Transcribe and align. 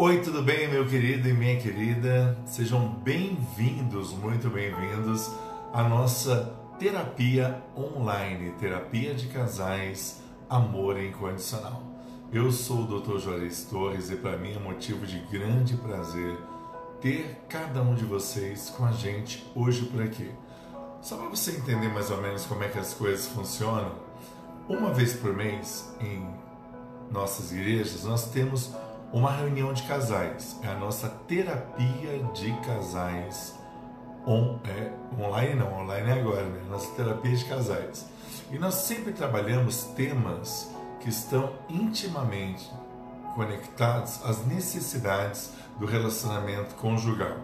Oi, 0.00 0.20
tudo 0.20 0.44
bem, 0.44 0.68
meu 0.68 0.86
querido 0.86 1.28
e 1.28 1.32
minha 1.32 1.58
querida? 1.58 2.38
Sejam 2.46 2.88
bem-vindos, 3.02 4.12
muito 4.12 4.48
bem-vindos 4.48 5.28
à 5.72 5.82
nossa 5.82 6.56
terapia 6.78 7.60
online, 7.76 8.52
terapia 8.60 9.12
de 9.12 9.26
casais, 9.26 10.22
amor 10.48 11.02
incondicional. 11.02 11.82
Eu 12.32 12.52
sou 12.52 12.82
o 12.82 13.00
Dr. 13.00 13.18
Juarez 13.18 13.64
Torres 13.64 14.08
e 14.08 14.14
para 14.14 14.36
mim 14.36 14.52
é 14.54 14.58
motivo 14.60 15.04
de 15.04 15.18
grande 15.36 15.76
prazer 15.76 16.38
ter 17.00 17.36
cada 17.48 17.82
um 17.82 17.96
de 17.96 18.04
vocês 18.04 18.70
com 18.70 18.84
a 18.84 18.92
gente 18.92 19.50
hoje 19.52 19.84
por 19.86 20.00
aqui. 20.00 20.30
Só 21.02 21.16
para 21.16 21.28
você 21.28 21.50
entender 21.50 21.88
mais 21.88 22.08
ou 22.12 22.22
menos 22.22 22.46
como 22.46 22.62
é 22.62 22.68
que 22.68 22.78
as 22.78 22.94
coisas 22.94 23.26
funcionam, 23.26 23.96
uma 24.68 24.94
vez 24.94 25.14
por 25.14 25.34
mês 25.34 25.92
em 26.00 26.24
nossas 27.10 27.50
igrejas 27.50 28.04
nós 28.04 28.30
temos 28.30 28.72
uma 29.12 29.30
reunião 29.30 29.72
de 29.72 29.82
casais. 29.84 30.58
É 30.62 30.68
a 30.68 30.74
nossa 30.74 31.08
terapia 31.08 32.22
de 32.34 32.52
casais 32.60 33.54
on, 34.26 34.58
é, 34.64 34.92
online, 35.18 35.54
não, 35.54 35.80
online 35.80 36.10
é 36.10 36.12
agora, 36.12 36.44
né? 36.44 36.62
Nossa 36.68 36.94
terapia 36.94 37.34
de 37.34 37.44
casais. 37.44 38.06
E 38.50 38.58
nós 38.58 38.74
sempre 38.74 39.12
trabalhamos 39.12 39.84
temas 39.96 40.70
que 41.00 41.08
estão 41.08 41.52
intimamente 41.68 42.70
conectados 43.34 44.24
às 44.24 44.44
necessidades 44.46 45.52
do 45.78 45.86
relacionamento 45.86 46.74
conjugal. 46.74 47.36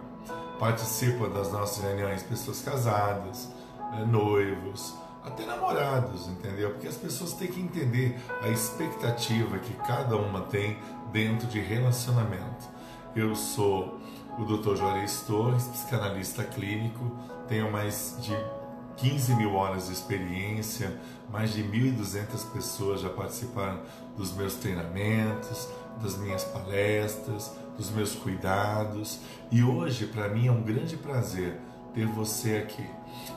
Participam 0.59 1.29
das 1.29 1.53
nossas 1.53 1.83
reuniões 1.85 2.23
pessoas 2.23 2.61
casadas, 2.63 3.49
né, 3.93 4.05
noivos, 4.05 4.95
até 5.25 5.47
namorados, 5.47 6.29
entendeu? 6.29 6.71
Porque 6.71 6.87
as 6.87 6.97
pessoas 6.97 7.33
têm 7.33 7.49
que 7.49 7.61
entender 7.61 8.19
a 8.43 8.49
expectativa 8.49 9.59
que 9.59 9.73
cada 9.75 10.17
uma 10.17 10.43
tem 10.43 10.79
dentro 11.15 11.47
de 11.47 11.61
relacionamento. 11.61 12.69
Eu 13.15 13.37
sou 13.37 14.01
o 14.37 14.45
Dr. 14.45 14.75
Juarez 14.75 15.21
Torres, 15.21 15.63
psicanalista 15.69 16.43
clínico, 16.43 17.09
tenho 17.47 17.71
mais 17.71 18.19
de 18.21 18.37
15 18.97 19.37
mil 19.37 19.55
horas 19.55 19.87
de 19.87 19.93
experiência, 19.93 20.93
mais 21.31 21.53
de 21.53 21.63
1.200 21.63 22.53
pessoas 22.53 23.01
já 23.01 23.09
participaram 23.09 23.81
dos 24.17 24.33
meus 24.33 24.57
treinamentos, 24.57 25.69
das 26.03 26.19
minhas 26.19 26.43
palestras, 26.43 27.53
dos 27.79 27.91
meus 27.91 28.17
cuidados 28.17 29.21
e 29.53 29.63
hoje 29.63 30.09
para 30.09 30.29
mim 30.29 30.49
é 30.49 30.51
um 30.51 30.63
grande 30.63 30.97
prazer 30.97 31.61
ter 31.95 32.07
você 32.07 32.57
aqui. 32.57 32.85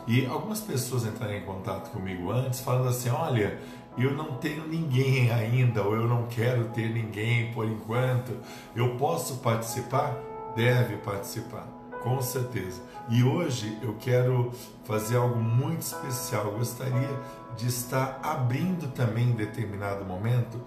E 0.07 0.25
algumas 0.25 0.61
pessoas 0.61 1.05
entraram 1.05 1.35
em 1.35 1.45
contato 1.45 1.91
comigo 1.91 2.31
antes 2.31 2.59
falando 2.59 2.89
assim: 2.89 3.09
olha, 3.09 3.59
eu 3.97 4.13
não 4.13 4.33
tenho 4.35 4.67
ninguém 4.67 5.31
ainda, 5.31 5.83
ou 5.83 5.95
eu 5.95 6.07
não 6.07 6.27
quero 6.27 6.65
ter 6.65 6.89
ninguém 6.89 7.51
por 7.53 7.65
enquanto, 7.65 8.37
eu 8.75 8.95
posso 8.95 9.37
participar? 9.37 10.15
Deve 10.55 10.97
participar, 10.97 11.67
com 12.01 12.21
certeza. 12.21 12.81
E 13.09 13.23
hoje 13.23 13.77
eu 13.81 13.95
quero 13.99 14.51
fazer 14.83 15.17
algo 15.17 15.39
muito 15.39 15.81
especial. 15.81 16.45
Eu 16.45 16.57
gostaria 16.57 17.09
de 17.55 17.67
estar 17.67 18.19
abrindo 18.23 18.91
também 18.93 19.29
em 19.29 19.35
determinado 19.35 20.03
momento 20.03 20.59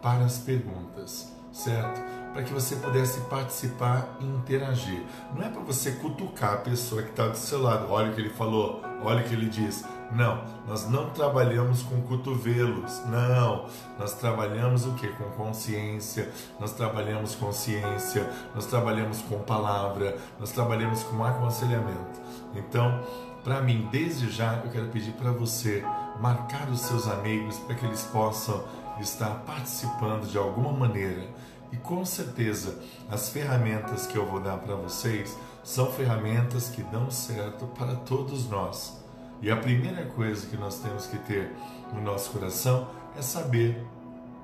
para 0.00 0.24
as 0.24 0.38
perguntas, 0.38 1.32
certo? 1.52 2.18
para 2.32 2.42
que 2.42 2.52
você 2.52 2.76
pudesse 2.76 3.20
participar 3.22 4.16
e 4.20 4.24
interagir. 4.24 5.02
Não 5.34 5.44
é 5.44 5.48
para 5.48 5.60
você 5.60 5.92
cutucar 5.92 6.54
a 6.54 6.58
pessoa 6.58 7.02
que 7.02 7.10
está 7.10 7.26
do 7.26 7.36
seu 7.36 7.60
lado. 7.60 7.90
Olha 7.90 8.10
o 8.10 8.14
que 8.14 8.20
ele 8.20 8.30
falou, 8.30 8.80
olha 9.02 9.24
o 9.24 9.28
que 9.28 9.34
ele 9.34 9.48
diz. 9.48 9.84
Não, 10.10 10.42
nós 10.66 10.88
não 10.88 11.10
trabalhamos 11.10 11.82
com 11.82 12.00
cotovelos. 12.02 13.02
Não, 13.06 13.66
nós 13.98 14.14
trabalhamos 14.14 14.86
o 14.86 14.94
que? 14.94 15.08
Com 15.08 15.24
consciência. 15.30 16.30
Nós 16.58 16.72
trabalhamos 16.72 17.34
com 17.34 17.52
ciência. 17.52 18.30
Nós 18.54 18.66
trabalhamos 18.66 19.20
com 19.22 19.38
palavra. 19.40 20.16
Nós 20.40 20.50
trabalhamos 20.52 21.02
com 21.02 21.22
aconselhamento. 21.22 22.20
Então, 22.54 23.00
para 23.44 23.60
mim, 23.60 23.88
desde 23.92 24.30
já, 24.30 24.60
eu 24.64 24.70
quero 24.70 24.88
pedir 24.88 25.12
para 25.12 25.30
você 25.30 25.84
marcar 26.20 26.68
os 26.68 26.80
seus 26.80 27.06
amigos 27.06 27.58
para 27.58 27.74
que 27.74 27.84
eles 27.84 28.02
possam 28.04 28.64
estar 29.00 29.30
participando 29.46 30.26
de 30.26 30.36
alguma 30.36 30.72
maneira 30.72 31.28
e 31.72 31.76
com 31.76 32.04
certeza 32.04 32.78
as 33.10 33.28
ferramentas 33.28 34.06
que 34.06 34.16
eu 34.16 34.26
vou 34.26 34.40
dar 34.40 34.58
para 34.58 34.74
vocês 34.74 35.36
são 35.62 35.90
ferramentas 35.92 36.68
que 36.70 36.82
dão 36.82 37.10
certo 37.10 37.66
para 37.66 37.94
todos 37.94 38.48
nós. 38.48 38.96
E 39.40 39.50
a 39.50 39.56
primeira 39.56 40.04
coisa 40.06 40.46
que 40.46 40.56
nós 40.56 40.80
temos 40.80 41.06
que 41.06 41.18
ter 41.18 41.52
no 41.92 42.00
nosso 42.00 42.30
coração 42.30 42.88
é 43.16 43.22
saber 43.22 43.84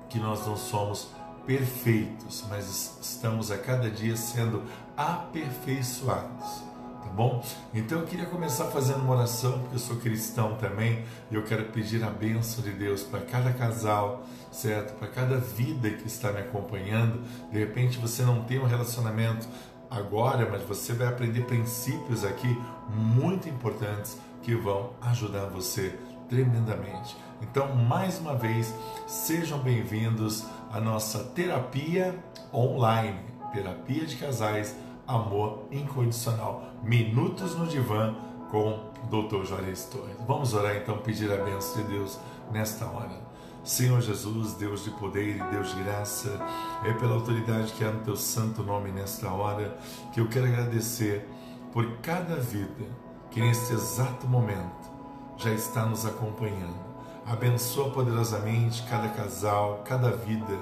que 0.09 0.19
nós 0.19 0.45
não 0.45 0.55
somos 0.55 1.09
perfeitos, 1.45 2.43
mas 2.49 2.97
estamos 3.01 3.51
a 3.51 3.57
cada 3.57 3.89
dia 3.89 4.15
sendo 4.15 4.63
aperfeiçoados 4.95 6.75
tá 7.05 7.11
bom? 7.11 7.43
Então 7.73 7.99
eu 7.99 8.07
queria 8.07 8.25
começar 8.25 8.65
fazendo 8.65 9.01
uma 9.01 9.13
oração, 9.13 9.59
porque 9.59 9.75
eu 9.75 9.79
sou 9.79 9.97
cristão 9.97 10.55
também, 10.55 11.05
e 11.29 11.35
eu 11.35 11.43
quero 11.43 11.65
pedir 11.65 12.03
a 12.03 12.09
bênção 12.09 12.63
de 12.63 12.71
Deus 12.71 13.03
para 13.03 13.21
cada 13.21 13.53
casal, 13.53 14.25
certo? 14.51 14.97
Para 14.97 15.07
cada 15.07 15.37
vida 15.37 15.89
que 15.91 16.07
está 16.07 16.31
me 16.31 16.39
acompanhando. 16.39 17.21
De 17.51 17.59
repente 17.59 17.99
você 17.99 18.23
não 18.23 18.43
tem 18.43 18.59
um 18.59 18.65
relacionamento 18.65 19.47
agora, 19.89 20.49
mas 20.49 20.63
você 20.63 20.93
vai 20.93 21.07
aprender 21.07 21.41
princípios 21.45 22.25
aqui 22.25 22.59
muito 22.89 23.47
importantes 23.47 24.17
que 24.45 24.53
vão 24.53 24.91
ajudar 25.01 25.47
você 25.47 25.97
tremendamente. 26.29 27.17
Então, 27.41 27.75
mais 27.75 28.19
uma 28.19 28.35
vez, 28.35 28.71
sejam 29.07 29.57
bem-vindos 29.57 30.45
à 30.71 30.79
nossa 30.79 31.23
terapia 31.23 32.15
online, 32.53 33.19
terapia 33.51 34.05
de 34.05 34.15
casais 34.17 34.75
Amor 35.07 35.67
Incondicional. 35.71 36.63
Minutos 36.83 37.55
no 37.55 37.65
Divã 37.65 38.15
com 38.51 38.91
Dr. 39.09 39.45
Juarez 39.45 39.85
Torres. 39.85 40.15
Vamos 40.27 40.53
orar 40.53 40.75
então, 40.75 40.99
pedir 40.99 41.31
a 41.31 41.43
bênção 41.43 41.81
de 41.81 41.93
Deus 41.93 42.19
nesta 42.51 42.85
hora. 42.85 43.19
Senhor 43.63 43.99
Jesus, 43.99 44.53
Deus 44.53 44.83
de 44.83 44.91
poder 44.91 45.37
e 45.37 45.43
Deus 45.49 45.75
de 45.75 45.81
graça, 45.81 46.39
é 46.85 46.93
pela 46.93 47.15
autoridade 47.15 47.73
que 47.73 47.83
há 47.83 47.89
no 47.89 48.01
teu 48.01 48.15
santo 48.15 48.61
nome 48.61 48.91
nesta 48.91 49.27
hora 49.27 49.75
que 50.13 50.21
eu 50.21 50.27
quero 50.27 50.45
agradecer 50.45 51.27
por 51.73 51.97
cada 51.97 52.35
vida 52.35 53.04
que 53.35 53.41
neste 53.41 53.73
exato 53.73 54.25
momento 54.27 54.89
já 55.35 55.51
está 55.51 55.85
nos 55.85 56.05
acompanhando. 56.05 56.85
Abençoa 57.25 57.89
poderosamente 57.91 58.81
cada 58.83 59.09
casal, 59.09 59.83
cada 59.83 60.09
vida 60.09 60.57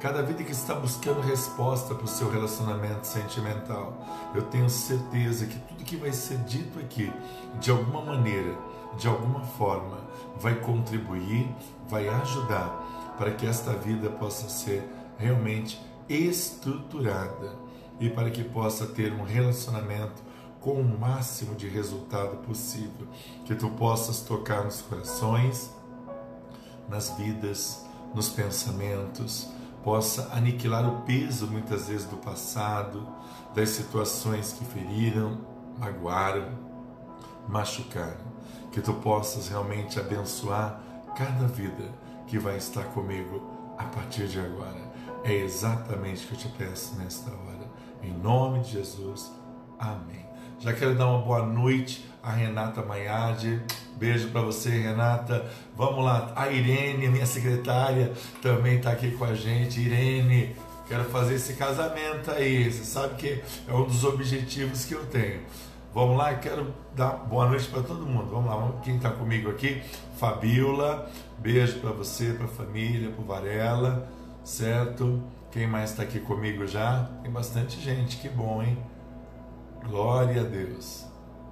Cada 0.00 0.20
vida 0.20 0.42
que 0.42 0.50
está 0.50 0.74
buscando 0.74 1.20
resposta 1.20 1.94
para 1.94 2.04
o 2.04 2.08
seu 2.08 2.28
relacionamento 2.28 3.06
sentimental, 3.06 4.04
eu 4.34 4.42
tenho 4.42 4.68
certeza 4.68 5.46
que 5.46 5.56
tudo 5.60 5.84
que 5.84 5.94
vai 5.94 6.10
ser 6.10 6.38
dito 6.38 6.80
aqui, 6.80 7.12
de 7.60 7.70
alguma 7.70 8.04
maneira, 8.04 8.58
de 8.98 9.06
alguma 9.06 9.44
forma, 9.44 9.98
vai 10.40 10.56
contribuir, 10.56 11.48
vai 11.88 12.08
ajudar 12.08 13.14
para 13.16 13.30
que 13.30 13.46
esta 13.46 13.74
vida 13.74 14.10
possa 14.10 14.48
ser 14.48 14.82
realmente 15.16 15.80
estruturada 16.08 17.54
e 18.00 18.10
para 18.10 18.28
que 18.28 18.42
possa 18.42 18.86
ter 18.86 19.12
um 19.12 19.22
relacionamento 19.22 20.20
com 20.62 20.80
o 20.80 20.98
máximo 20.98 21.54
de 21.56 21.68
resultado 21.68 22.36
possível, 22.38 23.06
que 23.44 23.54
tu 23.54 23.68
possas 23.70 24.20
tocar 24.20 24.64
nos 24.64 24.80
corações, 24.80 25.70
nas 26.88 27.10
vidas, 27.16 27.84
nos 28.14 28.28
pensamentos, 28.28 29.48
possa 29.82 30.30
aniquilar 30.32 30.88
o 30.88 31.02
peso 31.02 31.48
muitas 31.48 31.88
vezes 31.88 32.06
do 32.06 32.16
passado, 32.16 33.06
das 33.54 33.70
situações 33.70 34.52
que 34.52 34.64
feriram, 34.64 35.40
magoaram, 35.78 36.48
machucaram. 37.48 38.32
Que 38.70 38.80
tu 38.80 38.94
possas 38.94 39.48
realmente 39.48 39.98
abençoar 39.98 40.80
cada 41.16 41.46
vida 41.46 41.92
que 42.26 42.38
vai 42.38 42.56
estar 42.56 42.84
comigo 42.84 43.74
a 43.76 43.84
partir 43.84 44.28
de 44.28 44.40
agora. 44.40 44.80
É 45.24 45.34
exatamente 45.34 46.24
o 46.24 46.28
que 46.28 46.34
eu 46.34 46.38
te 46.38 46.48
peço 46.56 46.94
nesta 46.96 47.30
hora. 47.30 47.70
Em 48.02 48.12
nome 48.12 48.60
de 48.60 48.72
Jesus. 48.72 49.30
Amém. 49.78 50.21
Já 50.62 50.72
quero 50.72 50.94
dar 50.94 51.08
uma 51.08 51.18
boa 51.18 51.44
noite 51.44 52.08
a 52.22 52.30
Renata 52.30 52.82
Maiade. 52.82 53.60
Beijo 53.96 54.28
para 54.28 54.42
você, 54.42 54.70
Renata. 54.70 55.44
Vamos 55.76 56.04
lá. 56.04 56.32
A 56.36 56.48
Irene, 56.50 57.08
minha 57.08 57.26
secretária, 57.26 58.12
também 58.40 58.76
está 58.76 58.92
aqui 58.92 59.10
com 59.10 59.24
a 59.24 59.34
gente. 59.34 59.80
Irene, 59.80 60.54
quero 60.86 61.02
fazer 61.06 61.34
esse 61.34 61.54
casamento 61.54 62.30
aí. 62.30 62.70
Você 62.70 62.84
sabe 62.84 63.16
que 63.16 63.42
é 63.66 63.74
um 63.74 63.84
dos 63.86 64.04
objetivos 64.04 64.84
que 64.84 64.94
eu 64.94 65.04
tenho. 65.06 65.40
Vamos 65.92 66.16
lá, 66.16 66.32
quero 66.34 66.72
dar 66.94 67.10
boa 67.10 67.48
noite 67.48 67.66
para 67.66 67.82
todo 67.82 68.06
mundo. 68.06 68.30
Vamos 68.30 68.48
lá, 68.48 68.80
quem 68.84 68.98
está 68.98 69.10
comigo 69.10 69.50
aqui? 69.50 69.82
Fabiola, 70.16 71.10
beijo 71.38 71.80
para 71.80 71.90
você, 71.90 72.34
para 72.34 72.44
a 72.44 72.48
família, 72.48 73.10
para 73.10 73.24
Varela, 73.24 74.08
certo? 74.44 75.20
Quem 75.50 75.66
mais 75.66 75.90
está 75.90 76.04
aqui 76.04 76.20
comigo 76.20 76.68
já? 76.68 77.10
Tem 77.20 77.32
bastante 77.32 77.80
gente, 77.80 78.16
que 78.18 78.28
bom, 78.28 78.62
hein? 78.62 78.78
Glória 79.88 80.42
a 80.42 80.44
Deus. 80.44 81.04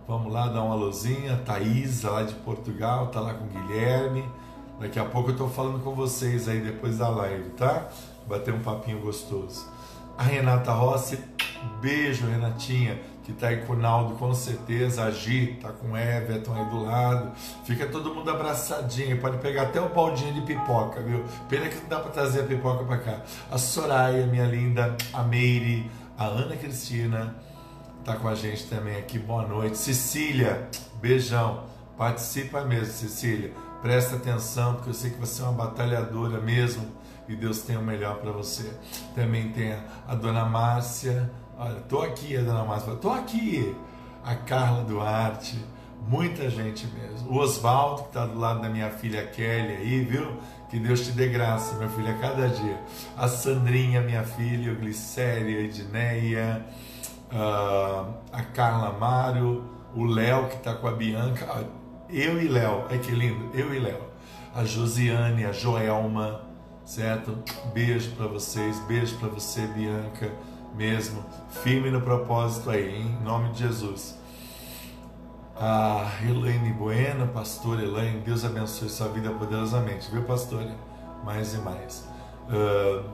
Vamos 0.06 0.32
lá 0.32 0.46
dar 0.46 0.62
uma 0.62 0.74
luzinha. 0.74 1.36
Thaís, 1.44 2.02
lá 2.02 2.22
de 2.22 2.34
Portugal, 2.34 3.08
tá 3.08 3.20
lá 3.20 3.34
com 3.34 3.44
o 3.44 3.48
Guilherme. 3.48 4.24
Daqui 4.78 4.98
a 4.98 5.04
pouco 5.04 5.30
eu 5.30 5.36
tô 5.36 5.48
falando 5.48 5.82
com 5.82 5.94
vocês 5.94 6.48
aí 6.48 6.60
depois 6.60 6.98
da 6.98 7.08
live, 7.08 7.50
tá? 7.50 7.88
Bater 8.26 8.54
um 8.54 8.60
papinho 8.60 9.00
gostoso. 9.00 9.66
A 10.16 10.22
Renata 10.22 10.72
Rossi, 10.72 11.18
beijo, 11.80 12.26
Renatinha, 12.26 13.00
que 13.24 13.32
tá 13.32 13.48
aí 13.48 13.58
com 13.66 13.72
o 13.72 13.76
Naldo, 13.76 14.14
com 14.14 14.32
certeza. 14.32 15.04
A 15.04 15.10
Gi 15.10 15.58
tá 15.60 15.70
com 15.70 15.92
o 15.92 15.96
Everton 15.96 16.54
aí 16.54 16.64
do 16.70 16.84
lado. 16.84 17.32
Fica 17.64 17.86
todo 17.86 18.14
mundo 18.14 18.30
abraçadinho. 18.30 19.20
Pode 19.20 19.38
pegar 19.38 19.62
até 19.62 19.80
o 19.80 19.88
baldinho 19.88 20.34
de 20.34 20.42
pipoca, 20.42 21.02
viu? 21.02 21.24
Pena 21.48 21.68
que 21.68 21.76
não 21.76 21.88
dá 21.88 21.98
para 21.98 22.10
trazer 22.12 22.42
a 22.42 22.44
pipoca 22.44 22.84
para 22.84 22.98
cá. 22.98 23.20
A 23.50 23.58
Soraya, 23.58 24.24
minha 24.26 24.46
linda. 24.46 24.96
A 25.12 25.22
Meire. 25.22 25.90
A 26.16 26.26
Ana 26.26 26.56
Cristina 26.56 27.34
tá 28.04 28.16
com 28.16 28.28
a 28.28 28.34
gente 28.34 28.66
também 28.66 28.96
aqui. 28.96 29.18
Boa 29.18 29.46
noite. 29.46 29.78
Cecília, 29.78 30.68
beijão. 31.00 31.64
Participa 31.96 32.62
mesmo, 32.64 32.92
Cecília. 32.92 33.52
Presta 33.82 34.16
atenção, 34.16 34.74
porque 34.74 34.90
eu 34.90 34.94
sei 34.94 35.10
que 35.10 35.18
você 35.18 35.42
é 35.42 35.44
uma 35.44 35.52
batalhadora 35.52 36.40
mesmo 36.40 36.86
e 37.28 37.36
Deus 37.36 37.62
tem 37.62 37.76
o 37.76 37.82
melhor 37.82 38.16
para 38.16 38.32
você. 38.32 38.72
Também 39.14 39.50
tem 39.50 39.72
a, 39.72 39.82
a 40.08 40.14
dona 40.14 40.44
Márcia. 40.44 41.30
Olha, 41.58 41.80
tô 41.82 42.00
aqui, 42.00 42.36
a 42.36 42.40
dona 42.40 42.64
Márcia. 42.64 42.94
Tô 42.94 43.10
aqui. 43.10 43.74
A 44.24 44.34
Carla 44.34 44.84
Duarte. 44.84 45.58
Muita 46.08 46.48
gente 46.48 46.86
mesmo. 46.86 47.30
O 47.30 47.36
Oswaldo, 47.36 48.02
que 48.02 48.08
está 48.08 48.24
do 48.24 48.38
lado 48.38 48.62
da 48.62 48.70
minha 48.70 48.90
filha 48.90 49.26
Kelly 49.26 49.76
aí, 49.76 50.04
viu? 50.04 50.38
Que 50.70 50.78
Deus 50.78 51.04
te 51.04 51.12
dê 51.12 51.28
graça, 51.28 51.76
meu 51.76 51.90
filho, 51.90 52.10
a 52.10 52.14
cada 52.14 52.48
dia. 52.48 52.80
A 53.16 53.28
Sandrinha, 53.28 54.00
minha 54.00 54.22
filha, 54.22 54.72
o 54.72 54.76
Glicéria, 54.76 55.58
a 55.58 55.62
Edneia, 55.62 56.66
uh, 57.32 58.12
a 58.32 58.42
Carla 58.54 58.92
Mário, 58.98 59.64
o 59.94 60.04
Léo, 60.04 60.48
que 60.48 60.56
está 60.56 60.74
com 60.74 60.88
a 60.88 60.92
Bianca. 60.92 61.46
Ah, 61.48 61.64
eu 62.08 62.40
e 62.40 62.48
Léo, 62.48 62.84
é 62.90 62.98
que 62.98 63.12
lindo, 63.12 63.50
eu 63.54 63.74
e 63.74 63.78
Léo. 63.78 64.10
A 64.54 64.64
Josiane, 64.64 65.44
a 65.44 65.52
Joelma, 65.52 66.42
certo? 66.84 67.38
Beijo 67.72 68.10
para 68.16 68.26
vocês, 68.26 68.78
beijo 68.80 69.16
para 69.18 69.28
você, 69.28 69.66
Bianca, 69.68 70.32
mesmo. 70.74 71.24
Firme 71.62 71.90
no 71.90 72.00
propósito 72.00 72.70
aí, 72.70 72.96
hein? 72.96 73.16
em 73.20 73.24
nome 73.24 73.50
de 73.50 73.60
Jesus. 73.60 74.18
A 75.56 76.10
Elaine 76.22 76.72
Bueno, 76.72 77.28
pastor 77.28 77.80
Elaine, 77.80 78.20
Deus 78.20 78.44
abençoe 78.44 78.88
sua 78.88 79.08
vida 79.08 79.30
poderosamente, 79.30 80.10
viu, 80.10 80.22
pastor? 80.22 80.64
Mais 81.22 81.54
e 81.54 81.58
mais. 81.58 82.08
Uh, 82.48 83.04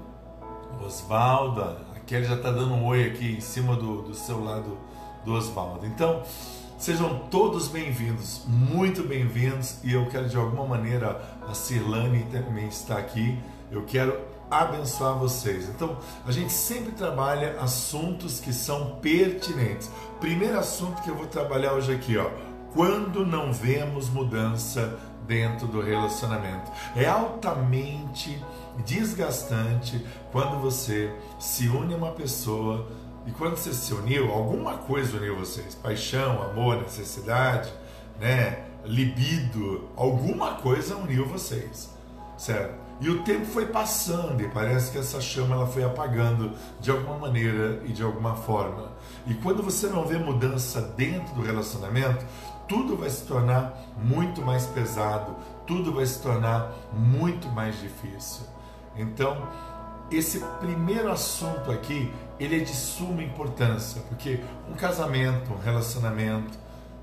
a 2.07 2.09
Kelly 2.09 2.25
já 2.25 2.37
está 2.37 2.53
dando 2.53 2.73
um 2.73 2.85
oi 2.85 3.05
aqui 3.05 3.35
em 3.37 3.41
cima 3.41 3.75
do, 3.75 4.03
do 4.03 4.15
seu 4.15 4.43
lado 4.43 4.79
do 5.25 5.33
Osvaldo. 5.33 5.85
Então, 5.85 6.23
sejam 6.79 7.27
todos 7.33 7.67
bem-vindos, 7.67 8.43
muito 8.47 9.03
bem-vindos, 9.03 9.79
e 9.83 9.93
eu 9.93 10.07
quero 10.07 10.29
de 10.29 10.37
alguma 10.37 10.65
maneira, 10.65 11.21
a 11.49 11.53
Cirlane 11.53 12.25
também 12.31 12.69
está 12.69 12.97
aqui, 12.97 13.37
eu 13.73 13.83
quero 13.85 14.17
abençoar 14.49 15.19
vocês. 15.19 15.69
Então, 15.69 15.99
a 16.25 16.31
gente 16.31 16.53
sempre 16.53 16.93
trabalha 16.93 17.57
assuntos 17.61 18.39
que 18.39 18.53
são 18.53 19.01
pertinentes. 19.03 19.91
Primeiro 20.21 20.57
assunto 20.61 21.03
que 21.03 21.11
eu 21.11 21.17
vou 21.17 21.27
trabalhar 21.27 21.73
hoje 21.73 21.93
aqui, 21.93 22.17
ó. 22.17 22.31
Quando 22.73 23.27
não 23.27 23.53
vemos 23.53 24.09
mudança 24.09 24.97
dentro 25.27 25.67
do 25.67 25.81
relacionamento. 25.81 26.71
É 26.95 27.07
altamente 27.07 28.41
desgastante 28.85 30.05
quando 30.33 30.61
você 30.61 31.13
se 31.39 31.69
une 31.69 31.95
a 31.95 31.97
uma 31.97 32.13
pessoa 32.13 32.87
e 33.27 33.31
quando 33.33 33.57
você 33.57 33.73
se 33.73 33.93
uniu, 33.93 34.31
alguma 34.31 34.79
coisa 34.79 35.17
uniu 35.17 35.37
vocês, 35.37 35.75
paixão, 35.75 36.43
amor, 36.43 36.77
necessidade, 36.83 37.73
né, 38.21 38.65
libido, 38.85 39.89
alguma 39.97 40.55
coisa 40.55 40.97
uniu 40.97 41.27
vocês, 41.27 41.91
certo? 42.39 42.87
E 42.99 43.11
o 43.11 43.23
tempo 43.25 43.45
foi 43.45 43.67
passando 43.67 44.41
e 44.41 44.49
parece 44.49 44.91
que 44.91 44.99
essa 44.99 45.21
chama 45.21 45.55
ela 45.55 45.67
foi 45.67 45.85
apagando 45.85 46.53
de 46.81 46.91
alguma 46.91 47.19
maneira 47.19 47.83
e 47.85 47.93
de 47.93 48.03
alguma 48.03 48.35
forma. 48.35 48.93
E 49.27 49.35
quando 49.35 49.63
você 49.63 49.87
não 49.89 50.07
vê 50.07 50.17
mudança 50.17 50.81
dentro 50.81 51.35
do 51.35 51.43
relacionamento, 51.43 52.25
tudo 52.67 52.97
vai 52.97 53.11
se 53.11 53.25
tornar 53.27 53.77
muito 54.03 54.41
mais 54.41 54.67
pesado, 54.67 55.37
tudo 55.67 55.93
vai 55.93 56.07
se 56.07 56.23
tornar 56.23 56.73
muito 56.93 57.49
mais 57.49 57.79
difícil. 57.81 58.47
Então, 58.99 59.49
esse 60.11 60.41
primeiro 60.61 61.11
assunto 61.11 61.71
aqui, 61.71 62.13
ele 62.39 62.61
é 62.61 62.65
de 62.65 62.75
suma 62.75 63.23
importância, 63.23 64.03
porque 64.09 64.41
um 64.71 64.75
casamento, 64.75 65.53
um 65.53 65.59
relacionamento, 65.59 66.59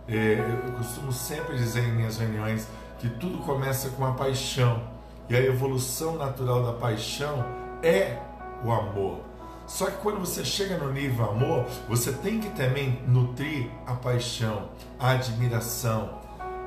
é, 0.07 0.39
eu 0.65 0.73
costumo 0.73 1.11
sempre 1.11 1.55
dizer 1.55 1.83
em 1.83 1.91
minhas 1.93 2.17
reuniões 2.17 2.67
que 2.99 3.09
tudo 3.09 3.39
começa 3.39 3.89
com 3.89 4.05
a 4.05 4.13
paixão 4.13 4.83
e 5.29 5.35
a 5.35 5.39
evolução 5.39 6.15
natural 6.17 6.63
da 6.63 6.73
paixão 6.73 7.45
é 7.81 8.17
o 8.63 8.71
amor. 8.71 9.19
Só 9.65 9.85
que 9.85 9.97
quando 9.97 10.19
você 10.19 10.43
chega 10.43 10.77
no 10.77 10.91
nível 10.91 11.29
amor, 11.29 11.65
você 11.87 12.11
tem 12.11 12.39
que 12.39 12.49
também 12.49 13.01
nutrir 13.07 13.69
a 13.85 13.93
paixão, 13.93 14.69
a 14.99 15.11
admiração. 15.11 16.21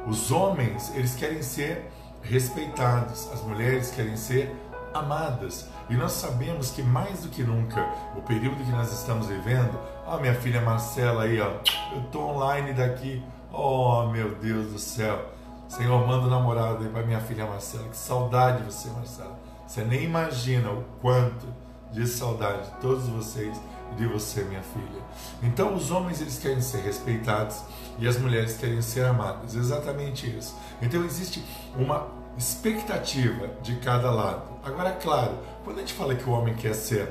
Os 0.07 0.31
homens, 0.31 0.93
eles 0.95 1.15
querem 1.15 1.43
ser 1.43 1.91
respeitados, 2.23 3.31
as 3.33 3.43
mulheres 3.43 3.91
querem 3.91 4.17
ser 4.17 4.55
amadas. 4.97 5.69
E 5.89 5.95
nós 5.95 6.13
sabemos 6.13 6.71
que 6.71 6.83
mais 6.83 7.23
do 7.23 7.29
que 7.29 7.43
nunca, 7.43 7.87
o 8.17 8.23
período 8.23 8.65
que 8.65 8.71
nós 8.73 8.93
estamos 8.93 9.29
vivendo, 9.29 9.79
ó, 10.07 10.19
minha 10.19 10.35
filha 10.35 10.61
Marcela 10.61 11.25
aí, 11.25 11.41
ó, 11.41 11.51
eu 11.95 12.03
tô 12.11 12.21
online 12.21 12.73
daqui, 12.73 13.23
oh 13.53 14.07
meu 14.07 14.35
Deus 14.37 14.73
do 14.73 14.79
céu, 14.79 15.37
Senhor, 15.69 16.07
manda 16.07 16.27
um 16.27 16.31
namorado 16.31 16.85
aí 16.85 16.91
para 16.91 17.03
minha 17.03 17.21
filha 17.21 17.47
Marcela. 17.47 17.89
Que 17.89 17.97
saudade 17.97 18.59
de 18.59 18.73
você, 18.73 18.89
Marcela. 18.91 19.39
Você 19.67 19.83
nem 19.83 20.05
imagina 20.05 20.71
o 20.71 20.85
quanto 21.01 21.47
de 21.93 22.07
saudade 22.07 22.71
de 22.71 22.77
todos 22.81 23.09
vocês 23.09 23.61
e 23.93 23.95
de 23.97 24.07
você, 24.07 24.43
minha 24.45 24.63
filha. 24.63 25.03
Então, 25.43 25.75
os 25.75 25.91
homens 25.91 26.21
eles 26.21 26.39
querem 26.39 26.61
ser 26.61 26.83
respeitados 26.83 27.63
e 27.99 28.07
as 28.07 28.17
mulheres 28.17 28.57
querem 28.57 28.81
ser 28.81 29.05
amadas. 29.05 29.55
Exatamente 29.55 30.27
isso. 30.37 30.57
Então, 30.81 31.05
existe 31.05 31.45
uma 31.77 32.07
expectativa 32.37 33.49
de 33.63 33.77
cada 33.77 34.11
lado. 34.11 34.43
Agora, 34.63 34.93
claro, 34.93 35.39
quando 35.65 35.79
a 35.79 35.81
gente 35.81 35.95
fala 35.95 36.15
que 36.15 36.29
o 36.29 36.33
homem 36.33 36.55
quer 36.55 36.75
ser 36.75 37.09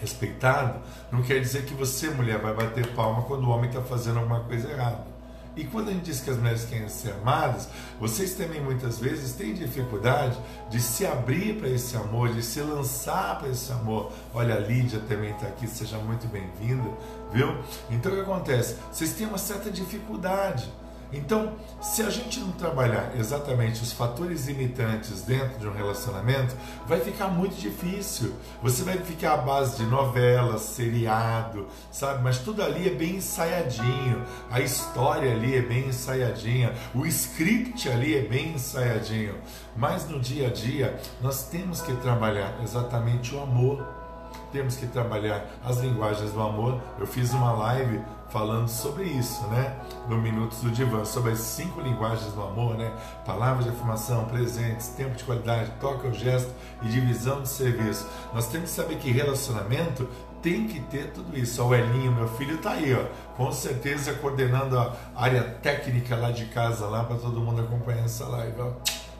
respeitado, 0.00 0.80
não 1.10 1.22
quer 1.22 1.40
dizer 1.40 1.64
que 1.64 1.74
você, 1.74 2.10
mulher, 2.10 2.38
vai 2.38 2.52
bater 2.52 2.86
palma 2.94 3.22
quando 3.22 3.44
o 3.44 3.50
homem 3.50 3.70
está 3.70 3.80
fazendo 3.80 4.18
alguma 4.18 4.40
coisa 4.40 4.70
errada. 4.70 5.12
E 5.54 5.64
quando 5.64 5.90
a 5.90 5.92
gente 5.92 6.04
diz 6.04 6.20
que 6.20 6.30
as 6.30 6.38
mulheres 6.38 6.64
querem 6.64 6.88
ser 6.88 7.12
amadas, 7.12 7.68
vocês 8.00 8.34
também 8.34 8.60
muitas 8.60 8.98
vezes 8.98 9.34
têm 9.34 9.52
dificuldade 9.52 10.36
de 10.70 10.80
se 10.80 11.06
abrir 11.06 11.58
para 11.58 11.68
esse 11.68 11.94
amor, 11.94 12.32
de 12.32 12.42
se 12.42 12.60
lançar 12.60 13.38
para 13.38 13.48
esse 13.48 13.70
amor. 13.70 14.10
Olha, 14.32 14.54
a 14.54 14.58
Lídia 14.58 15.00
também 15.00 15.30
está 15.30 15.46
aqui, 15.46 15.66
seja 15.66 15.98
muito 15.98 16.26
bem-vinda, 16.26 16.88
viu? 17.30 17.54
Então 17.90 18.10
o 18.10 18.14
que 18.14 18.22
acontece? 18.22 18.76
Vocês 18.90 19.12
têm 19.12 19.26
uma 19.26 19.36
certa 19.36 19.70
dificuldade 19.70 20.72
então, 21.12 21.52
se 21.80 22.02
a 22.02 22.08
gente 22.08 22.40
não 22.40 22.52
trabalhar 22.52 23.12
exatamente 23.18 23.82
os 23.82 23.92
fatores 23.92 24.46
limitantes 24.46 25.22
dentro 25.22 25.58
de 25.58 25.68
um 25.68 25.72
relacionamento, 25.72 26.56
vai 26.86 27.00
ficar 27.00 27.28
muito 27.28 27.54
difícil. 27.54 28.34
Você 28.62 28.82
vai 28.82 28.96
ficar 28.98 29.34
à 29.34 29.36
base 29.36 29.76
de 29.76 29.84
novelas, 29.84 30.62
seriado, 30.62 31.66
sabe? 31.90 32.22
Mas 32.22 32.38
tudo 32.38 32.62
ali 32.62 32.88
é 32.88 32.94
bem 32.94 33.16
ensaiadinho, 33.16 34.24
a 34.50 34.60
história 34.60 35.32
ali 35.32 35.56
é 35.56 35.62
bem 35.62 35.88
ensaiadinha, 35.88 36.72
o 36.94 37.04
script 37.06 37.88
ali 37.90 38.16
é 38.16 38.22
bem 38.22 38.54
ensaiadinho. 38.54 39.34
Mas 39.76 40.08
no 40.08 40.18
dia 40.18 40.48
a 40.48 40.50
dia, 40.50 40.98
nós 41.20 41.44
temos 41.44 41.82
que 41.82 41.94
trabalhar 41.96 42.58
exatamente 42.62 43.34
o 43.34 43.42
amor. 43.42 43.86
Temos 44.50 44.76
que 44.76 44.86
trabalhar 44.86 45.46
as 45.64 45.78
linguagens 45.78 46.30
do 46.32 46.42
amor. 46.42 46.80
Eu 46.98 47.06
fiz 47.06 47.32
uma 47.32 47.52
live 47.52 48.02
falando 48.32 48.66
sobre 48.66 49.04
isso, 49.04 49.46
né? 49.48 49.76
No 50.08 50.16
Minutos 50.16 50.62
do 50.62 50.70
Divã, 50.70 51.04
sobre 51.04 51.32
as 51.32 51.38
cinco 51.38 51.80
linguagens 51.82 52.32
do 52.32 52.42
amor, 52.42 52.76
né? 52.76 52.90
Palavras 53.26 53.66
de 53.66 53.70
afirmação, 53.70 54.24
presentes, 54.24 54.88
tempo 54.88 55.14
de 55.14 55.22
qualidade, 55.22 55.70
toque 55.78 56.06
ao 56.06 56.14
gesto 56.14 56.50
e 56.82 56.88
divisão 56.88 57.42
de 57.42 57.48
serviço. 57.48 58.08
Nós 58.32 58.48
temos 58.48 58.70
que 58.70 58.76
saber 58.76 58.96
que 58.96 59.12
relacionamento 59.12 60.08
tem 60.40 60.66
que 60.66 60.80
ter 60.80 61.12
tudo 61.12 61.38
isso. 61.38 61.62
O 61.62 61.74
Elinho, 61.74 62.10
meu 62.10 62.26
filho, 62.26 62.56
tá 62.58 62.72
aí, 62.72 62.94
ó, 62.94 63.04
com 63.36 63.52
certeza 63.52 64.14
coordenando 64.14 64.78
a 64.78 64.96
área 65.14 65.42
técnica 65.42 66.16
lá 66.16 66.30
de 66.30 66.46
casa, 66.46 66.86
lá 66.86 67.04
para 67.04 67.16
todo 67.16 67.38
mundo 67.38 67.60
acompanhar 67.60 68.06
essa 68.06 68.26
live. 68.26 68.60
Ó. 68.60 68.72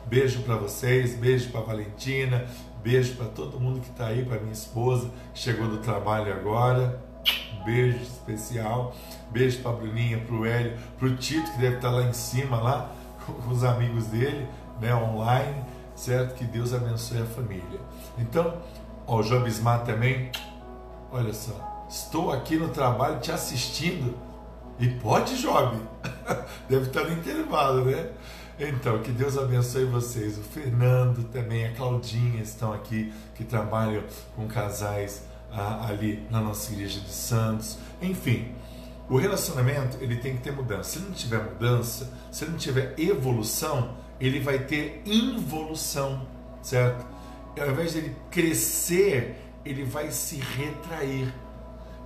Beijo 0.07 0.41
para 0.41 0.55
vocês, 0.55 1.15
beijo 1.15 1.49
para 1.51 1.61
Valentina, 1.61 2.45
beijo 2.83 3.15
para 3.15 3.27
todo 3.27 3.59
mundo 3.59 3.79
que 3.79 3.89
está 3.89 4.07
aí, 4.07 4.25
para 4.25 4.39
minha 4.39 4.51
esposa 4.51 5.09
chegou 5.33 5.67
do 5.67 5.77
trabalho 5.77 6.33
agora 6.33 7.12
beijo 7.63 7.97
especial. 8.01 8.95
Beijo 9.31 9.61
para 9.61 9.71
Bruninha, 9.71 10.19
para 10.19 10.35
o 10.35 10.45
Hélio, 10.45 10.77
para 10.97 11.07
o 11.07 11.15
Tito, 11.15 11.51
que 11.51 11.57
deve 11.57 11.77
estar 11.77 11.89
tá 11.89 11.95
lá 11.95 12.03
em 12.03 12.13
cima, 12.13 12.61
lá 12.61 12.91
com 13.25 13.49
os 13.49 13.63
amigos 13.63 14.05
dele, 14.07 14.47
né, 14.79 14.93
online, 14.93 15.63
certo? 15.95 16.35
Que 16.35 16.43
Deus 16.43 16.73
abençoe 16.73 17.21
a 17.21 17.25
família. 17.25 17.79
Então, 18.17 18.57
ó, 19.07 19.17
o 19.19 19.23
Jobismar 19.23 19.83
também, 19.83 20.31
olha 21.11 21.33
só, 21.33 21.85
estou 21.89 22.31
aqui 22.31 22.57
no 22.57 22.69
trabalho 22.69 23.19
te 23.19 23.31
assistindo. 23.31 24.15
E 24.79 24.87
pode, 24.89 25.39
Job, 25.39 25.77
deve 26.67 26.87
estar 26.87 27.03
no 27.03 27.13
intervalo, 27.13 27.85
né? 27.85 28.09
Então, 28.59 28.99
que 28.99 29.11
Deus 29.11 29.37
abençoe 29.37 29.85
vocês. 29.85 30.37
O 30.37 30.43
Fernando 30.43 31.23
também, 31.29 31.65
a 31.65 31.73
Claudinha 31.73 32.41
estão 32.41 32.73
aqui, 32.73 33.11
que 33.35 33.43
trabalham 33.43 34.03
com 34.35 34.47
casais 34.47 35.23
ah, 35.53 35.85
ali 35.87 36.25
na 36.29 36.41
nossa 36.41 36.73
igreja 36.73 36.99
de 36.99 37.11
Santos, 37.11 37.77
enfim. 38.01 38.51
O 39.09 39.17
relacionamento 39.17 39.97
ele 40.01 40.15
tem 40.17 40.35
que 40.35 40.41
ter 40.41 40.51
mudança. 40.51 40.91
Se 40.91 40.99
não 40.99 41.11
tiver 41.11 41.43
mudança, 41.43 42.11
se 42.31 42.45
não 42.45 42.57
tiver 42.57 42.95
evolução, 42.97 43.95
ele 44.19 44.39
vai 44.39 44.59
ter 44.59 45.01
involução, 45.05 46.25
certo? 46.61 47.05
Ao 47.59 47.69
invés 47.69 47.91
de 47.91 47.99
ele 47.99 48.15
crescer, 48.31 49.35
ele 49.63 49.83
vai 49.83 50.09
se 50.11 50.37
retrair, 50.37 51.33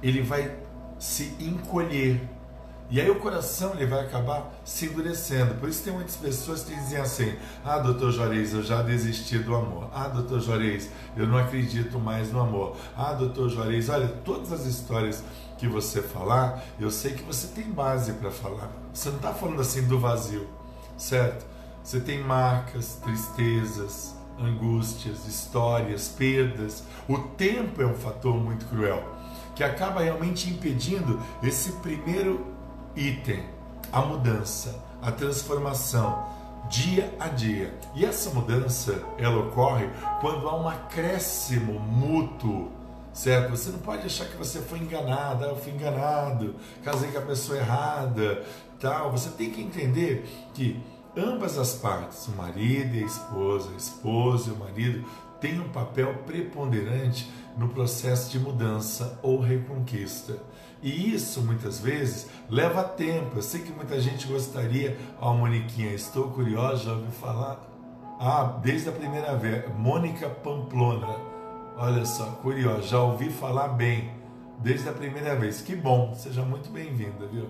ele 0.01 0.22
vai 0.22 0.54
se 1.00 1.36
encolher. 1.39 2.20
E 2.89 3.01
aí 3.01 3.10
o 3.10 3.20
coração 3.20 3.74
ele 3.74 3.86
vai 3.86 4.00
acabar 4.00 4.50
se 4.63 4.86
endurecendo. 4.86 5.56
Por 5.56 5.67
isso 5.67 5.84
tem 5.84 5.91
muitas 5.91 6.15
pessoas 6.15 6.63
que 6.63 6.74
dizem 6.74 6.98
assim: 7.00 7.36
Ah, 7.63 7.79
doutor 7.79 8.12
Juarez, 8.12 8.53
eu 8.53 8.63
já 8.63 8.82
desisti 8.82 9.38
do 9.38 9.53
amor. 9.53 9.89
Ah, 9.94 10.08
doutor 10.08 10.39
Juarez, 10.39 10.89
eu 11.15 11.27
não 11.27 11.38
acredito 11.38 12.00
mais 12.00 12.32
no 12.32 12.39
amor. 12.39 12.77
Ah, 12.96 13.13
doutor 13.13 13.50
Juarez, 13.50 13.89
olha, 13.89 14.08
todas 14.08 14.53
as 14.53 14.65
histórias 14.65 15.22
que 15.58 15.67
você 15.67 16.01
falar, 16.01 16.63
eu 16.79 16.89
sei 16.89 17.13
que 17.13 17.24
você 17.24 17.48
tem 17.48 17.70
base 17.70 18.13
para 18.13 18.32
falar. 18.32 18.72
Você 18.94 19.10
não 19.10 19.17
está 19.17 19.34
falando 19.34 19.60
assim 19.60 19.86
do 19.86 20.00
vazio, 20.00 20.48
certo? 20.98 21.46
Você 21.84 22.00
tem 22.00 22.24
marcas, 22.24 23.00
tristezas, 23.03 24.15
angústias, 24.39 25.27
histórias, 25.27 26.08
perdas. 26.08 26.84
O 27.08 27.17
tempo 27.17 27.82
é 27.82 27.86
um 27.86 27.96
fator 27.96 28.36
muito 28.36 28.65
cruel 28.67 29.03
que 29.56 29.63
acaba 29.63 30.01
realmente 30.01 30.50
impedindo 30.50 31.20
esse 31.41 31.72
primeiro 31.74 32.56
item, 32.98 33.44
a 33.92 34.01
mudança, 34.01 34.84
a 35.01 35.12
transformação, 35.12 36.27
dia 36.70 37.13
a 37.20 37.27
dia. 37.27 37.74
E 37.96 38.04
essa 38.04 38.30
mudança, 38.32 39.01
ela 39.18 39.39
ocorre 39.39 39.88
quando 40.20 40.50
há 40.50 40.60
um 40.60 40.68
acréscimo 40.68 41.80
mútuo, 41.80 42.72
certo? 43.13 43.51
Você 43.51 43.70
não 43.70 43.80
pode 43.80 44.06
achar 44.06 44.25
que 44.25 44.36
você 44.36 44.60
foi 44.60 44.80
enganada, 44.80 45.46
ah, 45.46 45.50
eu 45.50 45.56
fui 45.56 45.72
enganado, 45.72 46.56
casei 46.84 47.12
com 47.12 47.20
a 47.20 47.22
pessoa 47.22 47.58
errada, 47.58 48.44
tal. 48.80 49.12
Você 49.12 49.30
tem 49.30 49.51
que 49.51 49.62
entender 49.62 50.27
que 50.54 50.82
ambas 51.16 51.58
as 51.58 51.74
partes, 51.74 52.27
o 52.27 52.32
marido 52.32 52.96
e 52.96 53.04
a 53.04 53.06
esposa, 53.06 53.70
a 53.72 53.77
esposa 53.77 54.50
e 54.50 54.54
o 54.54 54.58
marido, 54.58 55.06
têm 55.39 55.60
um 55.60 55.70
papel 55.70 56.13
preponderante 56.25 57.30
no 57.58 57.70
processo 57.70 58.32
de 58.32 58.39
mudança 58.39 59.20
ou 59.22 59.39
reconquista. 59.39 60.38
E 60.81 61.13
isso 61.13 61.41
muitas 61.41 61.79
vezes 61.79 62.27
leva 62.50 62.84
tempo. 62.84 63.38
Eu 63.38 63.41
sei 63.41 63.62
que 63.62 63.72
muita 63.72 64.00
gente 64.00 64.27
gostaria, 64.27 64.98
ó, 65.19 65.31
oh, 65.31 65.34
Moniquinha, 65.34 65.93
estou 65.93 66.29
curiosa, 66.29 66.84
já 66.84 66.93
ouvi 66.93 67.12
falar. 67.12 67.60
Ah, 68.19 68.60
desde 68.63 68.89
a 68.89 68.91
primeira 68.91 69.36
vez, 69.36 69.63
Mônica 69.77 70.29
Pamplona. 70.29 71.15
Olha 71.77 72.05
só, 72.05 72.25
curiosa, 72.41 72.81
já 72.81 73.01
ouvi 73.01 73.29
falar 73.29 73.69
bem 73.69 74.12
desde 74.60 74.89
a 74.89 74.93
primeira 74.93 75.36
vez. 75.36 75.62
Que 75.62 75.75
bom, 75.75 76.13
seja 76.15 76.41
muito 76.41 76.69
bem-vinda, 76.69 77.27
viu? 77.27 77.48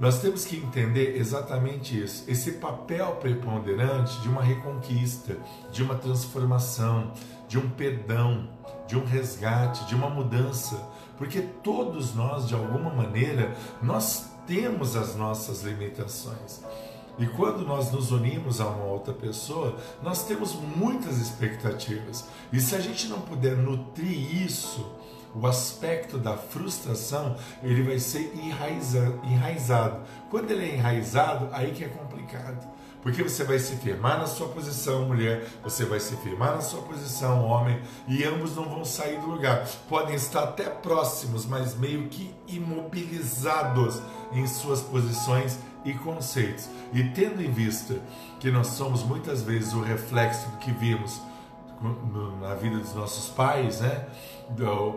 Nós 0.00 0.20
temos 0.20 0.44
que 0.44 0.56
entender 0.56 1.16
exatamente 1.16 2.00
isso, 2.00 2.24
esse 2.30 2.52
papel 2.52 3.16
preponderante 3.16 4.20
de 4.20 4.28
uma 4.28 4.42
reconquista, 4.42 5.36
de 5.72 5.82
uma 5.82 5.96
transformação, 5.96 7.12
de 7.48 7.58
um 7.58 7.68
perdão, 7.70 8.48
de 8.86 8.96
um 8.96 9.04
resgate, 9.04 9.84
de 9.86 9.96
uma 9.96 10.08
mudança 10.08 10.80
porque 11.18 11.40
todos 11.40 12.14
nós, 12.14 12.48
de 12.48 12.54
alguma 12.54 12.90
maneira, 12.90 13.54
nós 13.82 14.30
temos 14.46 14.96
as 14.96 15.16
nossas 15.16 15.62
limitações. 15.62 16.62
E 17.18 17.26
quando 17.26 17.66
nós 17.66 17.90
nos 17.90 18.12
unimos 18.12 18.60
a 18.60 18.68
uma 18.68 18.84
outra 18.84 19.12
pessoa, 19.12 19.76
nós 20.00 20.24
temos 20.24 20.54
muitas 20.54 21.18
expectativas. 21.18 22.24
E 22.52 22.60
se 22.60 22.76
a 22.76 22.80
gente 22.80 23.08
não 23.08 23.20
puder 23.20 23.56
nutrir 23.56 24.44
isso, 24.44 24.88
o 25.34 25.46
aspecto 25.46 26.16
da 26.16 26.36
frustração, 26.36 27.36
ele 27.62 27.82
vai 27.82 27.98
ser 27.98 28.32
enraizado. 29.24 30.00
Quando 30.30 30.50
ele 30.52 30.70
é 30.70 30.74
enraizado, 30.76 31.48
aí 31.52 31.72
que 31.72 31.84
é 31.84 31.88
complicado. 31.88 32.66
Porque 33.02 33.22
você 33.22 33.44
vai 33.44 33.58
se 33.58 33.76
firmar 33.76 34.18
na 34.18 34.26
sua 34.26 34.48
posição, 34.48 35.06
mulher, 35.06 35.46
você 35.62 35.84
vai 35.84 36.00
se 36.00 36.16
firmar 36.16 36.54
na 36.54 36.60
sua 36.60 36.82
posição, 36.82 37.44
homem, 37.44 37.80
e 38.08 38.24
ambos 38.24 38.56
não 38.56 38.64
vão 38.64 38.84
sair 38.84 39.20
do 39.20 39.26
lugar. 39.26 39.66
Podem 39.88 40.14
estar 40.14 40.44
até 40.44 40.64
próximos, 40.64 41.46
mas 41.46 41.76
meio 41.76 42.08
que 42.08 42.34
imobilizados 42.48 44.02
em 44.32 44.46
suas 44.46 44.80
posições 44.80 45.58
e 45.84 45.94
conceitos. 45.94 46.68
E 46.92 47.04
tendo 47.10 47.42
em 47.42 47.50
vista 47.50 48.00
que 48.40 48.50
nós 48.50 48.68
somos 48.68 49.02
muitas 49.02 49.42
vezes 49.42 49.72
o 49.72 49.80
reflexo 49.80 50.48
do 50.50 50.56
que 50.58 50.72
vimos 50.72 51.20
na 52.40 52.54
vida 52.54 52.78
dos 52.78 52.94
nossos 52.94 53.28
pais, 53.28 53.80
né? 53.80 54.06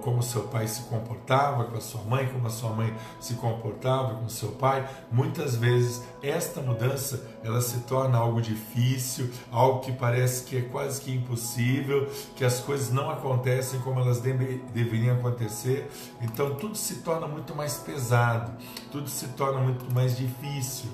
Como 0.01 0.23
seu 0.23 0.43
pai 0.43 0.65
se 0.65 0.83
comportava 0.83 1.65
com 1.65 1.75
a 1.75 1.81
sua 1.81 2.01
mãe, 2.03 2.25
como 2.27 2.47
a 2.47 2.49
sua 2.49 2.69
mãe 2.69 2.95
se 3.19 3.33
comportava 3.35 4.15
com 4.15 4.29
seu 4.29 4.53
pai. 4.53 4.87
Muitas 5.11 5.55
vezes 5.55 6.01
esta 6.23 6.61
mudança 6.61 7.29
ela 7.43 7.61
se 7.61 7.79
torna 7.81 8.17
algo 8.17 8.41
difícil, 8.41 9.29
algo 9.51 9.81
que 9.81 9.91
parece 9.91 10.45
que 10.45 10.57
é 10.57 10.61
quase 10.61 11.01
que 11.01 11.13
impossível, 11.13 12.09
que 12.35 12.45
as 12.45 12.59
coisas 12.61 12.91
não 12.91 13.09
acontecem 13.09 13.79
como 13.81 13.99
elas 13.99 14.21
deve, 14.21 14.63
deveriam 14.73 15.17
acontecer. 15.17 15.91
Então 16.21 16.55
tudo 16.55 16.75
se 16.75 16.95
torna 17.01 17.27
muito 17.27 17.53
mais 17.53 17.75
pesado, 17.75 18.53
tudo 18.89 19.09
se 19.09 19.27
torna 19.29 19.59
muito 19.59 19.93
mais 19.93 20.15
difícil, 20.15 20.89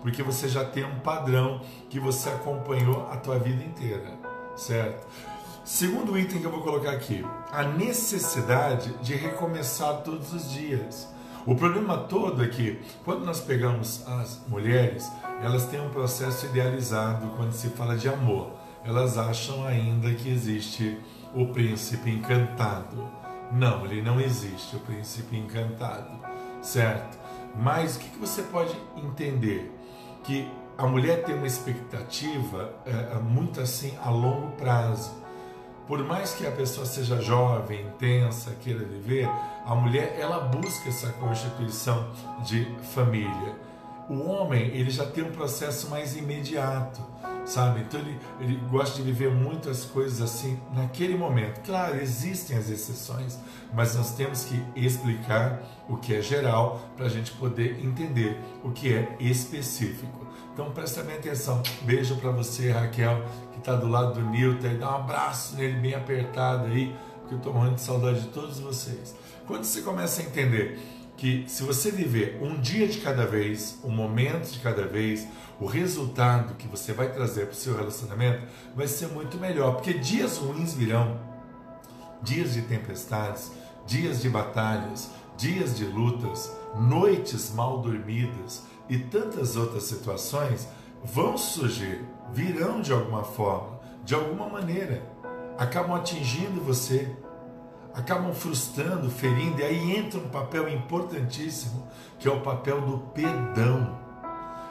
porque 0.00 0.22
você 0.22 0.48
já 0.48 0.64
tem 0.64 0.84
um 0.84 1.00
padrão 1.00 1.60
que 1.90 2.00
você 2.00 2.30
acompanhou 2.30 3.06
a 3.10 3.16
tua 3.18 3.38
vida 3.38 3.62
inteira, 3.62 4.18
certo? 4.56 5.06
Segundo 5.68 6.18
item 6.18 6.40
que 6.40 6.46
eu 6.46 6.50
vou 6.50 6.62
colocar 6.62 6.92
aqui, 6.92 7.22
a 7.52 7.62
necessidade 7.62 8.90
de 9.02 9.14
recomeçar 9.14 9.98
todos 9.98 10.32
os 10.32 10.50
dias. 10.50 11.06
O 11.44 11.54
problema 11.54 11.98
todo 11.98 12.42
é 12.42 12.48
que 12.48 12.80
quando 13.04 13.22
nós 13.22 13.38
pegamos 13.38 14.02
as 14.08 14.40
mulheres, 14.48 15.12
elas 15.42 15.66
têm 15.66 15.78
um 15.78 15.90
processo 15.90 16.46
idealizado 16.46 17.34
quando 17.36 17.52
se 17.52 17.68
fala 17.68 17.98
de 17.98 18.08
amor. 18.08 18.52
Elas 18.82 19.18
acham 19.18 19.66
ainda 19.66 20.10
que 20.14 20.30
existe 20.30 20.98
o 21.34 21.48
príncipe 21.48 22.10
encantado. 22.12 23.06
Não, 23.52 23.84
ele 23.84 24.00
não 24.00 24.18
existe, 24.18 24.74
o 24.74 24.80
príncipe 24.80 25.36
encantado, 25.36 26.18
certo? 26.62 27.18
Mas 27.54 27.96
o 27.96 27.98
que, 27.98 28.18
você 28.18 28.40
pode 28.40 28.74
entender? 28.96 29.70
Que 30.24 30.50
a 30.78 30.86
mulher 30.86 31.24
tem 31.24 31.34
uma 31.34 31.46
expectativa 31.46 32.72
é, 32.86 33.18
muito 33.18 33.60
assim 33.60 33.94
a 34.02 34.08
longo 34.08 34.52
prazo 34.52 35.27
por 35.88 36.04
mais 36.04 36.34
que 36.34 36.46
a 36.46 36.50
pessoa 36.50 36.84
seja 36.84 37.18
jovem, 37.22 37.86
intensa, 37.86 38.54
queira 38.60 38.84
viver, 38.84 39.26
a 39.64 39.74
mulher 39.74 40.16
ela 40.20 40.38
busca 40.40 40.90
essa 40.90 41.10
constituição 41.12 42.10
de 42.44 42.66
família. 42.92 43.56
O 44.06 44.28
homem 44.28 44.66
ele 44.74 44.90
já 44.90 45.06
tem 45.06 45.24
um 45.24 45.30
processo 45.30 45.88
mais 45.88 46.14
imediato, 46.14 47.00
sabe? 47.46 47.80
Então 47.80 48.00
ele, 48.00 48.18
ele 48.38 48.56
gosta 48.70 48.96
de 48.96 49.02
viver 49.02 49.30
muitas 49.30 49.86
coisas 49.86 50.20
assim 50.20 50.60
naquele 50.74 51.16
momento. 51.16 51.62
Claro, 51.62 51.96
existem 51.96 52.56
as 52.58 52.68
exceções, 52.68 53.38
mas 53.72 53.94
nós 53.94 54.14
temos 54.14 54.44
que 54.44 54.62
explicar 54.76 55.62
o 55.88 55.96
que 55.96 56.14
é 56.14 56.20
geral 56.20 56.82
para 56.98 57.06
a 57.06 57.08
gente 57.08 57.32
poder 57.32 57.82
entender 57.82 58.38
o 58.62 58.70
que 58.72 58.92
é 58.92 59.16
específico. 59.18 60.27
Então 60.58 60.72
presta 60.72 61.04
bem 61.04 61.14
atenção. 61.14 61.62
Beijo 61.82 62.16
para 62.16 62.32
você, 62.32 62.72
Raquel, 62.72 63.24
que 63.52 63.60
está 63.60 63.76
do 63.76 63.86
lado 63.86 64.14
do 64.14 64.28
Newton. 64.28 64.76
Dá 64.76 64.90
um 64.90 64.96
abraço 64.96 65.54
nele 65.54 65.78
bem 65.78 65.94
apertado 65.94 66.66
aí, 66.66 66.92
porque 67.20 67.34
eu 67.34 67.38
estou 67.38 67.54
morrendo 67.54 67.76
de 67.76 67.80
saudade 67.80 68.22
de 68.22 68.26
todos 68.30 68.58
vocês. 68.58 69.14
Quando 69.46 69.62
você 69.62 69.82
começa 69.82 70.20
a 70.20 70.24
entender 70.24 70.80
que 71.16 71.44
se 71.46 71.62
você 71.62 71.92
viver 71.92 72.40
um 72.42 72.60
dia 72.60 72.88
de 72.88 72.98
cada 72.98 73.24
vez, 73.24 73.78
um 73.84 73.90
momento 73.90 74.50
de 74.50 74.58
cada 74.58 74.84
vez, 74.84 75.28
o 75.60 75.66
resultado 75.66 76.56
que 76.56 76.66
você 76.66 76.92
vai 76.92 77.12
trazer 77.12 77.42
para 77.42 77.52
o 77.52 77.56
seu 77.56 77.76
relacionamento 77.76 78.42
vai 78.74 78.88
ser 78.88 79.06
muito 79.06 79.38
melhor, 79.38 79.76
porque 79.76 79.94
dias 79.94 80.38
ruins 80.38 80.74
virão, 80.74 81.20
dias 82.20 82.54
de 82.54 82.62
tempestades, 82.62 83.52
dias 83.86 84.20
de 84.20 84.28
batalhas, 84.28 85.08
dias 85.36 85.76
de 85.76 85.84
lutas, 85.84 86.52
noites 86.74 87.54
mal 87.54 87.80
dormidas, 87.80 88.64
e 88.88 88.98
tantas 88.98 89.56
outras 89.56 89.84
situações 89.84 90.68
vão 91.04 91.36
surgir, 91.36 92.04
virão 92.32 92.80
de 92.80 92.92
alguma 92.92 93.22
forma, 93.22 93.80
de 94.04 94.14
alguma 94.14 94.48
maneira, 94.48 95.02
acabam 95.58 95.96
atingindo 95.96 96.60
você, 96.60 97.14
acabam 97.94 98.32
frustrando, 98.32 99.10
ferindo, 99.10 99.60
e 99.60 99.64
aí 99.64 99.96
entra 99.96 100.18
um 100.20 100.28
papel 100.28 100.68
importantíssimo, 100.68 101.86
que 102.18 102.28
é 102.28 102.30
o 102.30 102.40
papel 102.40 102.80
do 102.80 102.98
perdão. 103.12 103.98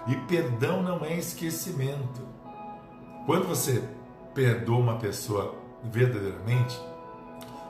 E 0.08 0.16
perdão 0.28 0.82
não 0.82 1.04
é 1.04 1.18
esquecimento. 1.18 2.26
Quando 3.26 3.48
você 3.48 3.84
perdoa 4.34 4.78
uma 4.78 4.96
pessoa 4.96 5.56
verdadeiramente, 5.84 6.80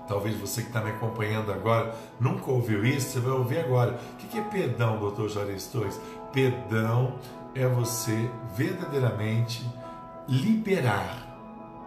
talvez 0.08 0.38
você 0.38 0.62
que 0.62 0.68
está 0.68 0.82
me 0.82 0.92
acompanhando 0.92 1.52
agora 1.52 1.96
nunca 2.20 2.52
ouviu 2.52 2.86
isso, 2.86 3.10
você 3.10 3.20
vai 3.20 3.34
ouvir 3.34 3.60
agora. 3.60 4.00
O 4.14 4.16
que 4.18 4.38
é 4.38 4.44
perdão, 4.44 5.00
doutor 5.00 5.28
Juarez 5.30 5.66
Torres? 5.68 6.00
Perdão 6.38 7.18
é 7.56 7.68
você 7.68 8.30
verdadeiramente 8.56 9.68
liberar 10.28 11.26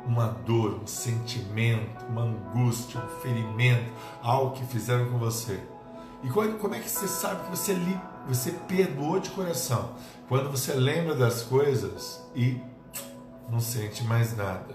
uma 0.04 0.26
dor, 0.26 0.80
um 0.82 0.86
sentimento, 0.88 2.04
uma 2.08 2.22
angústia, 2.22 3.00
um 3.00 3.20
ferimento, 3.20 3.92
algo 4.20 4.56
que 4.56 4.64
fizeram 4.64 5.08
com 5.08 5.18
você. 5.18 5.60
E 6.24 6.28
como 6.28 6.74
é 6.74 6.80
que 6.80 6.90
você 6.90 7.06
sabe 7.06 7.44
que 7.44 7.50
você, 7.50 7.76
você 8.26 8.50
perdoou 8.66 9.20
de 9.20 9.30
coração? 9.30 9.92
Quando 10.28 10.50
você 10.50 10.74
lembra 10.74 11.14
das 11.14 11.42
coisas 11.42 12.20
e 12.34 12.60
não 13.48 13.60
sente 13.60 14.02
mais 14.02 14.36
nada. 14.36 14.74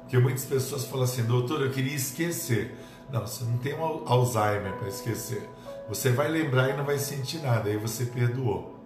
Porque 0.00 0.16
muitas 0.16 0.46
pessoas 0.46 0.86
falam 0.86 1.04
assim, 1.04 1.24
doutor, 1.24 1.60
eu 1.60 1.70
queria 1.70 1.94
esquecer. 1.94 2.74
Não, 3.12 3.26
você 3.26 3.44
não 3.44 3.58
tem 3.58 3.74
um 3.74 3.84
Alzheimer 3.84 4.78
para 4.78 4.88
esquecer. 4.88 5.46
Você 5.90 6.10
vai 6.10 6.28
lembrar 6.28 6.70
e 6.70 6.72
não 6.74 6.86
vai 6.86 6.96
sentir 6.96 7.42
nada, 7.42 7.68
aí 7.68 7.76
você 7.76 8.06
perdoou. 8.06 8.79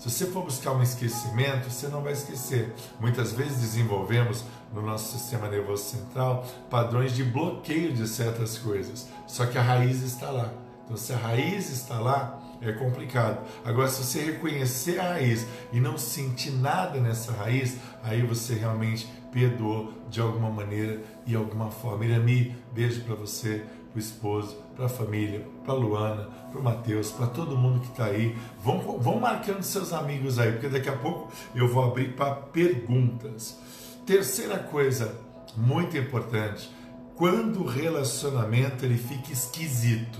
Se 0.00 0.08
você 0.08 0.24
for 0.24 0.44
buscar 0.44 0.72
um 0.72 0.82
esquecimento, 0.82 1.68
você 1.68 1.86
não 1.86 2.00
vai 2.00 2.14
esquecer. 2.14 2.72
Muitas 2.98 3.32
vezes 3.32 3.58
desenvolvemos 3.58 4.42
no 4.72 4.80
nosso 4.80 5.12
sistema 5.12 5.46
nervoso 5.46 5.84
central 5.84 6.46
padrões 6.70 7.14
de 7.14 7.22
bloqueio 7.22 7.92
de 7.92 8.08
certas 8.08 8.56
coisas, 8.56 9.06
só 9.26 9.44
que 9.44 9.58
a 9.58 9.62
raiz 9.62 10.02
está 10.02 10.30
lá. 10.30 10.54
Então, 10.84 10.96
se 10.96 11.12
a 11.12 11.18
raiz 11.18 11.68
está 11.68 12.00
lá, 12.00 12.40
é 12.62 12.72
complicado. 12.72 13.46
Agora, 13.62 13.88
se 13.88 14.02
você 14.02 14.24
reconhecer 14.24 14.98
a 14.98 15.10
raiz 15.10 15.46
e 15.70 15.78
não 15.78 15.98
sentir 15.98 16.52
nada 16.52 16.98
nessa 16.98 17.32
raiz, 17.32 17.76
aí 18.02 18.22
você 18.22 18.54
realmente 18.54 19.06
perdoou 19.30 19.92
de 20.08 20.18
alguma 20.18 20.48
maneira 20.48 21.02
e 21.26 21.34
alguma 21.34 21.70
forma. 21.70 22.06
Irami, 22.06 22.56
beijo 22.72 23.02
para 23.02 23.14
você 23.14 23.66
o 23.94 23.98
esposo, 23.98 24.56
para 24.80 24.86
a 24.86 24.88
família, 24.88 25.46
para 25.62 25.74
a 25.74 25.76
Luana, 25.76 26.28
para 26.50 26.58
o 26.58 26.64
Matheus, 26.64 27.10
para 27.10 27.26
todo 27.26 27.54
mundo 27.54 27.80
que 27.80 27.88
está 27.88 28.06
aí. 28.06 28.34
Vão, 28.64 28.98
vão 28.98 29.20
marcando 29.20 29.62
seus 29.62 29.92
amigos 29.92 30.38
aí, 30.38 30.52
porque 30.52 30.70
daqui 30.70 30.88
a 30.88 30.96
pouco 30.96 31.30
eu 31.54 31.68
vou 31.68 31.84
abrir 31.84 32.14
para 32.14 32.34
perguntas. 32.34 33.58
Terceira 34.06 34.58
coisa 34.58 35.14
muito 35.54 35.98
importante, 35.98 36.70
quando 37.14 37.60
o 37.60 37.66
relacionamento 37.66 38.86
ele 38.86 38.96
fica 38.96 39.30
esquisito, 39.30 40.18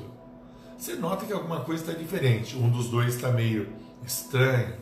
você 0.76 0.95
nota 0.95 1.25
que 1.25 1.33
alguma 1.33 1.61
coisa 1.61 1.83
está 1.83 1.99
diferente, 1.99 2.55
um 2.55 2.69
dos 2.69 2.90
dois 2.90 3.14
está 3.14 3.31
meio 3.31 3.67
estranho, 4.07 4.75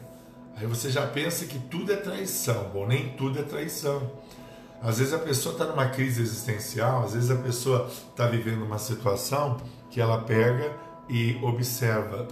aí 0.57 0.67
você 0.67 0.91
já 0.91 1.07
pensa 1.07 1.45
que 1.45 1.61
tudo 1.61 1.93
é 1.93 1.97
traição. 1.97 2.71
Bom, 2.71 2.85
nem 2.85 3.11
tudo 3.11 3.39
é 3.39 3.43
traição 3.43 4.11
às 4.83 4.99
vezes 4.99 5.13
a 5.13 5.19
pessoa 5.19 5.53
está 5.53 5.65
numa 5.65 5.89
crise 5.89 6.23
existencial, 6.23 7.05
às 7.05 7.15
vezes 7.15 7.31
a 7.31 7.37
pessoa 7.37 7.89
está 7.89 8.27
vivendo 8.27 8.63
uma 8.63 8.79
situação 8.79 9.57
que 9.91 10.01
ela 10.01 10.23
pega 10.23 10.77
e 11.09 11.39
observa 11.43 12.29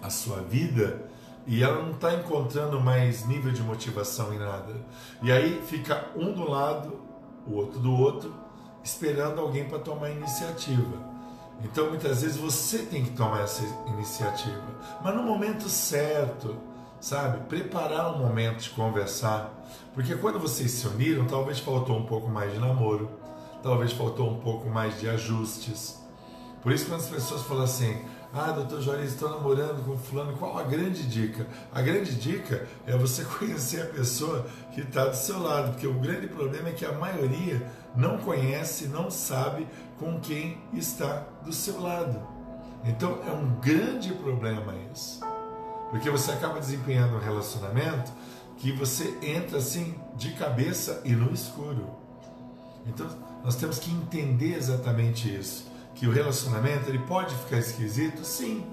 a 0.00 0.10
sua 0.10 0.38
vida 0.42 1.06
e 1.46 1.62
ela 1.62 1.82
não 1.82 1.92
está 1.92 2.14
encontrando 2.14 2.80
mais 2.80 3.26
nível 3.26 3.52
de 3.52 3.62
motivação 3.62 4.32
em 4.34 4.38
nada. 4.38 4.74
E 5.22 5.30
aí 5.30 5.62
fica 5.66 6.06
um 6.16 6.32
do 6.32 6.48
lado, 6.48 7.00
o 7.46 7.54
outro 7.54 7.78
do 7.78 7.92
outro, 7.92 8.34
esperando 8.82 9.40
alguém 9.40 9.64
para 9.64 9.78
tomar 9.78 10.10
iniciativa. 10.10 11.16
Então 11.64 11.88
muitas 11.88 12.22
vezes 12.22 12.36
você 12.36 12.78
tem 12.78 13.04
que 13.04 13.10
tomar 13.10 13.42
essa 13.42 13.64
iniciativa, 13.86 14.64
mas 15.02 15.14
no 15.14 15.22
momento 15.22 15.68
certo 15.68 16.56
sabe? 17.00 17.44
Preparar 17.48 18.14
um 18.14 18.18
momento 18.18 18.62
de 18.62 18.70
conversar. 18.70 19.52
Porque 19.94 20.14
quando 20.16 20.38
vocês 20.38 20.70
se 20.70 20.86
uniram, 20.86 21.26
talvez 21.26 21.58
faltou 21.58 21.96
um 21.96 22.06
pouco 22.06 22.28
mais 22.28 22.52
de 22.52 22.58
namoro, 22.58 23.10
talvez 23.62 23.92
faltou 23.92 24.30
um 24.30 24.40
pouco 24.40 24.68
mais 24.68 25.00
de 25.00 25.08
ajustes. 25.08 26.00
Por 26.62 26.72
isso, 26.72 26.86
quando 26.86 27.00
as 27.00 27.08
pessoas 27.08 27.42
falam 27.42 27.64
assim, 27.64 28.04
ah, 28.34 28.50
doutor 28.50 28.82
Juarez, 28.82 29.12
estou 29.12 29.30
namorando 29.30 29.84
com 29.84 29.96
fulano, 29.96 30.36
qual 30.36 30.58
a 30.58 30.64
grande 30.64 31.04
dica? 31.04 31.46
A 31.72 31.80
grande 31.80 32.14
dica 32.14 32.66
é 32.86 32.96
você 32.96 33.24
conhecer 33.38 33.82
a 33.82 33.86
pessoa 33.86 34.46
que 34.72 34.80
está 34.80 35.06
do 35.06 35.16
seu 35.16 35.40
lado, 35.40 35.72
porque 35.72 35.86
o 35.86 35.94
grande 35.94 36.26
problema 36.26 36.68
é 36.68 36.72
que 36.72 36.84
a 36.84 36.92
maioria 36.92 37.66
não 37.94 38.18
conhece, 38.18 38.88
não 38.88 39.10
sabe 39.10 39.66
com 39.98 40.20
quem 40.20 40.58
está 40.74 41.26
do 41.44 41.52
seu 41.52 41.80
lado. 41.80 42.20
Então 42.84 43.20
é 43.26 43.30
um 43.30 43.58
grande 43.60 44.12
problema 44.12 44.74
isso. 44.92 45.20
Porque 45.90 46.10
você 46.10 46.32
acaba 46.32 46.58
desempenhando 46.58 47.16
um 47.16 47.20
relacionamento 47.20 48.12
que 48.56 48.72
você 48.72 49.16
entra 49.22 49.58
assim 49.58 49.94
de 50.16 50.32
cabeça 50.32 51.00
e 51.04 51.12
no 51.12 51.32
escuro. 51.32 51.86
Então, 52.86 53.06
nós 53.44 53.56
temos 53.56 53.78
que 53.78 53.90
entender 53.90 54.56
exatamente 54.56 55.32
isso, 55.32 55.70
que 55.94 56.06
o 56.06 56.12
relacionamento 56.12 56.88
ele 56.88 56.98
pode 57.00 57.34
ficar 57.34 57.58
esquisito, 57.58 58.24
sim. 58.24 58.64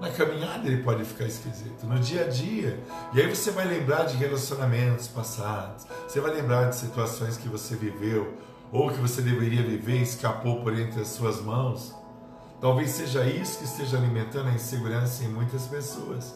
Na 0.00 0.10
caminhada 0.10 0.66
ele 0.66 0.82
pode 0.82 1.04
ficar 1.04 1.24
esquisito, 1.24 1.86
no 1.86 1.98
dia 1.98 2.24
a 2.24 2.28
dia. 2.28 2.80
E 3.12 3.20
aí 3.20 3.28
você 3.28 3.50
vai 3.50 3.64
lembrar 3.64 4.04
de 4.04 4.16
relacionamentos 4.16 5.06
passados, 5.06 5.86
você 6.06 6.20
vai 6.20 6.34
lembrar 6.34 6.68
de 6.68 6.76
situações 6.76 7.36
que 7.36 7.48
você 7.48 7.76
viveu 7.76 8.34
ou 8.72 8.90
que 8.90 8.98
você 8.98 9.22
deveria 9.22 9.62
viver 9.62 9.98
e 9.98 10.02
escapou 10.02 10.62
por 10.62 10.76
entre 10.76 11.00
as 11.00 11.08
suas 11.08 11.40
mãos. 11.40 11.94
Talvez 12.60 12.90
seja 12.90 13.24
isso 13.24 13.58
que 13.58 13.64
esteja 13.64 13.96
alimentando 13.96 14.48
a 14.48 14.52
insegurança 14.52 15.22
em 15.22 15.28
muitas 15.28 15.66
pessoas. 15.66 16.34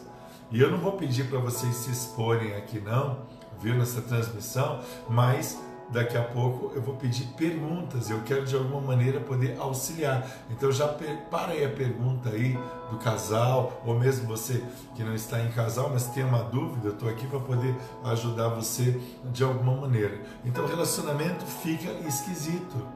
E 0.51 0.59
eu 0.59 0.71
não 0.71 0.79
vou 0.79 0.93
pedir 0.93 1.29
para 1.29 1.37
vocês 1.37 1.75
se 1.75 1.91
exporem 1.91 2.55
aqui 2.55 2.79
não, 2.79 3.19
viu, 3.61 3.75
nessa 3.75 4.01
transmissão, 4.01 4.79
mas 5.07 5.59
daqui 5.89 6.17
a 6.17 6.23
pouco 6.23 6.71
eu 6.75 6.81
vou 6.81 6.95
pedir 6.95 7.25
perguntas, 7.37 8.09
eu 8.09 8.21
quero 8.21 8.45
de 8.45 8.55
alguma 8.55 8.81
maneira 8.81 9.19
poder 9.19 9.57
auxiliar. 9.59 10.27
Então 10.49 10.71
já 10.71 10.87
prepara 10.87 11.51
aí 11.51 11.63
a 11.63 11.69
pergunta 11.69 12.29
aí 12.29 12.57
do 12.89 12.97
casal, 12.97 13.81
ou 13.85 13.99
mesmo 13.99 14.27
você 14.27 14.63
que 14.95 15.03
não 15.03 15.13
está 15.13 15.39
em 15.39 15.51
casal, 15.51 15.89
mas 15.91 16.07
tem 16.07 16.23
uma 16.23 16.43
dúvida, 16.43 16.87
eu 16.87 16.93
estou 16.93 17.09
aqui 17.09 17.27
para 17.27 17.39
poder 17.39 17.75
ajudar 18.05 18.47
você 18.49 18.99
de 19.25 19.43
alguma 19.43 19.75
maneira. 19.75 20.19
Então 20.43 20.63
o 20.63 20.67
relacionamento 20.67 21.45
fica 21.45 21.91
esquisito. 22.07 22.87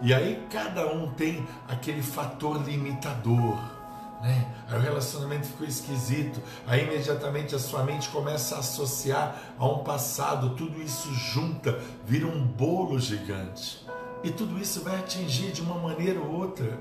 E 0.00 0.12
aí 0.12 0.44
cada 0.50 0.92
um 0.92 1.12
tem 1.12 1.46
aquele 1.68 2.02
fator 2.02 2.60
limitador 2.64 3.56
né? 4.22 4.46
Aí 4.68 4.78
o 4.78 4.80
relacionamento 4.80 5.48
ficou 5.48 5.66
esquisito. 5.66 6.40
Aí 6.66 6.84
imediatamente 6.84 7.54
a 7.56 7.58
sua 7.58 7.82
mente 7.82 8.08
começa 8.08 8.54
a 8.54 8.58
associar 8.60 9.36
a 9.58 9.66
um 9.66 9.82
passado, 9.82 10.50
tudo 10.50 10.80
isso 10.80 11.12
junta, 11.12 11.78
vira 12.06 12.26
um 12.26 12.46
bolo 12.46 12.98
gigante. 13.00 13.84
E 14.22 14.30
tudo 14.30 14.58
isso 14.58 14.82
vai 14.82 14.96
atingir 14.96 15.50
de 15.50 15.60
uma 15.60 15.74
maneira 15.74 16.20
ou 16.20 16.30
outra, 16.30 16.78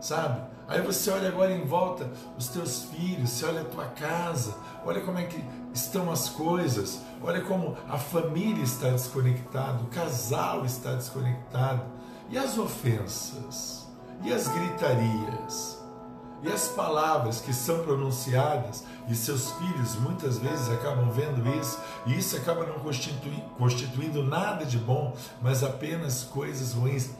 sabe? 0.00 0.48
Aí 0.66 0.80
você 0.80 1.10
olha 1.10 1.28
agora 1.28 1.52
em 1.52 1.66
volta 1.66 2.10
os 2.38 2.48
teus 2.48 2.84
filhos, 2.84 3.28
você 3.28 3.44
olha 3.44 3.60
a 3.60 3.64
tua 3.64 3.86
casa, 3.86 4.56
olha 4.86 5.00
como 5.02 5.18
é 5.18 5.24
que 5.24 5.44
estão 5.74 6.10
as 6.10 6.30
coisas, 6.30 7.02
olha 7.20 7.42
como 7.42 7.76
a 7.88 7.98
família 7.98 8.62
está 8.62 8.88
desconectada, 8.88 9.82
o 9.82 9.88
casal 9.88 10.64
está 10.64 10.94
desconectado. 10.94 11.82
E 12.30 12.38
as 12.38 12.56
ofensas? 12.56 13.88
E 14.22 14.32
as 14.32 14.46
gritarias? 14.48 15.79
E 16.42 16.48
as 16.50 16.68
palavras 16.68 17.40
que 17.40 17.52
são 17.52 17.80
pronunciadas, 17.80 18.84
e 19.06 19.14
seus 19.14 19.50
filhos 19.52 19.96
muitas 19.96 20.38
vezes 20.38 20.70
acabam 20.70 21.10
vendo 21.10 21.46
isso, 21.60 21.78
e 22.06 22.16
isso 22.16 22.36
acaba 22.36 22.64
não 22.64 22.78
constitui, 22.78 23.42
constituindo 23.58 24.22
nada 24.22 24.64
de 24.64 24.78
bom, 24.78 25.14
mas 25.42 25.62
apenas 25.62 26.24
coisas 26.24 26.72
ruins. 26.72 27.10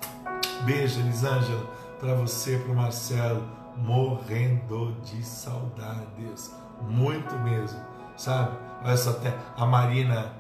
Beijo, 0.65 1.01
Elisângela, 1.01 1.65
para 1.99 2.15
você, 2.15 2.57
para 2.57 2.73
o 2.73 2.77
Marcelo, 2.77 3.43
morrendo 3.77 4.97
de 5.05 5.23
saudades, 5.23 6.51
muito 6.83 7.35
mesmo, 7.41 7.79
sabe? 8.17 8.57
Olha 8.83 8.97
só, 8.97 9.15
a 9.57 9.67
Marina 9.67 10.40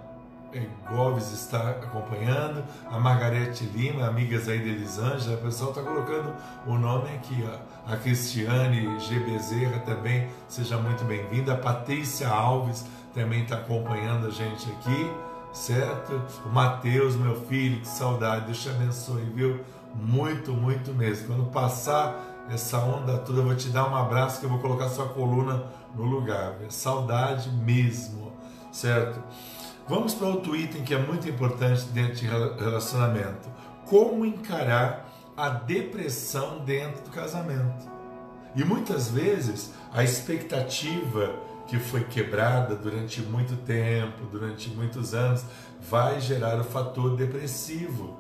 Goves 0.88 1.30
está 1.32 1.70
acompanhando, 1.70 2.64
a 2.90 2.98
Margarete 2.98 3.64
Lima, 3.64 4.06
amigas 4.06 4.48
aí 4.48 4.58
de 4.58 4.68
Elisângela, 4.70 5.36
o 5.36 5.42
pessoal 5.42 5.70
está 5.70 5.82
colocando 5.82 6.34
o 6.66 6.76
nome 6.76 7.08
aqui, 7.14 7.44
ó. 7.46 7.92
a 7.92 7.96
Cristiane 7.96 8.98
G. 8.98 9.20
Bezerra 9.20 9.78
também, 9.80 10.28
seja 10.48 10.76
muito 10.76 11.04
bem-vinda, 11.04 11.52
a 11.52 11.56
Patrícia 11.56 12.28
Alves 12.28 12.84
também 13.14 13.42
está 13.44 13.56
acompanhando 13.56 14.26
a 14.26 14.30
gente 14.30 14.68
aqui, 14.72 15.10
certo? 15.52 16.20
O 16.44 16.48
Mateus, 16.48 17.14
meu 17.14 17.40
filho, 17.46 17.80
que 17.80 17.88
saudade, 17.88 18.46
Deus 18.46 18.60
te 18.60 18.68
abençoe, 18.70 19.22
viu? 19.34 19.60
Muito, 19.94 20.52
muito 20.52 20.92
mesmo. 20.92 21.28
Quando 21.28 21.50
passar 21.50 22.46
essa 22.48 22.78
onda 22.78 23.18
toda, 23.18 23.40
eu 23.40 23.44
vou 23.44 23.54
te 23.54 23.68
dar 23.68 23.88
um 23.88 23.94
abraço 23.94 24.40
que 24.40 24.46
eu 24.46 24.50
vou 24.50 24.58
colocar 24.58 24.88
sua 24.88 25.08
coluna 25.08 25.64
no 25.94 26.04
lugar, 26.04 26.54
viu? 26.58 26.70
saudade 26.70 27.50
mesmo, 27.50 28.32
certo? 28.72 29.20
Vamos 29.90 30.14
para 30.14 30.28
outro 30.28 30.54
item 30.54 30.84
que 30.84 30.94
é 30.94 30.98
muito 30.98 31.28
importante 31.28 31.82
dentro 31.86 32.14
de 32.14 32.24
relacionamento: 32.24 33.50
como 33.86 34.24
encarar 34.24 35.12
a 35.36 35.48
depressão 35.48 36.60
dentro 36.60 37.02
do 37.02 37.10
casamento. 37.10 37.90
E 38.54 38.62
muitas 38.62 39.10
vezes 39.10 39.72
a 39.92 40.04
expectativa 40.04 41.34
que 41.66 41.76
foi 41.76 42.04
quebrada 42.04 42.76
durante 42.76 43.20
muito 43.20 43.56
tempo, 43.64 44.26
durante 44.30 44.70
muitos 44.70 45.12
anos, 45.12 45.44
vai 45.80 46.20
gerar 46.20 46.60
o 46.60 46.64
fator 46.64 47.16
depressivo, 47.16 48.16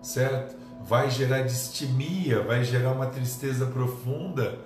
certo? 0.00 0.56
Vai 0.82 1.10
gerar 1.10 1.42
distimia, 1.42 2.42
vai 2.42 2.64
gerar 2.64 2.92
uma 2.92 3.06
tristeza 3.06 3.66
profunda 3.66 4.58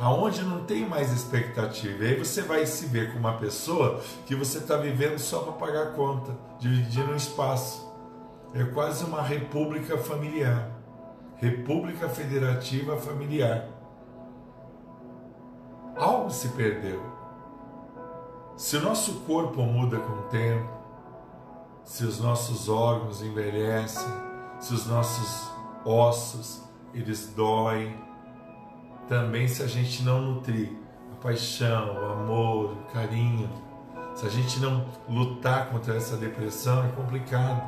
aonde 0.00 0.42
não 0.42 0.64
tem 0.64 0.88
mais 0.88 1.12
expectativa. 1.12 2.04
E 2.04 2.08
aí 2.08 2.18
você 2.18 2.40
vai 2.42 2.64
se 2.64 2.86
ver 2.86 3.12
com 3.12 3.18
uma 3.18 3.34
pessoa 3.34 4.00
que 4.24 4.34
você 4.34 4.58
está 4.58 4.76
vivendo 4.76 5.18
só 5.18 5.40
para 5.40 5.52
pagar 5.52 5.92
conta, 5.92 6.34
dividindo 6.58 7.12
o 7.12 7.16
espaço. 7.16 7.88
é 8.52 8.64
quase 8.64 9.04
uma 9.04 9.22
república 9.22 9.96
familiar. 9.96 10.70
República 11.36 12.08
Federativa 12.08 12.96
Familiar. 12.96 13.68
Algo 15.96 16.30
se 16.30 16.48
perdeu. 16.48 17.00
Se 18.56 18.76
o 18.76 18.82
nosso 18.82 19.20
corpo 19.20 19.62
muda 19.62 19.98
com 19.98 20.12
o 20.12 20.22
tempo, 20.24 20.68
se 21.84 22.04
os 22.04 22.20
nossos 22.20 22.68
órgãos 22.68 23.22
envelhecem, 23.22 24.06
se 24.58 24.74
os 24.74 24.86
nossos 24.86 25.50
ossos 25.84 26.62
eles 26.92 27.32
doem, 27.34 27.96
também 29.10 29.48
se 29.48 29.60
a 29.60 29.66
gente 29.66 30.04
não 30.04 30.22
nutrir 30.22 30.70
a 31.12 31.16
paixão, 31.20 31.96
o 32.00 32.12
amor, 32.12 32.70
o 32.70 32.92
carinho, 32.92 33.50
se 34.14 34.24
a 34.24 34.28
gente 34.28 34.60
não 34.60 34.86
lutar 35.08 35.68
contra 35.68 35.96
essa 35.96 36.16
depressão, 36.16 36.84
é 36.84 36.88
complicado. 36.92 37.60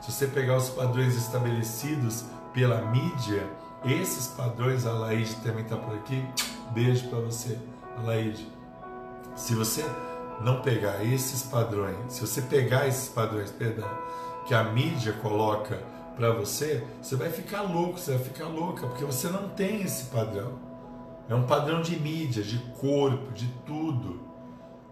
Se 0.00 0.10
você 0.10 0.26
pegar 0.26 0.56
os 0.56 0.70
padrões 0.70 1.14
estabelecidos 1.14 2.24
pela 2.54 2.80
mídia, 2.80 3.46
esses 3.84 4.28
padrões, 4.28 4.86
a 4.86 4.92
Laide 4.92 5.34
também 5.36 5.64
está 5.64 5.76
por 5.76 5.94
aqui. 5.94 6.24
Beijo 6.70 7.10
para 7.10 7.18
você, 7.18 7.58
Laide. 8.02 8.50
Se 9.34 9.54
você 9.54 9.84
não 10.40 10.62
pegar 10.62 11.04
esses 11.04 11.42
padrões, 11.42 11.96
se 12.08 12.22
você 12.22 12.40
pegar 12.40 12.88
esses 12.88 13.10
padrões, 13.10 13.50
perdão, 13.50 13.88
que 14.46 14.54
a 14.54 14.64
mídia 14.64 15.12
coloca 15.12 15.78
para 16.16 16.30
você, 16.30 16.82
você 17.02 17.16
vai 17.16 17.28
ficar 17.28 17.60
louco, 17.60 17.98
você 17.98 18.12
vai 18.12 18.24
ficar 18.24 18.46
louca, 18.46 18.86
porque 18.86 19.04
você 19.04 19.28
não 19.28 19.50
tem 19.50 19.82
esse 19.82 20.06
padrão. 20.06 20.65
É 21.28 21.34
um 21.34 21.44
padrão 21.44 21.82
de 21.82 21.98
mídia, 21.98 22.42
de 22.42 22.58
corpo, 22.78 23.32
de 23.32 23.46
tudo 23.66 24.26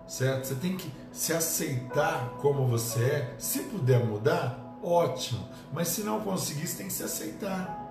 certo? 0.06 0.46
Você 0.46 0.54
tem 0.54 0.76
que 0.76 0.90
se 1.12 1.32
aceitar 1.32 2.34
como 2.40 2.66
você 2.66 3.02
é. 3.02 3.34
Se 3.38 3.60
puder 3.60 4.04
mudar, 4.04 4.78
ótimo. 4.82 5.48
Mas 5.72 5.88
se 5.88 6.02
não 6.02 6.20
conseguir, 6.20 6.66
você 6.66 6.78
tem 6.78 6.86
que 6.86 6.92
se 6.92 7.02
aceitar. 7.02 7.82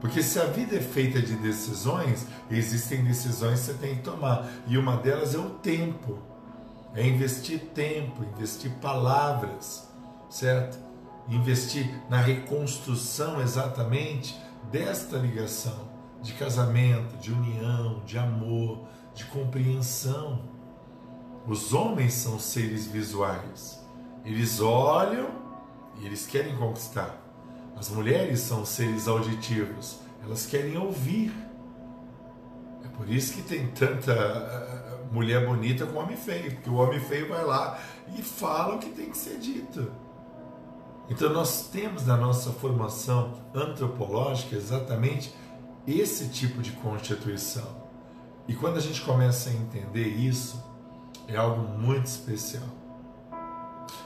Porque 0.00 0.22
se 0.22 0.38
a 0.38 0.44
vida 0.44 0.76
é 0.76 0.80
feita 0.80 1.20
de 1.20 1.34
decisões, 1.36 2.26
existem 2.50 3.02
decisões 3.02 3.60
que 3.60 3.66
você 3.66 3.74
tem 3.74 3.96
que 3.96 4.02
tomar. 4.02 4.46
E 4.66 4.76
uma 4.76 4.96
delas 4.96 5.34
é 5.34 5.38
o 5.38 5.50
tempo. 5.50 6.18
É 6.94 7.06
investir 7.06 7.60
tempo, 7.74 8.24
investir 8.24 8.70
palavras, 8.80 9.88
certo? 10.30 10.78
Investir 11.28 11.90
na 12.08 12.20
reconstrução 12.20 13.40
exatamente 13.40 14.38
desta 14.70 15.16
ligação 15.16 15.95
de 16.22 16.32
casamento, 16.32 17.16
de 17.18 17.32
união, 17.32 18.02
de 18.04 18.18
amor, 18.18 18.86
de 19.14 19.24
compreensão. 19.26 20.40
Os 21.46 21.72
homens 21.72 22.14
são 22.14 22.38
seres 22.38 22.86
visuais. 22.86 23.84
Eles 24.24 24.60
olham 24.60 25.28
e 25.98 26.06
eles 26.06 26.26
querem 26.26 26.56
conquistar. 26.56 27.16
As 27.76 27.88
mulheres 27.88 28.40
são 28.40 28.64
seres 28.64 29.06
auditivos. 29.06 30.00
Elas 30.24 30.46
querem 30.46 30.76
ouvir. 30.76 31.32
É 32.84 32.88
por 32.88 33.08
isso 33.08 33.34
que 33.34 33.42
tem 33.42 33.68
tanta 33.68 34.12
eh, 34.12 35.04
mulher 35.12 35.46
bonita 35.46 35.86
com 35.86 35.98
homem 35.98 36.16
feio, 36.16 36.52
porque 36.54 36.70
o 36.70 36.74
homem 36.74 36.98
feio 36.98 37.28
vai 37.28 37.44
lá 37.44 37.78
e 38.16 38.22
fala 38.22 38.76
o 38.76 38.78
que 38.78 38.90
tem 38.90 39.10
que 39.10 39.16
ser 39.16 39.38
dito. 39.38 39.92
Então 41.08 41.32
nós 41.32 41.68
temos 41.68 42.04
na 42.04 42.16
nossa 42.16 42.50
formação 42.50 43.34
antropológica 43.54 44.56
exatamente 44.56 45.32
esse 45.86 46.28
tipo 46.28 46.60
de 46.60 46.72
constituição. 46.72 47.86
E 48.48 48.54
quando 48.54 48.76
a 48.76 48.80
gente 48.80 49.00
começa 49.02 49.50
a 49.50 49.52
entender 49.52 50.06
isso, 50.06 50.62
é 51.28 51.36
algo 51.36 51.62
muito 51.78 52.06
especial. 52.06 52.64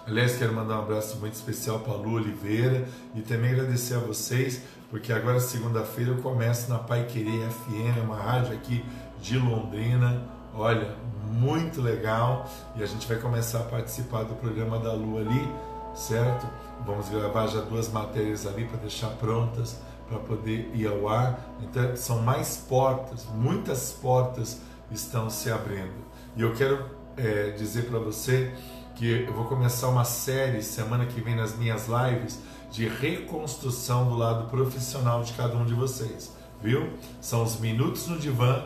Aliás, 0.06 0.36
quero 0.36 0.52
mandar 0.52 0.78
um 0.78 0.82
abraço 0.82 1.18
muito 1.18 1.34
especial 1.34 1.80
para 1.80 1.92
a 1.92 1.96
Lu 1.96 2.14
Oliveira 2.14 2.88
e 3.14 3.20
também 3.20 3.52
agradecer 3.52 3.94
a 3.94 3.98
vocês, 3.98 4.62
porque 4.90 5.12
agora, 5.12 5.38
segunda-feira, 5.40 6.10
eu 6.10 6.18
começo 6.18 6.70
na 6.70 6.78
Pai 6.78 7.06
Querer 7.06 7.48
FM, 7.48 8.02
uma 8.04 8.16
rádio 8.16 8.54
aqui 8.54 8.84
de 9.20 9.38
Londrina. 9.38 10.26
Olha, 10.54 10.96
muito 11.30 11.80
legal 11.80 12.50
e 12.76 12.82
a 12.82 12.86
gente 12.86 13.06
vai 13.06 13.18
começar 13.18 13.60
a 13.60 13.64
participar 13.64 14.24
do 14.24 14.34
programa 14.34 14.78
da 14.78 14.92
Lu 14.92 15.18
ali, 15.18 15.48
certo? 15.94 16.46
Vamos 16.84 17.08
gravar 17.08 17.46
já 17.46 17.60
duas 17.60 17.88
matérias 17.90 18.46
ali 18.46 18.64
para 18.64 18.78
deixar 18.78 19.10
prontas 19.10 19.78
para 20.10 20.18
poder 20.18 20.72
ir 20.74 20.88
ao 20.88 21.08
ar. 21.08 21.38
Então, 21.62 21.96
são 21.96 22.20
mais 22.20 22.56
portas, 22.56 23.24
muitas 23.32 23.92
portas 23.92 24.60
estão 24.90 25.30
se 25.30 25.50
abrindo. 25.50 25.94
E 26.36 26.42
eu 26.42 26.52
quero 26.52 26.84
é, 27.16 27.50
dizer 27.52 27.86
para 27.86 28.00
você 28.00 28.52
que 28.96 29.24
eu 29.26 29.32
vou 29.32 29.44
começar 29.44 29.88
uma 29.88 30.04
série 30.04 30.62
semana 30.62 31.06
que 31.06 31.20
vem 31.20 31.36
nas 31.36 31.56
minhas 31.56 31.86
lives 31.86 32.40
de 32.70 32.88
reconstrução 32.88 34.08
do 34.08 34.16
lado 34.16 34.48
profissional 34.48 35.22
de 35.22 35.32
cada 35.32 35.56
um 35.56 35.64
de 35.64 35.74
vocês, 35.74 36.32
viu? 36.60 36.92
São 37.20 37.42
os 37.42 37.58
minutos 37.58 38.06
no 38.08 38.18
divã, 38.18 38.64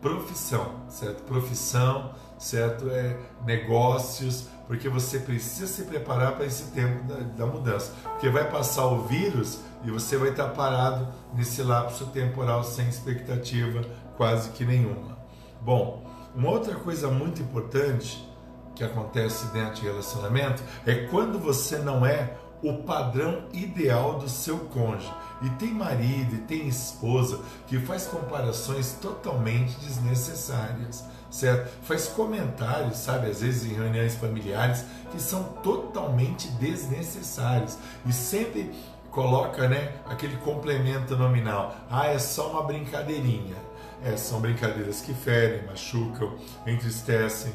profissão, 0.00 0.72
certo? 0.88 1.22
Profissão, 1.24 2.12
certo? 2.38 2.88
É 2.90 3.16
negócios, 3.44 4.48
porque 4.66 4.88
você 4.88 5.18
precisa 5.20 5.66
se 5.66 5.82
preparar 5.84 6.36
para 6.36 6.44
esse 6.44 6.64
tempo 6.72 7.04
da, 7.04 7.16
da, 7.16 7.46
mudança, 7.46 7.92
porque 8.02 8.28
vai 8.28 8.50
passar 8.50 8.86
o 8.86 9.06
vírus 9.06 9.60
e 9.84 9.90
você 9.90 10.16
vai 10.16 10.30
estar 10.30 10.48
parado 10.48 11.08
nesse 11.34 11.62
lapso 11.62 12.06
temporal 12.06 12.64
sem 12.64 12.88
expectativa 12.88 13.82
quase 14.16 14.50
que 14.50 14.64
nenhuma. 14.64 15.18
Bom, 15.60 16.04
uma 16.34 16.50
outra 16.50 16.74
coisa 16.74 17.08
muito 17.08 17.42
importante 17.42 18.26
que 18.74 18.84
acontece 18.84 19.46
dentro 19.48 19.74
de 19.76 19.82
relacionamento 19.82 20.62
é 20.86 21.06
quando 21.06 21.38
você 21.38 21.78
não 21.78 22.04
é 22.04 22.36
o 22.62 22.74
padrão 22.82 23.44
ideal 23.52 24.18
do 24.18 24.28
seu 24.28 24.58
cônjuge. 24.58 25.12
E 25.40 25.50
tem 25.50 25.72
marido 25.72 26.34
e 26.34 26.38
tem 26.38 26.66
esposa 26.66 27.40
que 27.66 27.78
faz 27.78 28.06
comparações 28.06 28.94
totalmente 29.00 29.78
desnecessárias, 29.78 31.04
certo? 31.30 31.70
Faz 31.82 32.08
comentários, 32.08 32.98
sabe, 32.98 33.30
às 33.30 33.40
vezes 33.40 33.70
em 33.70 33.74
reuniões 33.74 34.16
familiares 34.16 34.84
que 35.12 35.20
são 35.20 35.44
totalmente 35.62 36.48
desnecessários 36.52 37.78
e 38.04 38.12
sempre 38.12 38.72
coloca, 39.18 39.68
né, 39.68 39.94
aquele 40.06 40.36
complemento 40.36 41.16
nominal. 41.16 41.74
Ah, 41.90 42.06
é 42.06 42.20
só 42.20 42.52
uma 42.52 42.62
brincadeirinha. 42.62 43.56
É, 44.04 44.16
são 44.16 44.40
brincadeiras 44.40 45.00
que 45.00 45.12
ferem, 45.12 45.66
machucam, 45.66 46.36
entristecem, 46.64 47.52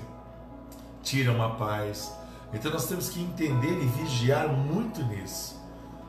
tiram 1.02 1.42
a 1.42 1.52
paz. 1.52 2.12
Então 2.54 2.70
nós 2.70 2.86
temos 2.86 3.08
que 3.08 3.22
entender 3.22 3.82
e 3.82 3.86
vigiar 3.86 4.50
muito 4.50 5.02
nisso, 5.06 5.58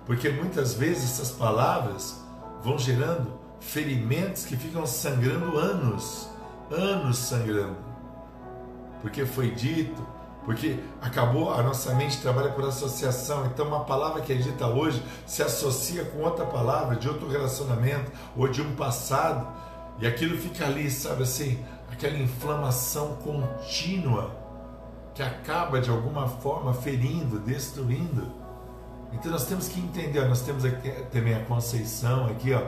porque 0.04 0.28
muitas 0.28 0.74
vezes 0.74 1.04
essas 1.04 1.30
palavras 1.30 2.20
vão 2.60 2.76
gerando 2.76 3.38
ferimentos 3.60 4.44
que 4.44 4.56
ficam 4.56 4.84
sangrando 4.84 5.56
anos, 5.56 6.28
anos 6.68 7.16
sangrando, 7.16 7.78
porque 9.00 9.24
foi 9.24 9.52
dito, 9.52 10.04
porque 10.44 10.78
acabou, 11.00 11.52
a 11.52 11.62
nossa 11.62 11.94
mente 11.94 12.20
trabalha 12.20 12.50
por 12.50 12.64
associação, 12.64 13.46
então 13.46 13.66
uma 13.66 13.84
palavra 13.84 14.20
que 14.20 14.32
é 14.32 14.36
dita 14.36 14.66
hoje 14.66 15.02
se 15.26 15.42
associa 15.42 16.04
com 16.04 16.18
outra 16.18 16.44
palavra 16.44 16.96
de 16.96 17.08
outro 17.08 17.28
relacionamento 17.28 18.12
ou 18.36 18.46
de 18.46 18.60
um 18.60 18.74
passado. 18.76 19.46
E 19.98 20.06
aquilo 20.06 20.36
fica 20.36 20.66
ali, 20.66 20.90
sabe 20.90 21.22
assim, 21.22 21.58
aquela 21.90 22.18
inflamação 22.18 23.16
contínua 23.16 24.30
que 25.14 25.22
acaba 25.22 25.80
de 25.80 25.88
alguma 25.88 26.28
forma 26.28 26.74
ferindo, 26.74 27.38
destruindo. 27.38 28.32
Então 29.12 29.30
nós 29.30 29.46
temos 29.46 29.68
que 29.68 29.78
entender, 29.78 30.26
nós 30.28 30.42
temos 30.42 30.64
aqui 30.64 30.90
também 31.12 31.34
a 31.34 31.44
Conceição 31.44 32.26
aqui, 32.26 32.52
ó, 32.52 32.62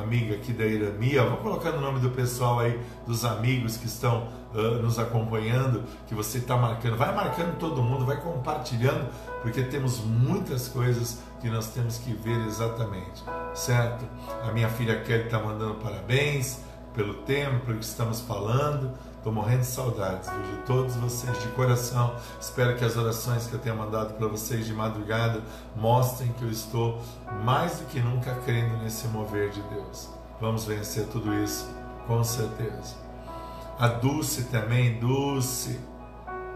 amiga 0.00 0.34
aqui 0.34 0.52
da 0.52 0.64
Irami, 0.64 1.18
ó, 1.18 1.28
vou 1.28 1.36
colocar 1.38 1.72
no 1.72 1.80
nome 1.80 2.00
do 2.00 2.10
pessoal 2.10 2.58
aí, 2.58 2.80
dos 3.06 3.24
amigos 3.24 3.76
que 3.76 3.86
estão 3.86 4.26
uh, 4.54 4.82
nos 4.82 4.98
acompanhando, 4.98 5.82
que 6.06 6.14
você 6.14 6.38
está 6.38 6.56
marcando, 6.56 6.96
vai 6.96 7.14
marcando 7.14 7.58
todo 7.58 7.82
mundo, 7.82 8.04
vai 8.04 8.20
compartilhando, 8.20 9.08
porque 9.42 9.62
temos 9.62 9.98
muitas 10.00 10.68
coisas 10.68 11.18
que 11.40 11.48
nós 11.48 11.68
temos 11.68 11.98
que 11.98 12.12
ver 12.12 12.46
exatamente, 12.46 13.24
certo? 13.54 14.04
A 14.42 14.52
minha 14.52 14.68
filha 14.68 15.00
Kelly 15.02 15.24
está 15.24 15.38
mandando 15.38 15.74
parabéns, 15.74 16.60
pelo 16.94 17.14
tema, 17.14 17.60
pelo 17.60 17.78
que 17.78 17.84
estamos 17.84 18.20
falando. 18.20 18.92
Estou 19.16 19.32
morrendo 19.32 19.60
de 19.60 19.66
saudades 19.66 20.30
de 20.30 20.62
todos 20.66 20.96
vocês, 20.96 21.38
de 21.42 21.48
coração. 21.48 22.14
Espero 22.40 22.76
que 22.76 22.84
as 22.84 22.96
orações 22.96 23.46
que 23.46 23.52
eu 23.52 23.60
tenha 23.60 23.74
mandado 23.74 24.14
para 24.14 24.26
vocês 24.26 24.66
de 24.66 24.72
madrugada 24.72 25.42
mostrem 25.76 26.32
que 26.32 26.42
eu 26.42 26.50
estou 26.50 27.00
mais 27.44 27.78
do 27.78 27.84
que 27.86 28.00
nunca 28.00 28.34
crendo 28.46 28.78
nesse 28.78 29.06
mover 29.08 29.50
de 29.50 29.60
Deus. 29.62 30.08
Vamos 30.40 30.64
vencer 30.64 31.06
tudo 31.08 31.34
isso, 31.34 31.68
com 32.06 32.24
certeza. 32.24 33.09
A 33.80 33.88
Dulce 33.88 34.44
também, 34.44 34.98
Dulce. 34.98 35.80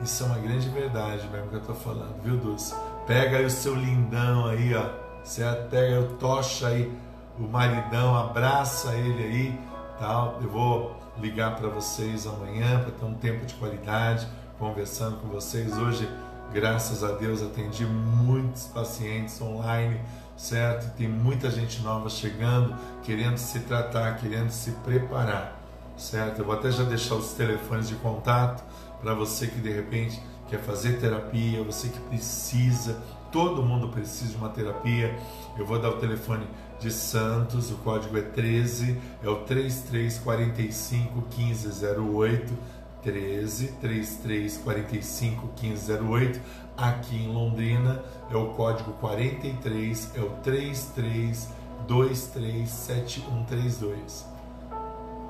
Isso 0.02 0.22
é 0.22 0.26
uma 0.26 0.38
grande 0.38 0.68
verdade 0.68 1.26
mesmo 1.28 1.48
que 1.48 1.54
eu 1.54 1.60
estou 1.60 1.74
falando, 1.74 2.22
viu, 2.22 2.36
Dulce? 2.36 2.74
Pega 3.06 3.38
aí 3.38 3.46
o 3.46 3.50
seu 3.50 3.74
lindão 3.74 4.46
aí, 4.46 4.74
ó. 4.74 4.90
Certo? 5.24 5.70
Pega 5.70 6.00
o 6.00 6.16
tocha 6.16 6.68
aí, 6.68 6.92
o 7.38 7.44
maridão, 7.44 8.14
abraça 8.14 8.92
ele 8.92 9.22
aí 9.22 9.60
tal. 9.98 10.38
Eu 10.42 10.50
vou 10.50 10.96
ligar 11.18 11.56
para 11.56 11.68
vocês 11.68 12.26
amanhã 12.26 12.80
para 12.80 12.90
ter 12.90 13.04
um 13.06 13.14
tempo 13.14 13.46
de 13.46 13.54
qualidade 13.54 14.28
conversando 14.58 15.16
com 15.16 15.28
vocês. 15.28 15.78
Hoje 15.78 16.06
Graças 16.52 17.02
a 17.02 17.10
Deus 17.12 17.42
atendi 17.42 17.84
muitos 17.84 18.66
pacientes 18.66 19.40
online, 19.40 20.00
certo? 20.36 20.96
Tem 20.96 21.08
muita 21.08 21.50
gente 21.50 21.82
nova 21.82 22.08
chegando, 22.08 22.76
querendo 23.02 23.38
se 23.38 23.58
tratar, 23.60 24.18
querendo 24.18 24.50
se 24.50 24.70
preparar, 24.70 25.60
certo? 25.96 26.40
Eu 26.40 26.44
vou 26.44 26.54
até 26.54 26.70
já 26.70 26.84
deixar 26.84 27.14
os 27.14 27.32
telefones 27.32 27.88
de 27.88 27.94
contato 27.96 28.64
para 29.00 29.14
você 29.14 29.46
que 29.46 29.60
de 29.60 29.70
repente 29.70 30.20
quer 30.48 30.60
fazer 30.60 30.98
terapia, 30.98 31.62
você 31.62 31.88
que 31.88 31.98
precisa, 32.00 33.02
todo 33.30 33.62
mundo 33.62 33.88
precisa 33.88 34.30
de 34.30 34.36
uma 34.36 34.48
terapia. 34.48 35.18
Eu 35.56 35.66
vou 35.66 35.78
dar 35.78 35.90
o 35.90 35.98
telefone 35.98 36.46
de 36.78 36.90
Santos, 36.90 37.70
o 37.70 37.76
código 37.76 38.16
é 38.16 38.22
13, 38.22 38.98
é 39.22 39.28
o 39.28 39.36
3345 39.36 41.24
1508. 41.36 42.74
13 43.04 43.68
33 43.82 44.56
45 44.58 45.50
1508 45.60 46.40
aqui 46.74 47.16
em 47.16 47.28
Londrina 47.28 48.02
é 48.30 48.36
o 48.36 48.54
código 48.54 48.92
43 48.94 50.12
é 50.16 50.20
o 50.20 50.30
33 50.42 51.50
23 51.86 52.68
7132 52.70 54.33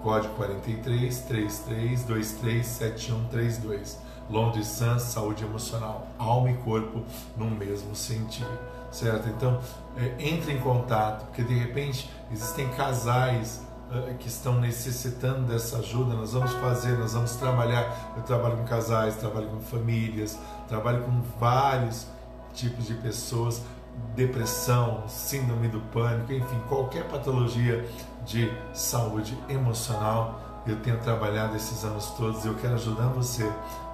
código 0.05 0.35
43 0.35 1.19
33 1.21 2.03
23 2.05 2.67
7132 2.67 3.99
Londres 4.31 4.67
Sun 4.69 4.99
Saúde 4.99 5.45
Emocional 5.45 6.07
alma 6.19 6.51
e 6.51 6.55
corpo 6.59 7.03
no 7.37 7.51
mesmo 7.51 7.97
sentido 7.97 8.59
certo? 8.93 9.29
Então 9.31 9.61
é, 9.97 10.15
entre 10.19 10.53
em 10.53 10.61
contato 10.61 11.25
porque 11.25 11.43
de 11.43 11.55
repente 11.55 12.09
existem 12.31 12.69
casais 12.69 13.61
eh, 13.93 14.15
que 14.19 14.29
estão 14.29 14.61
necessitando 14.61 15.43
dessa 15.43 15.79
ajuda, 15.79 16.15
nós 16.15 16.33
vamos 16.33 16.53
fazer, 16.55 16.99
nós 16.99 17.13
vamos 17.13 17.37
trabalhar. 17.37 18.15
Eu 18.17 18.23
trabalho 18.23 18.57
com 18.57 18.65
casais, 18.65 19.17
trabalho 19.17 19.47
com 19.49 19.61
famílias, 19.61 20.39
trabalho 20.67 21.03
com 21.05 21.21
vários 21.39 22.07
tipos 22.55 22.87
de 22.87 22.95
pessoas, 22.95 23.63
depressão, 24.15 25.05
síndrome 25.09 25.69
do 25.69 25.81
pânico, 25.81 26.33
enfim, 26.33 26.61
qualquer 26.69 27.05
patologia 27.05 27.85
de 28.25 28.51
saúde 28.73 29.37
emocional. 29.49 30.63
Eu 30.67 30.77
tenho 30.81 30.99
trabalhado 30.99 31.57
esses 31.57 31.85
anos 31.85 32.07
todos 32.11 32.45
e 32.45 32.49
eu 32.49 32.55
quero 32.55 32.75
ajudar 32.75 33.09
você 33.09 33.51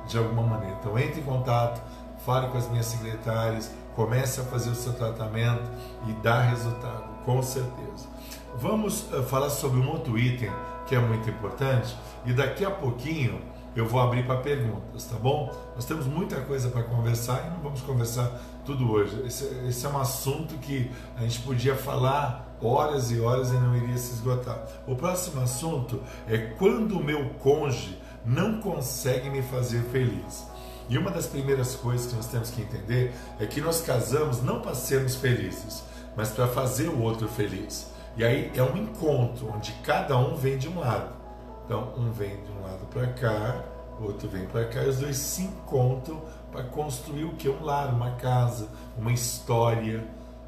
de 0.07 0.19
alguma 0.19 0.43
maneira. 0.43 0.77
Então 0.81 0.99
entre 0.99 1.21
em 1.21 1.25
contato, 1.25 1.81
fale 2.25 2.49
com 2.49 2.59
as 2.59 2.69
minhas 2.69 2.87
secretárias, 2.87 3.71
comece 3.95 4.41
a 4.41 4.45
fazer 4.45 4.71
o 4.71 4.75
seu 4.75 4.93
tratamento 4.93 5.69
e 6.07 6.13
dá 6.15 6.41
resultado, 6.43 7.05
com 7.25 7.43
certeza. 7.43 8.09
Vamos 8.57 9.11
uh, 9.13 9.23
falar 9.25 9.51
sobre 9.51 9.81
um 9.81 9.89
outro 9.91 10.19
item 10.19 10.51
que 10.87 10.95
é 10.95 10.99
muito 10.99 11.29
importante 11.29 11.97
e 12.25 12.33
daqui 12.33 12.65
a 12.65 12.71
pouquinho 12.71 13.41
eu 13.75 13.87
vou 13.87 14.01
abrir 14.01 14.27
para 14.27 14.37
perguntas, 14.39 15.05
tá 15.05 15.17
bom? 15.17 15.53
Nós 15.77 15.85
temos 15.85 16.07
muita 16.07 16.41
coisa 16.41 16.69
para 16.69 16.83
conversar 16.83 17.47
e 17.47 17.51
não 17.51 17.61
vamos 17.61 17.81
conversar 17.83 18.29
tudo 18.71 18.93
hoje. 18.93 19.21
Esse, 19.27 19.45
esse, 19.69 19.85
é 19.85 19.89
um 19.89 19.99
assunto 19.99 20.57
que 20.59 20.91
a 21.17 21.23
gente 21.23 21.41
podia 21.41 21.75
falar 21.75 22.57
horas 22.63 23.11
e 23.11 23.21
horas 23.21 23.51
e 23.51 23.55
não 23.55 23.77
iria 23.77 23.97
se 23.99 24.15
esgotar. 24.15 24.65
O 24.87 24.95
próximo 24.95 25.41
assunto 25.43 26.01
é 26.29 26.39
quando 26.39 26.99
o 26.99 27.03
meu 27.03 27.31
cônjuge 27.41 27.99
não 28.25 28.61
consegue 28.61 29.29
me 29.29 29.43
fazer 29.43 29.83
feliz. 29.85 30.47
E 30.89 30.97
uma 30.99 31.11
das 31.11 31.27
primeiras 31.27 31.75
coisas 31.75 32.07
que 32.07 32.17
nós 32.17 32.27
temos 32.27 32.51
que 32.51 32.63
entender 32.63 33.13
é 33.41 33.47
que 33.47 33.61
nós 33.61 33.81
casamos 33.81 34.43
não 34.43 34.61
para 34.61 34.75
sermos 34.75 35.17
felizes, 35.17 35.83
mas 36.17 36.31
para 36.31 36.47
fazer 36.47 36.89
o 36.89 37.01
outro 37.01 37.29
feliz. 37.29 37.91
E 38.17 38.25
aí 38.25 38.53
é 38.55 38.63
um 38.63 38.77
encontro 38.77 39.53
onde 39.53 39.73
cada 39.85 40.17
um 40.17 40.37
vem 40.37 40.59
de 40.59 40.69
um 40.69 40.79
lado. 40.79 41.17
Então, 41.65 41.93
um 41.97 42.11
vem 42.11 42.37
de 42.43 42.51
um 42.51 42.63
lado 42.63 42.85
para 42.91 43.07
cá, 43.09 43.65
outro 44.01 44.29
vem 44.29 44.47
para 44.47 44.65
cá, 44.65 44.83
e 44.83 44.89
os 44.89 44.99
dois 44.99 45.17
se 45.17 45.43
encontram 45.43 46.21
para 46.51 46.65
construir 46.65 47.25
o 47.25 47.35
que? 47.35 47.49
Um 47.49 47.63
lar, 47.65 47.93
uma 47.93 48.13
casa, 48.13 48.69
uma 48.97 49.13
história, 49.13 50.05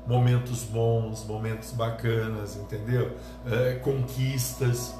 momentos 0.06 0.64
bons, 0.64 1.24
momentos 1.24 1.70
bacanas, 1.72 2.56
entendeu? 2.56 3.16
É, 3.46 3.74
conquistas. 3.76 4.94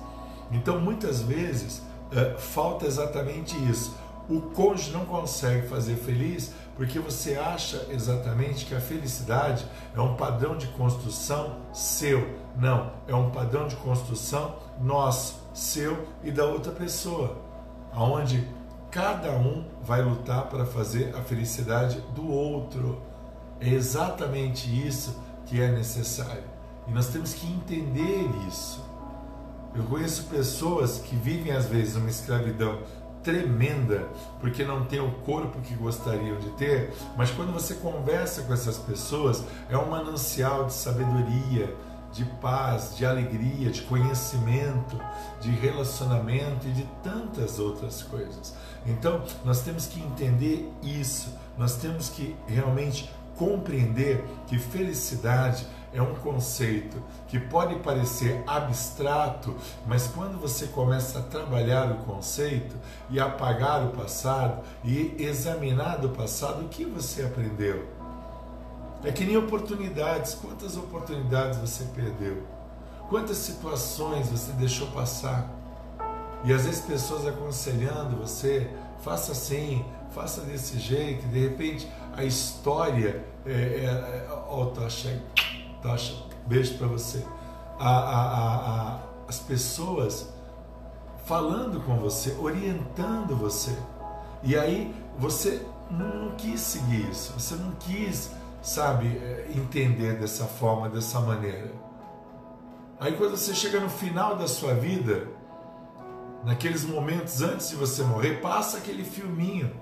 Então, 0.50 0.80
muitas 0.80 1.22
vezes, 1.22 1.82
é, 2.12 2.36
falta 2.38 2.86
exatamente 2.86 3.56
isso. 3.68 3.96
O 4.28 4.40
cônjuge 4.40 4.92
não 4.92 5.04
consegue 5.04 5.66
fazer 5.66 5.96
feliz 5.96 6.54
porque 6.76 6.98
você 6.98 7.34
acha 7.34 7.86
exatamente 7.90 8.64
que 8.64 8.74
a 8.74 8.80
felicidade 8.80 9.66
é 9.94 10.00
um 10.00 10.14
padrão 10.14 10.56
de 10.56 10.68
construção 10.68 11.58
seu. 11.72 12.38
Não, 12.56 12.92
é 13.08 13.14
um 13.14 13.30
padrão 13.30 13.66
de 13.66 13.76
construção 13.76 14.56
nosso, 14.80 15.42
seu 15.52 16.06
e 16.22 16.30
da 16.30 16.44
outra 16.44 16.72
pessoa, 16.72 17.36
aonde 17.92 18.48
cada 18.92 19.32
um 19.32 19.64
vai 19.82 20.02
lutar 20.02 20.44
para 20.48 20.66
fazer 20.66 21.16
a 21.16 21.22
felicidade 21.22 21.98
do 22.14 22.30
outro. 22.30 23.00
É 23.58 23.70
exatamente 23.70 24.68
isso 24.68 25.18
que 25.46 25.60
é 25.60 25.68
necessário. 25.72 26.44
E 26.86 26.92
nós 26.92 27.08
temos 27.08 27.32
que 27.32 27.46
entender 27.46 28.28
isso. 28.46 28.84
Eu 29.74 29.84
conheço 29.84 30.24
pessoas 30.24 30.98
que 30.98 31.16
vivem 31.16 31.52
às 31.52 31.64
vezes 31.64 31.96
uma 31.96 32.10
escravidão 32.10 32.80
tremenda, 33.22 34.06
porque 34.40 34.62
não 34.62 34.84
tem 34.84 35.00
o 35.00 35.10
corpo 35.20 35.60
que 35.62 35.74
gostariam 35.74 36.38
de 36.38 36.50
ter, 36.50 36.92
mas 37.16 37.30
quando 37.30 37.52
você 37.52 37.74
conversa 37.76 38.42
com 38.42 38.52
essas 38.52 38.76
pessoas, 38.76 39.42
é 39.70 39.78
um 39.78 39.88
manancial 39.88 40.66
de 40.66 40.74
sabedoria, 40.74 41.74
de 42.12 42.24
paz, 42.42 42.94
de 42.94 43.06
alegria, 43.06 43.70
de 43.70 43.82
conhecimento, 43.82 45.00
de 45.40 45.50
relacionamento 45.50 46.68
e 46.68 46.72
de 46.72 46.86
tantas 47.02 47.58
outras 47.58 48.02
coisas. 48.02 48.54
Então, 48.86 49.22
nós 49.44 49.62
temos 49.62 49.86
que 49.86 50.00
entender 50.00 50.70
isso, 50.82 51.36
nós 51.56 51.76
temos 51.76 52.08
que 52.08 52.36
realmente 52.46 53.10
compreender 53.36 54.24
que 54.46 54.58
felicidade 54.58 55.66
é 55.92 56.00
um 56.00 56.14
conceito 56.14 56.96
que 57.28 57.38
pode 57.38 57.76
parecer 57.76 58.42
abstrato, 58.46 59.54
mas 59.86 60.06
quando 60.06 60.40
você 60.40 60.66
começa 60.68 61.18
a 61.18 61.22
trabalhar 61.22 61.90
o 61.92 61.96
conceito 62.04 62.74
e 63.10 63.20
apagar 63.20 63.84
o 63.84 63.90
passado 63.90 64.62
e 64.84 65.14
examinar 65.18 65.98
do 65.98 66.10
passado 66.10 66.64
o 66.64 66.68
que 66.68 66.84
você 66.84 67.22
aprendeu. 67.22 67.88
É 69.04 69.10
que 69.10 69.24
nem 69.24 69.36
oportunidades, 69.36 70.34
quantas 70.34 70.76
oportunidades 70.76 71.58
você 71.58 71.84
perdeu? 71.94 72.42
Quantas 73.08 73.36
situações 73.38 74.28
você 74.28 74.52
deixou 74.52 74.86
passar? 74.88 75.50
E 76.44 76.52
às 76.52 76.64
vezes 76.64 76.80
pessoas 76.80 77.26
aconselhando 77.26 78.16
você, 78.16 78.68
faça 79.02 79.32
assim, 79.32 79.84
faça 80.10 80.40
desse 80.42 80.78
jeito, 80.78 81.24
e 81.26 81.28
de 81.28 81.48
repente 81.48 81.88
a 82.16 82.24
história 82.24 83.24
é, 83.46 83.52
é, 83.52 83.84
é, 83.84 84.28
ó, 84.48 84.66
tá 84.66 84.88
cheio 84.88 85.20
Tasha, 85.82 86.14
beijo 86.46 86.78
para 86.78 86.86
você. 86.86 87.24
A, 87.78 87.88
a, 87.88 88.56
a, 88.94 88.98
as 89.28 89.40
pessoas 89.40 90.32
falando 91.24 91.80
com 91.84 91.96
você, 91.96 92.36
orientando 92.40 93.36
você. 93.36 93.76
E 94.42 94.56
aí 94.56 94.94
você 95.18 95.66
não, 95.90 96.34
quis 96.36 96.60
seguir 96.60 97.10
isso, 97.10 97.32
você 97.38 97.54
não 97.56 97.72
quis, 97.72 98.30
sabe, 98.62 99.08
eh, 99.08 99.50
entender 99.54 100.18
dessa 100.18 100.44
forma, 100.44 100.88
dessa 100.88 101.20
maneira. 101.20 101.70
Aí 102.98 103.16
quando 103.16 103.36
você 103.36 103.54
chega 103.54 103.80
no 103.80 103.90
final 103.90 104.36
da 104.36 104.46
sua 104.46 104.74
vida, 104.74 105.28
naqueles 106.44 106.84
momentos 106.84 107.42
antes 107.42 107.70
de 107.70 107.76
você 107.76 108.02
morrer, 108.02 108.40
passa 108.40 108.78
aquele 108.78 109.04
filminho. 109.04 109.72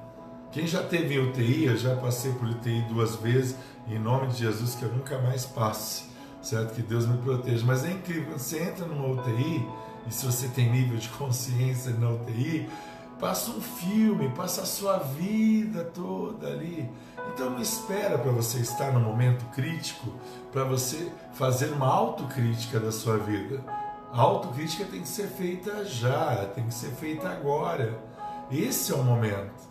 Quem 0.53 0.66
já 0.66 0.83
teve 0.83 1.18
UTI, 1.18 1.66
eu 1.66 1.77
já 1.77 1.94
passei 1.96 2.33
por 2.33 2.49
UTI 2.49 2.83
duas 2.88 3.16
vezes, 3.16 3.57
em 3.88 3.99
nome 3.99 4.29
de 4.29 4.38
Jesus, 4.38 4.75
que 4.75 4.83
eu 4.83 4.92
nunca 4.92 5.18
mais 5.18 5.46
passe, 5.46 6.05
certo? 6.42 6.75
Que 6.75 6.83
Deus 6.83 7.07
me 7.07 7.18
proteja. 7.18 7.64
Mas 7.64 7.85
é 7.85 7.92
incrível, 7.92 8.38
você 8.38 8.62
entra 8.62 8.85
numa 8.85 9.09
UTI, 9.09 9.66
e 10.09 10.12
se 10.12 10.27
você 10.27 10.49
tem 10.49 10.70
nível 10.70 10.99
de 10.99 11.09
consciência 11.11 11.92
na 11.92 12.11
UTI, 12.11 12.68
passa 13.20 13.51
um 13.51 13.61
filme, 13.61 14.31
passa 14.31 14.62
a 14.62 14.66
sua 14.66 14.99
vida 14.99 15.85
toda 15.85 16.49
ali. 16.49 16.88
Então 17.33 17.51
não 17.51 17.61
espera 17.61 18.18
para 18.18 18.33
você 18.33 18.59
estar 18.59 18.92
no 18.92 19.01
momento 19.01 19.44
crítico, 19.55 20.12
para 20.51 20.64
você 20.64 21.12
fazer 21.35 21.70
uma 21.73 21.87
autocrítica 21.87 22.81
da 22.81 22.90
sua 22.90 23.18
vida. 23.18 23.62
A 24.12 24.20
autocrítica 24.20 24.85
tem 24.85 25.03
que 25.03 25.09
ser 25.09 25.29
feita 25.29 25.85
já, 25.85 26.46
tem 26.55 26.66
que 26.66 26.75
ser 26.75 26.90
feita 26.90 27.29
agora. 27.29 27.96
Esse 28.51 28.92
é 28.92 28.94
o 28.96 29.05
momento. 29.05 29.70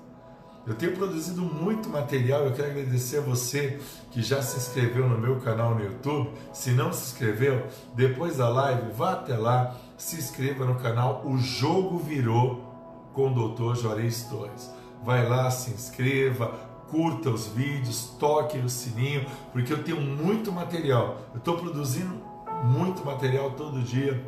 Eu 0.66 0.76
tenho 0.76 0.96
produzido 0.96 1.42
muito 1.42 1.90
material. 1.90 2.46
Eu 2.46 2.54
quero 2.54 2.70
agradecer 2.70 3.18
a 3.18 3.22
você 3.22 3.80
que 4.12 4.22
já 4.22 4.42
se 4.42 4.58
inscreveu 4.58 5.10
no 5.10 5.18
meu 5.18 5.42
canal 5.42 5.76
no 5.76 5.84
YouTube. 5.84 6.32
Se 6.54 6.72
não 6.72 6.94
se 6.94 7.12
inscreveu, 7.12 7.68
depois 7.96 8.38
da 8.38 8.48
live, 8.48 8.92
vá 8.94 9.14
até 9.14 9.36
lá, 9.36 9.76
se 9.98 10.18
inscreva 10.18 10.64
no 10.64 10.76
canal 10.76 11.24
O 11.26 11.38
Jogo 11.38 11.98
Virou 11.98 13.10
com 13.14 13.34
o 13.34 13.50
Dr. 13.50 13.76
Juarez 13.76 14.24
Torres. 14.24 14.72
Vai 15.04 15.28
lá, 15.28 15.50
se 15.52 15.72
inscreva, 15.72 16.48
curta 16.90 17.30
os 17.30 17.48
vídeos, 17.48 18.16
toque 18.20 18.58
o 18.60 18.70
sininho, 18.70 19.26
porque 19.52 19.74
eu 19.74 19.84
tenho 19.84 20.00
muito 20.00 20.52
material. 20.52 21.18
Eu 21.34 21.40
estou 21.40 21.58
produzindo 21.58 22.29
muito 22.64 23.06
material 23.06 23.52
todo 23.52 23.82
dia, 23.82 24.26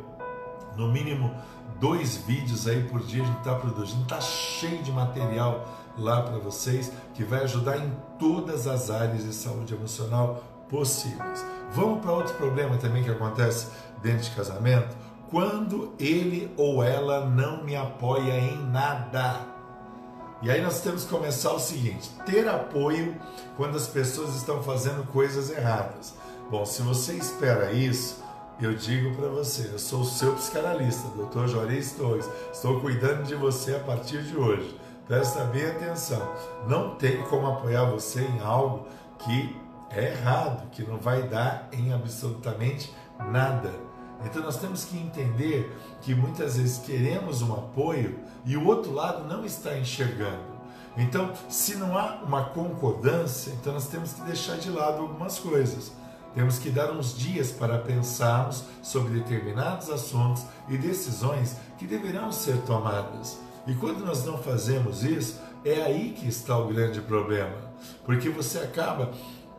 no 0.76 0.88
mínimo 0.88 1.34
dois 1.80 2.16
vídeos 2.18 2.68
aí 2.68 2.84
por 2.84 3.00
dia 3.00 3.22
a 3.22 3.26
gente 3.26 3.38
está 3.38 3.54
produzindo, 3.56 4.02
está 4.02 4.20
cheio 4.20 4.82
de 4.82 4.92
material 4.92 5.68
lá 5.98 6.22
para 6.22 6.38
vocês 6.38 6.92
que 7.12 7.24
vai 7.24 7.42
ajudar 7.42 7.76
em 7.76 7.92
todas 8.18 8.66
as 8.66 8.88
áreas 8.88 9.24
de 9.24 9.34
saúde 9.34 9.74
emocional 9.74 10.42
possíveis. 10.68 11.44
Vamos 11.72 12.00
para 12.00 12.12
outro 12.12 12.34
problema 12.34 12.76
também 12.78 13.02
que 13.02 13.10
acontece 13.10 13.68
dentro 14.00 14.22
de 14.22 14.30
casamento, 14.30 14.96
quando 15.28 15.92
ele 15.98 16.52
ou 16.56 16.82
ela 16.82 17.26
não 17.26 17.64
me 17.64 17.74
apoia 17.74 18.38
em 18.38 18.56
nada. 18.66 19.40
E 20.40 20.50
aí 20.50 20.60
nós 20.60 20.80
temos 20.80 21.04
que 21.04 21.10
começar 21.10 21.52
o 21.52 21.58
seguinte: 21.58 22.10
ter 22.26 22.48
apoio 22.48 23.16
quando 23.56 23.76
as 23.76 23.86
pessoas 23.86 24.36
estão 24.36 24.62
fazendo 24.62 25.06
coisas 25.08 25.50
erradas. 25.50 26.14
Bom, 26.50 26.64
se 26.64 26.82
você 26.82 27.14
espera 27.14 27.72
isso, 27.72 28.21
eu 28.60 28.74
digo 28.74 29.14
para 29.16 29.28
você, 29.28 29.70
eu 29.72 29.78
sou 29.78 30.00
o 30.00 30.04
seu 30.04 30.34
psicanalista, 30.34 31.08
Dr. 31.08 31.46
Juarez 31.46 31.92
Torres. 31.92 32.28
Estou 32.52 32.80
cuidando 32.80 33.24
de 33.24 33.34
você 33.34 33.74
a 33.74 33.80
partir 33.80 34.22
de 34.22 34.36
hoje. 34.36 34.78
Presta 35.06 35.44
bem 35.44 35.66
atenção. 35.66 36.22
Não 36.68 36.94
tem 36.94 37.22
como 37.22 37.46
apoiar 37.46 37.84
você 37.84 38.22
em 38.22 38.40
algo 38.40 38.86
que 39.18 39.56
é 39.90 40.12
errado, 40.12 40.70
que 40.70 40.82
não 40.82 40.96
vai 40.96 41.22
dar 41.22 41.68
em 41.72 41.92
absolutamente 41.92 42.92
nada. 43.30 43.72
Então 44.24 44.42
nós 44.42 44.56
temos 44.56 44.84
que 44.84 44.96
entender 44.96 45.76
que 46.00 46.14
muitas 46.14 46.56
vezes 46.56 46.78
queremos 46.78 47.42
um 47.42 47.52
apoio 47.52 48.18
e 48.44 48.56
o 48.56 48.66
outro 48.66 48.92
lado 48.92 49.26
não 49.26 49.44
está 49.44 49.76
enxergando. 49.76 50.52
Então, 50.96 51.32
se 51.48 51.76
não 51.76 51.96
há 51.96 52.20
uma 52.22 52.44
concordância, 52.44 53.50
então 53.52 53.72
nós 53.72 53.86
temos 53.86 54.12
que 54.12 54.20
deixar 54.22 54.58
de 54.58 54.70
lado 54.70 55.00
algumas 55.00 55.38
coisas. 55.38 55.92
Temos 56.34 56.58
que 56.58 56.70
dar 56.70 56.90
uns 56.90 57.16
dias 57.16 57.50
para 57.50 57.78
pensarmos 57.78 58.64
sobre 58.82 59.20
determinados 59.20 59.90
assuntos 59.90 60.44
e 60.68 60.76
decisões 60.78 61.56
que 61.78 61.86
deverão 61.86 62.32
ser 62.32 62.56
tomadas. 62.62 63.38
E 63.66 63.74
quando 63.74 64.04
nós 64.04 64.24
não 64.24 64.38
fazemos 64.38 65.04
isso, 65.04 65.40
é 65.64 65.82
aí 65.82 66.10
que 66.18 66.26
está 66.28 66.58
o 66.58 66.68
grande 66.68 67.00
problema, 67.00 67.54
porque 68.04 68.28
você 68.28 68.58
acaba 68.58 69.12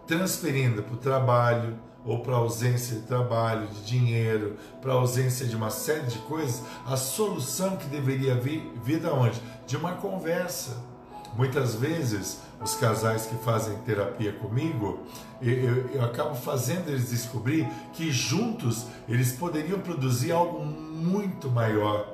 transferindo 0.06 0.84
para 0.84 0.94
o 0.94 0.98
trabalho, 0.98 1.80
ou 2.06 2.20
para 2.20 2.36
ausência 2.36 2.98
de 2.98 3.04
trabalho, 3.04 3.68
de 3.68 3.86
dinheiro, 3.86 4.58
para 4.82 4.94
ausência 4.94 5.46
de 5.46 5.56
uma 5.56 5.70
série 5.70 6.08
de 6.08 6.20
coisas, 6.20 6.62
a 6.86 6.98
solução 6.98 7.78
que 7.78 7.88
deveria 7.88 8.36
vir, 8.36 8.74
vir 8.84 9.06
onde? 9.06 9.42
De 9.66 9.78
uma 9.78 9.94
conversa. 9.94 10.93
Muitas 11.36 11.76
vezes, 11.76 12.40
os 12.62 12.76
casais 12.76 13.26
que 13.26 13.36
fazem 13.44 13.76
terapia 13.80 14.34
comigo, 14.34 15.00
eu, 15.42 15.54
eu, 15.54 15.88
eu 15.90 16.06
acabo 16.06 16.36
fazendo 16.36 16.90
eles 16.90 17.10
descobrir 17.10 17.68
que 17.94 18.12
juntos 18.12 18.86
eles 19.10 19.34
poderiam 19.34 19.80
produzir 19.80 20.32
algo 20.32 20.64
muito 20.64 21.50
maior 21.50 22.14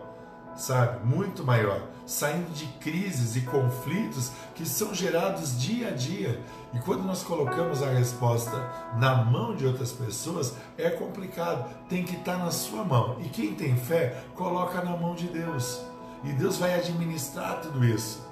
sabe? 0.60 1.06
Muito 1.06 1.44
maior, 1.44 1.82
saindo 2.06 2.52
de 2.54 2.66
crises 2.80 3.36
e 3.36 3.42
conflitos 3.42 4.32
que 4.54 4.66
são 4.66 4.94
gerados 4.94 5.60
dia 5.60 5.88
a 5.88 5.92
dia. 5.92 6.40
E 6.74 6.80
quando 6.80 7.04
nós 7.04 7.24
colocamos 7.24 7.82
a 7.82 7.90
resposta 7.90 8.70
na 8.98 9.24
mão 9.24 9.56
de 9.56 9.66
outras 9.66 9.92
pessoas, 9.92 10.54
é 10.78 10.90
complicado, 10.90 11.70
tem 11.88 12.04
que 12.04 12.16
estar 12.16 12.38
na 12.38 12.52
sua 12.52 12.84
mão. 12.84 13.18
E 13.22 13.30
quem 13.30 13.56
tem 13.56 13.76
fé, 13.76 14.24
coloca 14.36 14.84
na 14.84 14.96
mão 14.96 15.16
de 15.16 15.28
Deus. 15.28 15.82
E 16.24 16.34
Deus 16.34 16.58
vai 16.58 16.76
administrar 16.76 17.62
tudo 17.62 17.84
isso. 17.86 18.29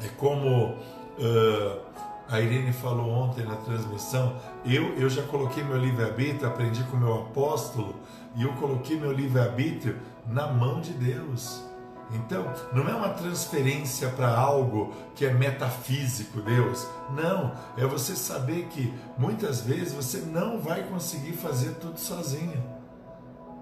É 0.00 0.08
como 0.16 0.74
uh, 0.74 1.80
a 2.28 2.40
Irene 2.40 2.72
falou 2.72 3.08
ontem 3.08 3.44
na 3.44 3.56
transmissão, 3.56 4.36
eu, 4.64 4.94
eu 4.96 5.08
já 5.08 5.22
coloquei 5.22 5.64
meu 5.64 5.78
livre-arbítrio, 5.78 6.46
aprendi 6.46 6.84
com 6.84 6.96
meu 6.96 7.14
apóstolo, 7.14 7.96
e 8.36 8.42
eu 8.42 8.52
coloquei 8.54 9.00
meu 9.00 9.10
livre-arbítrio 9.12 9.98
na 10.26 10.46
mão 10.46 10.80
de 10.80 10.92
Deus. 10.92 11.64
Então, 12.12 12.52
não 12.72 12.88
é 12.88 12.94
uma 12.94 13.10
transferência 13.10 14.08
para 14.10 14.34
algo 14.34 14.94
que 15.14 15.26
é 15.26 15.32
metafísico, 15.32 16.40
Deus. 16.40 16.86
Não, 17.10 17.52
é 17.76 17.84
você 17.86 18.16
saber 18.16 18.66
que 18.70 18.92
muitas 19.16 19.60
vezes 19.60 19.92
você 19.92 20.18
não 20.18 20.58
vai 20.58 20.84
conseguir 20.84 21.32
fazer 21.32 21.74
tudo 21.74 21.98
sozinho. 21.98 22.62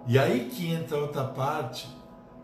E 0.07 0.19
aí 0.19 0.49
que 0.49 0.73
entra 0.73 0.99
outra 0.99 1.25
parte. 1.25 1.89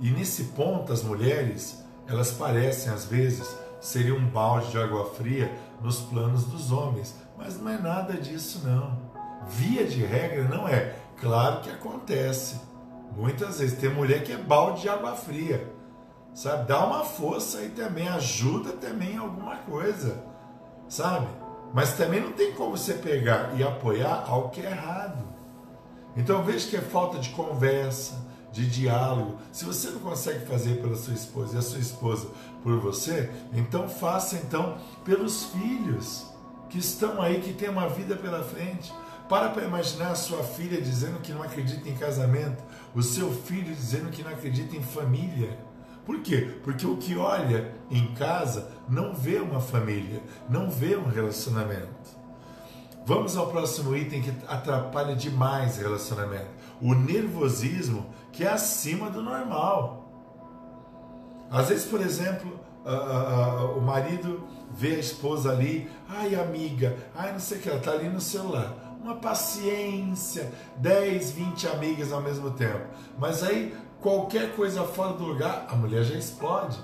E 0.00 0.10
nesse 0.10 0.44
ponto 0.44 0.92
as 0.92 1.02
mulheres, 1.04 1.84
elas 2.08 2.32
parecem 2.32 2.92
às 2.92 3.04
vezes 3.04 3.56
ser 3.82 4.10
um 4.14 4.26
balde 4.26 4.70
de 4.70 4.78
água 4.78 5.10
fria 5.10 5.52
nos 5.82 6.00
planos 6.00 6.44
dos 6.44 6.72
homens, 6.72 7.14
mas 7.36 7.60
não 7.60 7.70
é 7.70 7.76
nada 7.76 8.14
disso 8.14 8.66
não. 8.66 8.96
Via 9.46 9.84
de 9.84 10.02
regra 10.02 10.44
não 10.44 10.66
é. 10.66 10.94
Claro 11.20 11.60
que 11.60 11.68
acontece 11.68 12.72
Muitas 13.16 13.58
vezes 13.58 13.78
tem 13.78 13.90
mulher 13.90 14.24
que 14.24 14.32
é 14.32 14.36
balde 14.36 14.82
de 14.82 14.88
água 14.88 15.14
fria. 15.14 15.70
Sabe? 16.34 16.66
Dá 16.66 16.84
uma 16.84 17.04
força 17.04 17.62
e 17.62 17.68
também 17.68 18.08
ajuda 18.08 18.72
também 18.72 19.12
em 19.12 19.18
alguma 19.18 19.56
coisa. 19.56 20.24
Sabe? 20.88 21.26
Mas 21.74 21.92
também 21.92 22.20
não 22.20 22.32
tem 22.32 22.52
como 22.52 22.76
você 22.76 22.94
pegar 22.94 23.52
e 23.56 23.62
apoiar 23.62 24.24
algo 24.26 24.48
que 24.48 24.60
é 24.60 24.70
errado. 24.70 25.24
Então 26.16 26.42
veja 26.42 26.68
que 26.68 26.76
é 26.76 26.80
falta 26.80 27.18
de 27.18 27.30
conversa, 27.30 28.14
de 28.52 28.68
diálogo. 28.68 29.38
Se 29.50 29.64
você 29.64 29.90
não 29.90 30.00
consegue 30.00 30.46
fazer 30.46 30.80
pela 30.80 30.94
sua 30.94 31.14
esposa 31.14 31.56
e 31.56 31.58
a 31.58 31.62
sua 31.62 31.80
esposa 31.80 32.28
por 32.62 32.78
você, 32.78 33.30
então 33.52 33.88
faça 33.88 34.36
então 34.36 34.78
pelos 35.04 35.44
filhos 35.46 36.26
que 36.68 36.78
estão 36.78 37.20
aí, 37.20 37.40
que 37.40 37.52
têm 37.52 37.68
uma 37.68 37.88
vida 37.88 38.16
pela 38.16 38.42
frente. 38.42 38.92
Para 39.28 39.48
para 39.48 39.64
imaginar 39.64 40.10
a 40.10 40.14
sua 40.14 40.42
filha 40.42 40.80
dizendo 40.80 41.20
que 41.20 41.32
não 41.32 41.42
acredita 41.42 41.88
em 41.88 41.94
casamento, 41.94 42.62
o 42.94 43.02
seu 43.02 43.32
filho 43.32 43.74
dizendo 43.74 44.10
que 44.10 44.22
não 44.22 44.30
acredita 44.30 44.76
em 44.76 44.82
família. 44.82 45.58
Por 46.04 46.20
quê? 46.20 46.56
Porque 46.62 46.86
o 46.86 46.96
que 46.96 47.16
olha 47.16 47.72
em 47.90 48.12
casa 48.14 48.70
não 48.88 49.14
vê 49.14 49.36
uma 49.38 49.60
família, 49.60 50.20
não 50.48 50.68
vê 50.68 50.96
um 50.96 51.08
relacionamento. 51.08 52.22
Vamos 53.04 53.36
ao 53.36 53.48
próximo 53.48 53.96
item 53.96 54.22
que 54.22 54.32
atrapalha 54.46 55.14
demais 55.14 55.76
relacionamento: 55.76 56.50
o 56.80 56.94
nervosismo, 56.94 58.06
que 58.32 58.44
é 58.44 58.48
acima 58.48 59.10
do 59.10 59.22
normal. 59.22 60.08
Às 61.50 61.68
vezes, 61.68 61.84
por 61.84 62.00
exemplo, 62.00 62.58
uh, 62.84 63.74
uh, 63.74 63.78
o 63.78 63.80
marido 63.82 64.48
vê 64.70 64.96
a 64.96 64.98
esposa 64.98 65.52
ali, 65.52 65.90
ai 66.08 66.34
amiga, 66.34 66.96
ai 67.14 67.30
não 67.32 67.38
sei 67.38 67.58
o 67.58 67.60
que, 67.60 67.68
ela 67.68 67.78
está 67.78 67.92
ali 67.92 68.08
no 68.08 68.20
celular 68.20 68.82
uma 69.02 69.16
paciência, 69.16 70.52
10, 70.76 71.32
20 71.32 71.66
amigas 71.68 72.12
ao 72.12 72.20
mesmo 72.20 72.52
tempo. 72.52 72.86
Mas 73.18 73.42
aí, 73.42 73.74
qualquer 74.00 74.54
coisa 74.54 74.84
fora 74.84 75.12
do 75.14 75.24
lugar, 75.24 75.66
a 75.68 75.74
mulher 75.74 76.04
já 76.04 76.14
explode. 76.14 76.78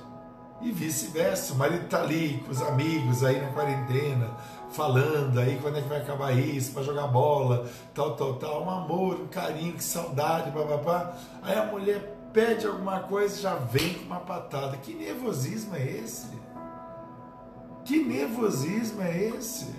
E 0.61 0.73
vice-versa, 0.73 1.55
o 1.55 1.57
marido 1.57 1.85
está 1.85 2.03
ali 2.03 2.43
com 2.45 2.51
os 2.51 2.61
amigos 2.61 3.23
aí 3.23 3.41
na 3.41 3.53
quarentena, 3.53 4.37
falando 4.71 5.39
aí 5.39 5.59
quando 5.61 5.79
é 5.79 5.83
que 5.83 5.89
vai 5.89 5.99
acabar 5.99 6.33
isso, 6.33 6.73
para 6.73 6.83
jogar 6.83 7.07
bola, 7.07 7.69
tal, 7.95 8.15
tal, 8.17 8.35
tal, 8.35 8.65
um 8.65 8.71
amor, 8.71 9.21
um 9.21 9.27
carinho, 9.27 9.73
que 9.73 9.85
saudade, 9.85 10.51
papapá. 10.51 11.15
Aí 11.43 11.57
a 11.59 11.65
mulher 11.65 12.17
pede 12.33 12.67
alguma 12.67 13.01
coisa 13.01 13.41
já 13.41 13.55
vem 13.55 13.95
com 13.95 14.07
uma 14.07 14.21
patada. 14.21 14.77
Que 14.77 14.95
nervosismo 14.95 15.75
é 15.75 15.85
esse? 15.85 16.29
Que 17.85 18.03
nervosismo 18.03 19.03
é 19.03 19.17
esse? 19.17 19.75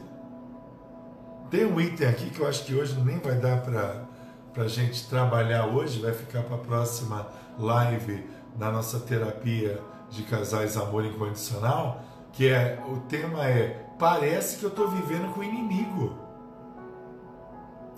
Tem 1.49 1.65
um 1.65 1.79
item 1.79 2.07
aqui 2.07 2.29
que 2.29 2.39
eu 2.39 2.47
acho 2.47 2.65
que 2.65 2.75
hoje 2.75 2.99
nem 2.99 3.17
vai 3.19 3.35
dar 3.35 3.61
para 3.61 4.63
a 4.63 4.67
gente 4.67 5.07
trabalhar 5.07 5.65
hoje, 5.67 6.01
vai 6.01 6.13
ficar 6.13 6.43
para 6.43 6.55
a 6.55 6.59
próxima 6.59 7.27
live 7.57 8.27
na 8.57 8.71
nossa 8.71 8.99
terapia 8.99 9.79
de 10.09 10.23
casais 10.23 10.75
amor 10.75 11.05
incondicional, 11.05 12.03
que 12.33 12.47
é 12.47 12.81
o 12.87 12.97
tema 13.01 13.45
é 13.45 13.88
parece 13.99 14.57
que 14.57 14.63
eu 14.63 14.69
estou 14.69 14.87
vivendo 14.87 15.33
com 15.33 15.41
o 15.41 15.43
inimigo. 15.43 16.17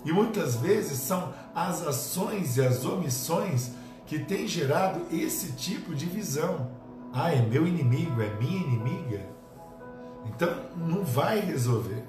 E 0.04 0.12
muitas 0.12 0.56
vezes 0.56 0.98
são 0.98 1.32
as 1.54 1.86
ações 1.86 2.56
e 2.56 2.66
as 2.66 2.84
omissões 2.84 3.70
que 4.04 4.18
têm 4.18 4.48
gerado 4.48 5.06
esse 5.12 5.52
tipo 5.52 5.94
de 5.94 6.06
visão. 6.06 6.72
Ah, 7.12 7.32
é 7.32 7.40
meu 7.40 7.66
inimigo, 7.66 8.20
é 8.20 8.30
minha 8.34 8.60
inimiga. 8.60 9.24
Então 10.26 10.52
não 10.76 11.04
vai 11.04 11.38
resolver. 11.38 12.04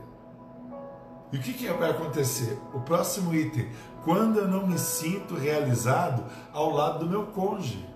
E 1.31 1.37
o 1.37 1.41
que, 1.41 1.53
que 1.53 1.67
vai 1.67 1.91
acontecer? 1.91 2.57
O 2.73 2.79
próximo 2.79 3.33
item, 3.33 3.69
quando 4.03 4.39
eu 4.39 4.47
não 4.47 4.67
me 4.67 4.77
sinto 4.77 5.35
realizado 5.35 6.23
ao 6.51 6.71
lado 6.71 6.99
do 6.99 7.09
meu 7.09 7.27
cônjuge. 7.27 7.87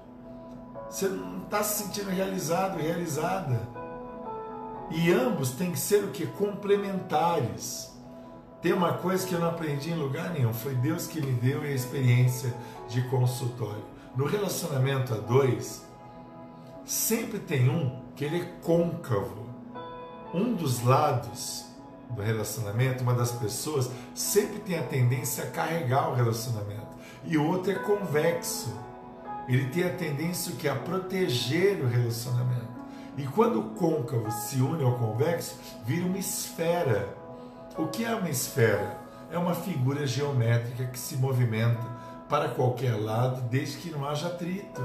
Você 0.89 1.07
não 1.07 1.43
está 1.43 1.63
se 1.63 1.83
sentindo 1.83 2.09
realizado, 2.09 2.77
realizada. 2.77 3.76
E 4.89 5.11
ambos 5.11 5.51
têm 5.51 5.71
que 5.71 5.79
ser 5.79 6.03
o 6.03 6.11
que? 6.11 6.25
Complementares. 6.25 7.91
Tem 8.61 8.73
uma 8.73 8.93
coisa 8.93 9.27
que 9.27 9.33
eu 9.33 9.39
não 9.39 9.49
aprendi 9.49 9.91
em 9.91 9.95
lugar 9.95 10.31
nenhum, 10.31 10.53
foi 10.53 10.73
Deus 10.73 11.07
que 11.07 11.21
me 11.21 11.33
deu 11.33 11.61
a 11.61 11.67
experiência 11.67 12.53
de 12.89 13.01
consultório. 13.03 13.83
No 14.15 14.25
relacionamento 14.25 15.13
a 15.13 15.17
dois, 15.17 15.85
sempre 16.83 17.37
tem 17.37 17.69
um 17.69 18.01
que 18.15 18.25
ele 18.25 18.41
é 18.41 18.45
côncavo. 18.63 19.47
Um 20.33 20.53
dos 20.53 20.83
lados 20.83 21.65
do 22.09 22.21
relacionamento, 22.21 23.03
uma 23.03 23.13
das 23.13 23.31
pessoas 23.31 23.91
sempre 24.15 24.59
tem 24.59 24.79
a 24.79 24.83
tendência 24.83 25.43
a 25.43 25.51
carregar 25.51 26.09
o 26.09 26.15
relacionamento. 26.15 26.87
E 27.25 27.37
o 27.37 27.45
outro 27.45 27.71
é 27.71 27.75
convexo. 27.75 28.73
Ele 29.47 29.69
tem 29.69 29.83
a 29.83 29.93
tendência 29.93 30.55
que 30.55 30.67
a 30.67 30.75
proteger 30.75 31.83
o 31.83 31.87
relacionamento. 31.87 32.66
E 33.17 33.25
quando 33.25 33.59
o 33.59 33.69
côncavo 33.71 34.29
se 34.29 34.61
une 34.61 34.83
ao 34.83 34.93
convexo, 34.99 35.59
vira 35.83 36.05
uma 36.05 36.19
esfera. 36.19 37.17
O 37.75 37.87
que 37.87 38.05
é 38.05 38.13
uma 38.13 38.29
esfera? 38.29 38.99
É 39.31 39.37
uma 39.39 39.55
figura 39.55 40.05
geométrica 40.05 40.85
que 40.85 40.99
se 40.99 41.17
movimenta 41.17 41.83
para 42.29 42.49
qualquer 42.49 42.93
lado 42.93 43.41
desde 43.49 43.77
que 43.77 43.89
não 43.89 44.07
haja 44.07 44.27
atrito. 44.27 44.81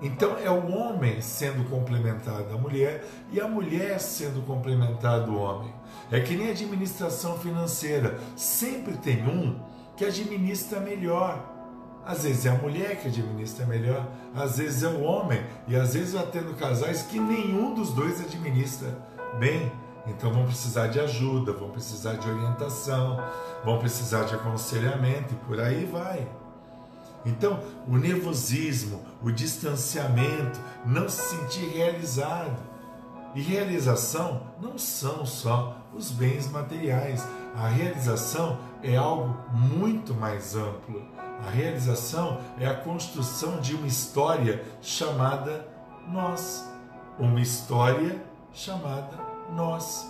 Então 0.00 0.38
é 0.38 0.50
o 0.50 0.74
homem 0.74 1.20
sendo 1.20 1.68
complementado 1.68 2.54
à 2.54 2.56
mulher 2.56 3.04
e 3.30 3.38
a 3.38 3.46
mulher 3.46 4.00
sendo 4.00 4.40
complementada 4.46 5.30
ao 5.30 5.36
homem. 5.36 5.74
É 6.10 6.18
que 6.20 6.34
nem 6.34 6.48
a 6.48 6.52
administração 6.52 7.38
financeira, 7.38 8.18
sempre 8.34 8.96
tem 8.96 9.22
um 9.28 9.60
que 9.96 10.04
administra 10.06 10.80
melhor. 10.80 11.59
Às 12.10 12.24
vezes 12.24 12.44
é 12.44 12.50
a 12.50 12.56
mulher 12.56 12.96
que 12.96 13.06
administra 13.06 13.64
melhor, 13.66 14.04
às 14.34 14.58
vezes 14.58 14.82
é 14.82 14.88
o 14.88 15.00
homem, 15.00 15.40
e 15.68 15.76
às 15.76 15.94
vezes 15.94 16.12
vai 16.12 16.26
tendo 16.26 16.56
casais 16.56 17.02
que 17.02 17.20
nenhum 17.20 17.72
dos 17.72 17.92
dois 17.92 18.20
administra 18.20 18.98
bem. 19.38 19.70
Então 20.08 20.32
vão 20.32 20.44
precisar 20.44 20.88
de 20.88 20.98
ajuda, 20.98 21.52
vão 21.52 21.70
precisar 21.70 22.14
de 22.14 22.28
orientação, 22.28 23.22
vão 23.64 23.78
precisar 23.78 24.24
de 24.24 24.34
aconselhamento 24.34 25.34
e 25.34 25.36
por 25.46 25.60
aí 25.60 25.84
vai. 25.84 26.26
Então, 27.24 27.60
o 27.86 27.96
nervosismo, 27.96 29.02
o 29.22 29.30
distanciamento, 29.30 30.58
não 30.84 31.08
se 31.08 31.36
sentir 31.36 31.68
realizado. 31.68 32.60
E 33.36 33.40
realização 33.40 34.48
não 34.60 34.76
são 34.76 35.24
só 35.24 35.76
os 35.94 36.10
bens 36.10 36.50
materiais. 36.50 37.24
A 37.54 37.68
realização 37.68 38.58
é 38.82 38.96
algo 38.96 39.36
muito 39.52 40.12
mais 40.12 40.56
amplo. 40.56 41.02
A 41.46 41.50
realização 41.50 42.40
é 42.58 42.66
a 42.66 42.74
construção 42.74 43.60
de 43.60 43.74
uma 43.74 43.86
história 43.86 44.62
chamada 44.80 45.66
nós. 46.08 46.68
Uma 47.18 47.40
história 47.40 48.22
chamada 48.52 49.18
nós. 49.54 50.08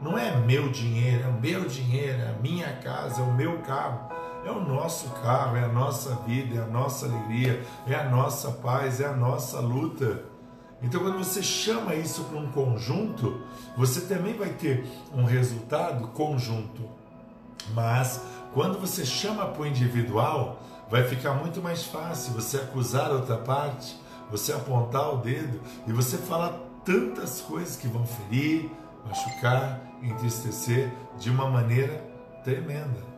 Não 0.00 0.18
é 0.18 0.34
meu 0.36 0.68
dinheiro, 0.70 1.24
é 1.24 1.28
o 1.28 1.40
meu 1.40 1.68
dinheiro, 1.68 2.20
é 2.22 2.30
a 2.30 2.42
minha 2.42 2.72
casa, 2.76 3.20
é 3.20 3.24
o 3.24 3.32
meu 3.32 3.60
carro. 3.60 4.10
É 4.44 4.50
o 4.50 4.60
nosso 4.60 5.08
carro, 5.22 5.56
é 5.56 5.64
a 5.64 5.68
nossa 5.68 6.16
vida, 6.26 6.58
é 6.58 6.62
a 6.62 6.66
nossa 6.66 7.06
alegria, 7.06 7.62
é 7.86 7.94
a 7.94 8.08
nossa 8.08 8.50
paz, 8.50 9.00
é 9.00 9.06
a 9.06 9.12
nossa 9.12 9.60
luta. 9.60 10.24
Então, 10.82 11.00
quando 11.00 11.18
você 11.18 11.40
chama 11.40 11.94
isso 11.94 12.24
para 12.24 12.38
um 12.38 12.50
conjunto, 12.50 13.40
você 13.76 14.00
também 14.00 14.36
vai 14.36 14.48
ter 14.48 14.84
um 15.14 15.22
resultado 15.22 16.08
conjunto. 16.08 16.82
Mas, 17.72 18.20
quando 18.52 18.78
você 18.78 19.04
chama 19.04 19.46
para 19.46 19.62
o 19.62 19.66
individual, 19.66 20.60
vai 20.90 21.04
ficar 21.04 21.32
muito 21.34 21.62
mais 21.62 21.84
fácil 21.84 22.34
você 22.34 22.58
acusar 22.58 23.10
outra 23.10 23.38
parte, 23.38 23.98
você 24.30 24.52
apontar 24.52 25.14
o 25.14 25.18
dedo 25.18 25.60
e 25.86 25.92
você 25.92 26.18
falar 26.18 26.58
tantas 26.84 27.40
coisas 27.40 27.76
que 27.76 27.88
vão 27.88 28.04
ferir, 28.04 28.70
machucar, 29.06 29.80
entristecer 30.02 30.92
de 31.18 31.30
uma 31.30 31.48
maneira 31.48 32.04
tremenda. 32.44 33.12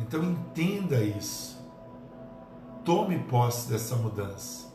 Então 0.00 0.22
entenda 0.22 1.02
isso. 1.02 1.62
Tome 2.84 3.18
posse 3.18 3.70
dessa 3.70 3.96
mudança. 3.96 4.72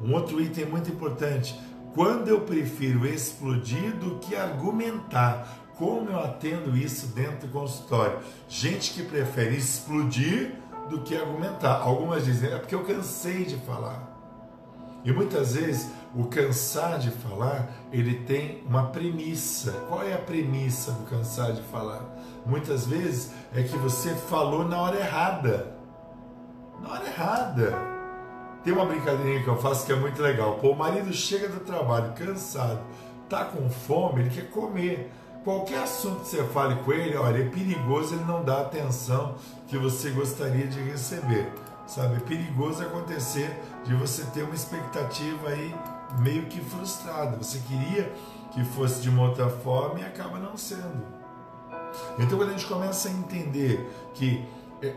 Um 0.00 0.12
outro 0.14 0.40
item 0.40 0.66
muito 0.66 0.90
importante: 0.90 1.58
quando 1.94 2.28
eu 2.28 2.40
prefiro 2.40 3.06
explodir 3.06 3.96
do 3.96 4.18
que 4.18 4.34
argumentar, 4.34 5.63
como 5.78 6.10
eu 6.10 6.20
atendo 6.20 6.76
isso 6.76 7.08
dentro 7.08 7.46
do 7.46 7.52
consultório? 7.52 8.18
Gente 8.48 8.92
que 8.92 9.02
prefere 9.02 9.56
explodir 9.56 10.54
do 10.88 11.00
que 11.00 11.16
argumentar. 11.16 11.80
Algumas 11.80 12.24
dizem, 12.24 12.52
é 12.52 12.58
porque 12.58 12.74
eu 12.74 12.84
cansei 12.84 13.44
de 13.44 13.56
falar. 13.58 14.12
E 15.04 15.12
muitas 15.12 15.54
vezes 15.54 15.90
o 16.14 16.24
cansar 16.24 16.98
de 16.98 17.10
falar, 17.10 17.68
ele 17.92 18.20
tem 18.20 18.62
uma 18.66 18.86
premissa. 18.86 19.72
Qual 19.88 20.02
é 20.02 20.14
a 20.14 20.18
premissa 20.18 20.92
do 20.92 21.04
cansar 21.04 21.52
de 21.52 21.62
falar? 21.62 22.02
Muitas 22.46 22.86
vezes 22.86 23.32
é 23.52 23.62
que 23.62 23.76
você 23.76 24.14
falou 24.14 24.64
na 24.66 24.80
hora 24.80 24.98
errada. 24.98 25.74
Na 26.80 26.92
hora 26.92 27.06
errada. 27.06 27.94
Tem 28.62 28.72
uma 28.72 28.86
brincadeirinha 28.86 29.42
que 29.42 29.48
eu 29.48 29.58
faço 29.58 29.84
que 29.84 29.92
é 29.92 29.96
muito 29.96 30.22
legal. 30.22 30.54
Pô, 30.54 30.70
o 30.70 30.76
marido 30.76 31.12
chega 31.12 31.48
do 31.48 31.60
trabalho 31.60 32.14
cansado, 32.14 32.80
tá 33.28 33.44
com 33.44 33.68
fome, 33.68 34.22
ele 34.22 34.30
quer 34.30 34.48
comer. 34.48 35.12
Qualquer 35.44 35.82
assunto 35.82 36.20
que 36.20 36.28
você 36.28 36.42
fale 36.44 36.76
com 36.76 36.90
ele, 36.90 37.14
olha, 37.16 37.42
é 37.42 37.48
perigoso 37.50 38.14
ele 38.14 38.24
não 38.24 38.42
dar 38.42 38.56
a 38.56 38.60
atenção 38.62 39.34
que 39.68 39.76
você 39.76 40.08
gostaria 40.08 40.66
de 40.66 40.80
receber. 40.80 41.52
Sabe, 41.86 42.16
é 42.16 42.20
perigoso 42.20 42.82
acontecer 42.82 43.54
de 43.84 43.94
você 43.94 44.24
ter 44.32 44.42
uma 44.42 44.54
expectativa 44.54 45.50
aí 45.50 45.74
meio 46.18 46.46
que 46.46 46.62
frustrada. 46.62 47.36
Você 47.36 47.58
queria 47.58 48.10
que 48.52 48.64
fosse 48.64 49.02
de 49.02 49.10
uma 49.10 49.24
outra 49.24 49.50
forma 49.50 50.00
e 50.00 50.04
acaba 50.04 50.38
não 50.38 50.56
sendo. 50.56 51.04
Então, 52.18 52.38
quando 52.38 52.48
a 52.48 52.52
gente 52.52 52.66
começa 52.66 53.08
a 53.08 53.12
entender 53.12 53.86
que 54.14 54.42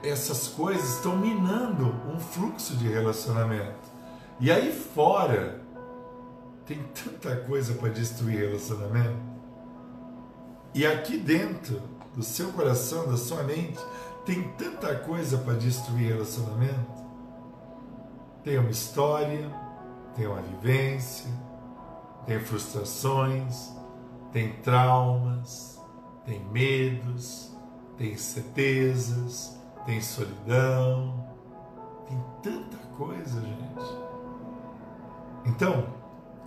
essas 0.01 0.47
coisas 0.47 0.95
estão 0.95 1.17
minando 1.17 1.93
um 2.07 2.17
fluxo 2.19 2.77
de 2.77 2.87
relacionamento, 2.87 3.91
e 4.39 4.49
aí 4.49 4.71
fora 4.71 5.61
tem 6.65 6.81
tanta 6.83 7.35
coisa 7.35 7.73
para 7.73 7.89
destruir 7.89 8.39
relacionamento, 8.39 9.36
e 10.73 10.85
aqui 10.85 11.17
dentro 11.17 11.81
do 12.15 12.23
seu 12.23 12.51
coração, 12.51 13.07
da 13.07 13.17
sua 13.17 13.43
mente, 13.43 13.79
tem 14.25 14.43
tanta 14.53 14.95
coisa 14.95 15.37
para 15.37 15.53
destruir 15.53 16.13
relacionamento. 16.13 17.05
Tem 18.43 18.57
uma 18.57 18.69
história, 18.69 19.49
tem 20.15 20.27
uma 20.27 20.41
vivência, 20.41 21.29
tem 22.25 22.39
frustrações, 22.39 23.71
tem 24.31 24.53
traumas, 24.61 25.81
tem 26.25 26.43
medos, 26.45 27.55
tem 27.97 28.17
certezas, 28.17 29.57
tem 29.85 30.01
solidão, 30.01 31.25
tem 32.07 32.23
tanta 32.43 32.77
coisa, 32.97 33.39
gente. 33.41 33.97
Então, 35.45 35.87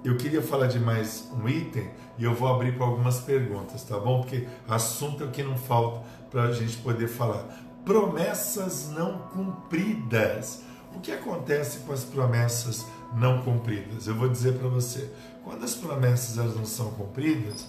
eu 0.04 0.16
queria 0.16 0.42
falar 0.42 0.66
de 0.66 0.78
mais 0.78 1.28
um 1.32 1.48
item 1.48 1.90
e 2.18 2.24
eu 2.24 2.34
vou 2.34 2.48
abrir 2.48 2.76
para 2.76 2.86
algumas 2.86 3.20
perguntas, 3.20 3.82
tá 3.84 3.98
bom? 3.98 4.20
Porque 4.20 4.46
assunto 4.68 5.22
é 5.22 5.26
o 5.26 5.30
que 5.30 5.42
não 5.42 5.56
falta 5.56 6.02
para 6.30 6.44
a 6.44 6.52
gente 6.52 6.76
poder 6.78 7.08
falar. 7.08 7.46
Promessas 7.84 8.90
não 8.90 9.18
cumpridas. 9.28 10.62
O 10.94 11.00
que 11.00 11.12
acontece 11.12 11.80
com 11.80 11.92
as 11.92 12.04
promessas 12.04 12.86
não 13.14 13.42
cumpridas? 13.42 14.06
Eu 14.06 14.14
vou 14.14 14.28
dizer 14.28 14.54
para 14.54 14.68
você. 14.68 15.10
Quando 15.44 15.64
as 15.64 15.74
promessas 15.74 16.36
elas 16.36 16.56
não 16.56 16.66
são 16.66 16.90
cumpridas, 16.92 17.66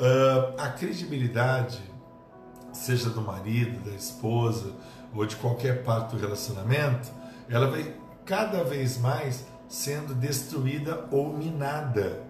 Uh, 0.00 0.58
a 0.58 0.70
credibilidade, 0.70 1.78
seja 2.72 3.10
do 3.10 3.20
marido, 3.20 3.84
da 3.84 3.94
esposa 3.94 4.72
ou 5.14 5.26
de 5.26 5.36
qualquer 5.36 5.82
parte 5.84 6.16
do 6.16 6.18
relacionamento, 6.18 7.10
ela 7.50 7.66
vai 7.66 7.94
cada 8.24 8.64
vez 8.64 8.96
mais 8.96 9.44
sendo 9.70 10.12
destruída 10.14 11.06
ou 11.12 11.32
minada. 11.32 12.24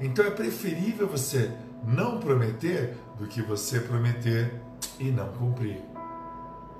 Então 0.00 0.26
é 0.26 0.30
preferível 0.30 1.06
você 1.06 1.56
não 1.86 2.18
prometer 2.18 2.96
do 3.16 3.26
que 3.26 3.40
você 3.40 3.78
prometer 3.80 4.60
e 4.98 5.04
não 5.04 5.28
cumprir. 5.28 5.80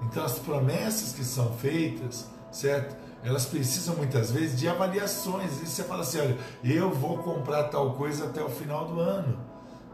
Então 0.03 0.25
as 0.25 0.39
promessas 0.41 1.13
que 1.13 1.25
são 1.25 1.53
feitas, 1.55 2.29
certo? 2.51 2.97
Elas 3.23 3.47
precisam 3.47 3.97
muitas 3.97 4.33
vezes 4.33 4.59
de 4.59 4.69
avaliações. 4.69 5.63
E 5.63 5.67
você 5.67 5.85
fala 5.85 6.03
assim: 6.03 6.19
olha, 6.19 6.37
eu 6.65 6.91
vou 6.91 7.19
comprar 7.19 7.65
tal 7.65 7.95
coisa 7.95 8.27
até 8.27 8.43
o 8.43 8.51
final 8.51 8.87
do 8.87 9.01
ano. 9.01 9.39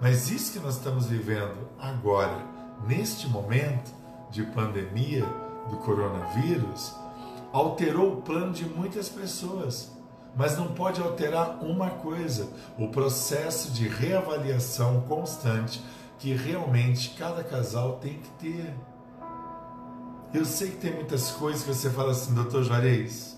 Mas 0.00 0.30
isso 0.30 0.52
que 0.52 0.58
nós 0.58 0.76
estamos 0.76 1.06
vivendo 1.06 1.68
agora, 1.78 2.44
neste 2.88 3.28
momento 3.28 3.92
de 4.30 4.42
pandemia 4.42 5.24
do 5.70 5.76
coronavírus, 5.76 6.92
alterou 7.52 8.14
o 8.14 8.22
plano 8.22 8.52
de 8.52 8.64
muitas 8.64 9.08
pessoas. 9.08 9.92
Mas 10.34 10.56
não 10.56 10.68
pode 10.68 11.00
alterar 11.00 11.62
uma 11.62 11.90
coisa: 11.90 12.48
o 12.78 12.88
processo 12.88 13.70
de 13.72 13.86
reavaliação 13.86 15.02
constante 15.02 15.82
que 16.18 16.32
realmente 16.32 17.10
cada 17.18 17.44
casal 17.44 17.96
tem 17.96 18.14
que 18.14 18.30
ter. 18.30 18.74
Eu 20.32 20.44
sei 20.46 20.70
que 20.70 20.76
tem 20.76 20.94
muitas 20.94 21.30
coisas 21.32 21.62
que 21.62 21.74
você 21.74 21.90
fala 21.90 22.12
assim, 22.12 22.32
doutor 22.32 22.64
Juarez, 22.64 23.36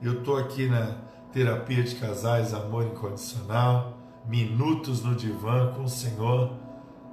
eu 0.00 0.20
estou 0.20 0.38
aqui 0.38 0.66
na 0.66 0.96
terapia 1.32 1.82
de 1.82 1.96
casais, 1.96 2.54
amor 2.54 2.86
incondicional, 2.86 3.98
minutos 4.26 5.02
no 5.02 5.14
divã 5.14 5.72
com 5.74 5.82
o 5.82 5.88
Senhor, 5.88 6.52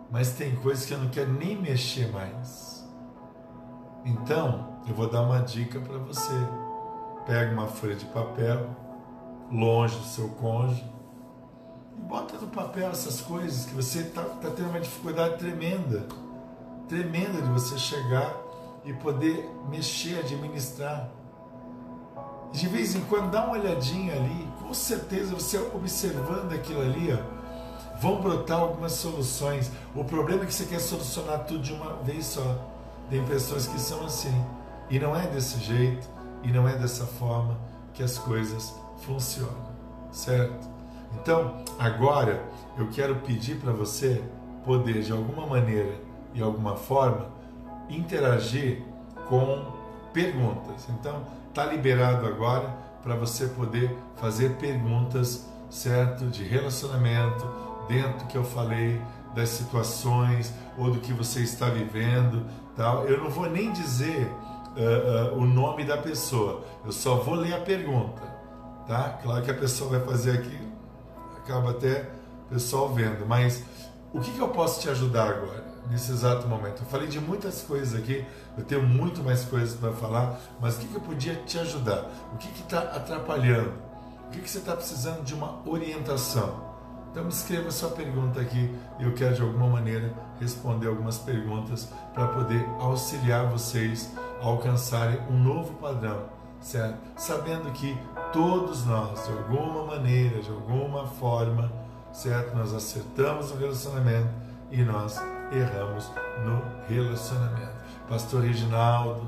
mas 0.10 0.32
tem 0.32 0.56
coisas 0.56 0.86
que 0.86 0.94
eu 0.94 1.00
não 1.00 1.10
quero 1.10 1.34
nem 1.34 1.60
mexer 1.62 2.12
mais. 2.12 2.88
Então, 4.06 4.67
eu 4.88 4.96
vou 4.96 5.10
dar 5.10 5.22
uma 5.22 5.40
dica 5.40 5.80
para 5.80 5.98
você. 5.98 6.34
Pega 7.26 7.52
uma 7.52 7.68
folha 7.68 7.96
de 7.96 8.06
papel, 8.06 8.70
longe 9.52 9.98
do 9.98 10.06
seu 10.06 10.30
cônjuge, 10.30 10.86
e 11.98 12.02
bota 12.02 12.38
no 12.38 12.48
papel 12.48 12.90
essas 12.90 13.20
coisas 13.20 13.66
que 13.66 13.76
você 13.76 14.00
está 14.00 14.24
tá 14.24 14.50
tendo 14.50 14.70
uma 14.70 14.80
dificuldade 14.80 15.38
tremenda, 15.38 16.08
tremenda 16.88 17.42
de 17.42 17.50
você 17.50 17.78
chegar 17.78 18.34
e 18.86 18.94
poder 18.94 19.50
mexer, 19.70 20.20
administrar. 20.20 21.10
De 22.54 22.66
vez 22.70 22.96
em 22.96 23.02
quando 23.02 23.30
dá 23.30 23.44
uma 23.44 23.58
olhadinha 23.58 24.14
ali, 24.14 24.48
com 24.62 24.74
certeza 24.74 25.36
você 25.36 25.58
observando 25.58 26.54
aquilo 26.54 26.80
ali, 26.80 27.12
ó, 27.12 28.00
vão 28.00 28.22
brotar 28.22 28.60
algumas 28.60 28.94
soluções. 28.94 29.70
O 29.94 30.06
problema 30.06 30.44
é 30.44 30.46
que 30.46 30.54
você 30.54 30.66
quer 30.66 30.80
solucionar 30.80 31.44
tudo 31.44 31.60
de 31.60 31.74
uma 31.74 31.96
vez 32.04 32.26
só. 32.26 32.56
Tem 33.10 33.26
pessoas 33.26 33.68
que 33.68 33.80
são 33.80 34.06
assim. 34.06 34.34
E 34.90 35.00
não 35.00 35.16
é 35.16 35.28
desse 35.28 35.60
jeito, 35.60 36.08
e 36.44 36.52
não 36.52 36.68
é 36.68 36.78
dessa 36.78 37.06
forma 37.06 37.58
que 37.94 38.04
as 38.04 38.18
coisas 38.18 38.74
funcionam, 39.00 39.72
certo? 40.12 40.68
Então, 41.16 41.64
agora 41.80 42.44
eu 42.78 42.88
quero 42.90 43.16
pedir 43.18 43.60
para 43.60 43.72
você 43.72 44.24
poder, 44.64 45.02
de 45.02 45.12
alguma 45.12 45.48
maneira 45.48 45.96
e 46.34 46.42
alguma 46.42 46.76
forma, 46.76 47.28
interagir 47.90 48.84
com 49.28 49.66
perguntas. 50.14 50.88
Então, 50.90 51.24
está 51.50 51.66
liberado 51.66 52.26
agora 52.26 52.70
para 53.02 53.16
você 53.16 53.48
poder 53.48 53.96
fazer 54.18 54.56
perguntas, 54.58 55.48
certo? 55.70 56.26
De 56.26 56.44
relacionamento, 56.44 57.46
dentro 57.88 58.28
que 58.28 58.38
eu 58.38 58.44
falei, 58.44 59.02
das 59.34 59.50
situações 59.50 60.54
ou 60.78 60.92
do 60.92 61.00
que 61.00 61.14
você 61.14 61.42
está 61.42 61.70
vivendo, 61.70 62.46
tal. 62.76 63.06
Eu 63.06 63.24
não 63.24 63.30
vou 63.30 63.50
nem 63.50 63.72
dizer 63.72 64.30
uh, 64.78 65.36
uh, 65.36 65.38
o 65.38 65.46
nome 65.46 65.84
da 65.84 65.98
pessoa, 65.98 66.64
eu 66.86 66.92
só 66.92 67.16
vou 67.16 67.36
ler 67.36 67.54
a 67.54 67.60
pergunta, 67.60 68.22
tá? 68.88 69.20
Claro 69.22 69.44
que 69.44 69.52
a 69.52 69.56
pessoa 69.56 69.98
vai 69.98 70.08
fazer 70.08 70.32
aqui, 70.38 70.58
acaba 71.38 71.72
até 71.72 72.10
o 72.46 72.54
pessoal 72.54 72.94
vendo, 72.94 73.26
mas 73.26 73.64
o 74.14 74.20
que, 74.20 74.32
que 74.32 74.40
eu 74.40 74.50
posso 74.50 74.80
te 74.80 74.90
ajudar 74.90 75.30
agora, 75.30 75.66
nesse 75.90 76.12
exato 76.12 76.48
momento? 76.48 76.82
Eu 76.82 76.86
falei 76.86 77.08
de 77.08 77.20
muitas 77.20 77.62
coisas 77.62 78.00
aqui, 78.00 78.24
eu 78.58 78.64
tenho 78.64 78.84
muito 78.84 79.24
mais 79.24 79.44
coisas 79.44 79.76
para 79.76 79.92
falar, 79.92 80.40
mas 80.62 80.76
o 80.76 80.80
que, 80.80 80.88
que 80.88 80.96
eu 80.96 81.02
podia 81.02 81.36
te 81.36 81.58
ajudar? 81.60 82.10
O 82.34 82.38
que 82.38 82.48
está 82.62 82.80
atrapalhando? 82.80 83.74
O 84.28 84.30
que, 84.32 84.42
que 84.42 84.50
você 84.50 84.60
está 84.60 84.76
precisando 84.76 85.24
de 85.24 85.34
uma 85.34 85.62
orientação? 85.66 86.68
Então 87.12 87.30
escreva 87.30 87.72
sua 87.72 87.90
pergunta 87.90 88.40
aqui 88.40 88.70
eu 89.00 89.14
quero 89.14 89.34
de 89.34 89.42
alguma 89.42 89.68
maneira 89.68 90.14
responder 90.40 90.88
algumas 90.88 91.18
perguntas 91.18 91.88
para 92.14 92.28
poder 92.28 92.64
auxiliar 92.80 93.50
vocês 93.50 94.12
alcançarem 94.42 95.20
um 95.30 95.38
novo 95.38 95.74
padrão, 95.76 96.26
certo? 96.60 96.98
Sabendo 97.16 97.72
que 97.72 97.98
todos 98.32 98.86
nós, 98.86 99.26
de 99.26 99.32
alguma 99.32 99.86
maneira, 99.86 100.42
de 100.42 100.50
alguma 100.50 101.06
forma, 101.06 101.72
certo? 102.12 102.56
Nós 102.56 102.74
acertamos 102.74 103.52
no 103.52 103.60
relacionamento 103.60 104.30
e 104.72 104.84
nós 104.84 105.22
erramos 105.52 106.12
no 106.44 106.62
relacionamento. 106.88 107.78
Pastor 108.10 108.44
Reginaldo, 108.44 109.28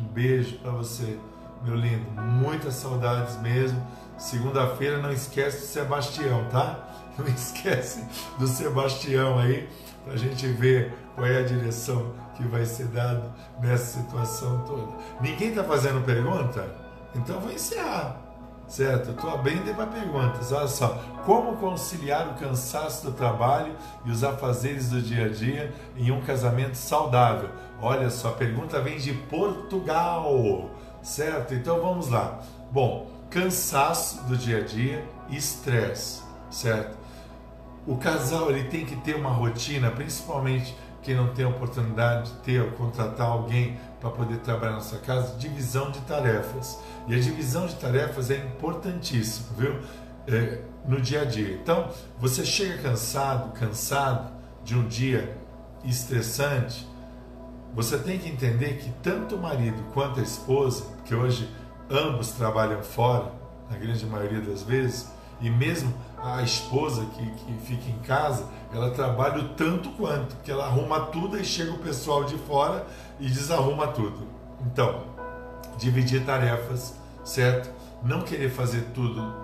um 0.00 0.04
beijo 0.04 0.58
para 0.58 0.70
você, 0.72 1.18
meu 1.64 1.74
lindo. 1.74 2.10
Muitas 2.20 2.74
saudades 2.74 3.40
mesmo. 3.40 3.80
Segunda-feira 4.16 4.98
não 4.98 5.12
esquece 5.12 5.60
do 5.60 5.66
Sebastião, 5.66 6.44
tá? 6.50 6.84
Não 7.18 7.26
esquece 7.26 8.04
do 8.38 8.46
Sebastião 8.46 9.40
aí, 9.40 9.68
para 10.04 10.12
a 10.12 10.16
gente 10.16 10.46
ver 10.46 10.94
qual 11.16 11.26
é 11.26 11.38
a 11.40 11.42
direção 11.42 12.12
que 12.38 12.44
vai 12.44 12.64
ser 12.64 12.86
dada 12.86 13.34
nessa 13.60 14.00
situação 14.00 14.62
toda. 14.64 14.92
Ninguém 15.20 15.48
está 15.48 15.64
fazendo 15.64 16.04
pergunta? 16.06 16.64
Então 17.14 17.40
vou 17.40 17.50
encerrar. 17.50 18.16
Certo? 18.68 19.10
Estou 19.10 19.30
abrindo 19.30 19.74
para 19.74 19.86
perguntas. 19.86 20.52
Olha 20.52 20.68
só. 20.68 21.02
Como 21.24 21.56
conciliar 21.56 22.28
o 22.28 22.34
cansaço 22.34 23.06
do 23.06 23.12
trabalho 23.12 23.74
e 24.04 24.10
os 24.10 24.22
afazeres 24.22 24.90
do 24.90 25.02
dia 25.02 25.26
a 25.26 25.28
dia 25.28 25.74
em 25.96 26.12
um 26.12 26.20
casamento 26.20 26.76
saudável? 26.76 27.50
Olha 27.80 28.08
só, 28.08 28.28
a 28.28 28.32
pergunta 28.32 28.80
vem 28.80 28.98
de 28.98 29.12
Portugal. 29.14 30.70
Certo? 31.02 31.54
Então 31.54 31.80
vamos 31.80 32.08
lá. 32.08 32.40
Bom, 32.70 33.10
cansaço 33.30 34.22
do 34.24 34.36
dia 34.36 34.58
a 34.58 34.64
dia 34.64 35.04
e 35.28 35.36
estresse. 35.36 36.22
Certo? 36.50 36.96
O 37.86 37.96
casal 37.96 38.50
ele 38.50 38.64
tem 38.64 38.84
que 38.84 38.96
ter 38.96 39.16
uma 39.16 39.30
rotina, 39.30 39.90
principalmente 39.90 40.76
quem 41.08 41.16
não 41.16 41.28
tem 41.28 41.46
a 41.46 41.48
oportunidade 41.48 42.30
de 42.30 42.36
ter 42.40 42.60
ou 42.60 42.72
contratar 42.72 43.26
alguém 43.26 43.80
para 43.98 44.10
poder 44.10 44.40
trabalhar 44.40 44.74
na 44.74 44.80
sua 44.80 44.98
casa, 44.98 45.38
divisão 45.38 45.90
de 45.90 46.00
tarefas. 46.00 46.78
E 47.06 47.14
a 47.14 47.18
divisão 47.18 47.66
de 47.66 47.76
tarefas 47.76 48.30
é 48.30 48.36
importantíssima, 48.36 49.46
viu? 49.56 49.80
É, 50.26 50.60
no 50.86 51.00
dia 51.00 51.22
a 51.22 51.24
dia. 51.24 51.54
Então, 51.54 51.88
você 52.18 52.44
chega 52.44 52.82
cansado, 52.82 53.58
cansado 53.58 54.30
de 54.62 54.76
um 54.76 54.86
dia 54.86 55.34
estressante, 55.82 56.86
você 57.74 57.96
tem 57.96 58.18
que 58.18 58.28
entender 58.28 58.76
que 58.76 58.90
tanto 59.02 59.36
o 59.36 59.38
marido 59.40 59.82
quanto 59.94 60.20
a 60.20 60.22
esposa, 60.22 60.84
que 61.06 61.14
hoje 61.14 61.48
ambos 61.88 62.32
trabalham 62.32 62.82
fora, 62.82 63.32
na 63.70 63.78
grande 63.78 64.04
maioria 64.04 64.42
das 64.42 64.62
vezes, 64.62 65.10
e 65.40 65.48
mesmo 65.48 65.90
a 66.22 66.42
esposa 66.42 67.04
que, 67.14 67.30
que 67.30 67.52
fica 67.64 67.90
em 67.90 67.98
casa, 68.00 68.46
ela 68.72 68.90
trabalha 68.90 69.38
o 69.38 69.48
tanto 69.50 69.90
quanto, 69.90 70.36
porque 70.36 70.50
ela 70.50 70.66
arruma 70.66 71.00
tudo 71.06 71.38
e 71.38 71.44
chega 71.44 71.72
o 71.72 71.78
pessoal 71.78 72.24
de 72.24 72.36
fora 72.38 72.86
e 73.20 73.28
desarruma 73.28 73.88
tudo. 73.88 74.26
Então, 74.66 75.04
dividir 75.78 76.24
tarefas, 76.24 76.94
certo? 77.24 77.70
Não 78.02 78.22
querer 78.22 78.50
fazer 78.50 78.88
tudo 78.94 79.34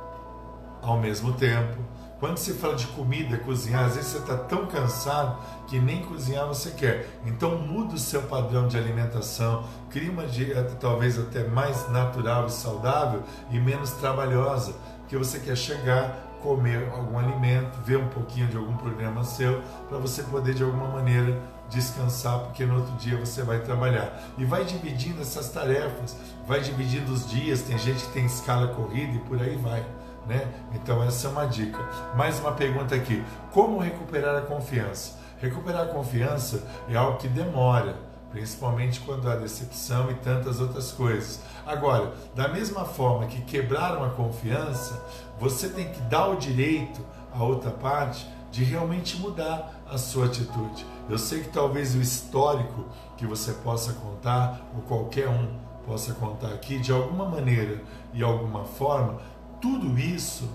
ao 0.83 0.99
mesmo 0.99 1.33
tempo. 1.33 1.79
Quando 2.21 2.39
se 2.39 2.55
fala 2.55 2.75
de 2.75 2.87
comida, 2.89 3.37
cozinhar, 3.39 3.85
às 3.85 3.97
vezes 3.97 4.13
você 4.13 4.19
está 4.19 4.37
tão 4.37 4.67
cansado 4.67 5.37
que 5.67 5.79
nem 5.79 6.03
cozinhar 6.05 6.47
você 6.47 6.71
quer. 6.71 7.07
Então 7.27 7.59
muda 7.59 7.95
o 7.95 7.99
seu 7.99 8.23
padrão 8.23 8.67
de 8.67 8.79
alimentação, 8.79 9.65
cria 9.91 10.11
uma 10.11 10.27
dieta 10.27 10.77
talvez 10.81 11.19
até 11.19 11.45
mais 11.45 11.91
natural 11.91 12.47
e 12.47 12.51
saudável 12.51 13.23
e 13.51 13.59
menos 13.59 13.91
trabalhosa, 13.93 14.75
porque 15.01 15.19
você 15.19 15.39
quer 15.39 15.57
chegar, 15.57 16.24
comer 16.45 16.91
algum 16.93 17.19
alimento, 17.19 17.79
ver 17.83 17.97
um 17.97 18.09
pouquinho 18.09 18.47
de 18.49 18.57
algum 18.59 18.77
programa 18.77 19.25
seu, 19.25 19.63
para 19.89 19.97
você 19.97 20.23
poder 20.25 20.53
de 20.53 20.63
alguma 20.63 20.89
maneira 20.89 21.41
descansar, 21.71 22.41
porque 22.41 22.67
no 22.67 22.77
outro 22.77 22.93
dia 22.97 23.17
você 23.17 23.43
vai 23.43 23.61
trabalhar. 23.61 24.23
E 24.37 24.45
vai 24.45 24.63
dividindo 24.63 25.23
essas 25.23 25.49
tarefas, 25.49 26.15
vai 26.47 26.61
dividindo 26.61 27.11
os 27.11 27.27
dias. 27.29 27.63
Tem 27.63 27.79
gente 27.79 28.05
que 28.05 28.13
tem 28.13 28.27
escala 28.27 28.69
corrida 28.69 29.17
e 29.17 29.19
por 29.21 29.41
aí 29.41 29.57
vai. 29.57 29.83
Né? 30.27 30.47
Então, 30.75 31.03
essa 31.03 31.29
é 31.29 31.31
uma 31.31 31.47
dica. 31.47 31.79
Mais 32.15 32.39
uma 32.39 32.53
pergunta 32.53 32.95
aqui: 32.95 33.25
como 33.51 33.79
recuperar 33.79 34.37
a 34.37 34.43
confiança? 34.43 35.19
Recuperar 35.41 35.85
a 35.85 35.89
confiança 35.89 36.63
é 36.89 36.97
algo 36.97 37.19
que 37.19 37.29
demora, 37.29 37.97
principalmente 38.31 39.01
quando 39.01 39.31
há 39.31 39.37
decepção 39.37 40.11
e 40.11 40.15
tantas 40.15 40.61
outras 40.61 40.93
coisas. 40.93 41.41
Agora, 41.67 42.13
da 42.35 42.49
mesma 42.49 42.85
forma 42.85 43.27
que 43.27 43.41
quebraram 43.43 44.05
a 44.05 44.11
confiança, 44.11 45.01
você 45.39 45.69
tem 45.69 45.91
que 45.93 46.01
dar 46.03 46.29
o 46.29 46.37
direito 46.37 47.05
à 47.33 47.43
outra 47.43 47.71
parte 47.71 48.27
de 48.51 48.63
realmente 48.63 49.17
mudar 49.19 49.83
a 49.91 49.99
sua 49.99 50.27
atitude. 50.27 50.87
Eu 51.09 51.19
sei 51.19 51.43
que 51.43 51.49
talvez 51.49 51.95
o 51.95 52.01
histórico 52.01 52.87
que 53.17 53.27
você 53.27 53.53
possa 53.53 53.93
contar, 53.95 54.61
ou 54.75 54.83
qualquer 54.83 55.29
um 55.29 55.59
possa 55.85 56.15
contar 56.15 56.49
aqui, 56.49 56.79
de 56.79 56.93
alguma 56.93 57.29
maneira 57.29 57.83
e 58.13 58.23
alguma 58.23 58.65
forma, 58.65 59.21
tudo 59.61 59.99
isso 59.99 60.49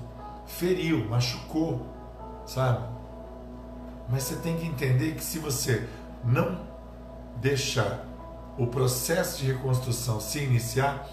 feriu, 0.46 1.08
machucou, 1.08 1.86
sabe? 2.46 2.84
Mas 4.10 4.24
você 4.24 4.38
tem 4.38 4.58
que 4.58 4.66
entender 4.66 5.14
que 5.14 5.24
se 5.24 5.38
você 5.38 5.88
não 6.24 6.62
deixar 7.36 8.06
o 8.58 8.66
processo 8.68 9.40
de 9.40 9.52
reconstrução 9.52 10.20
se 10.20 10.40
iniciar, 10.40 11.08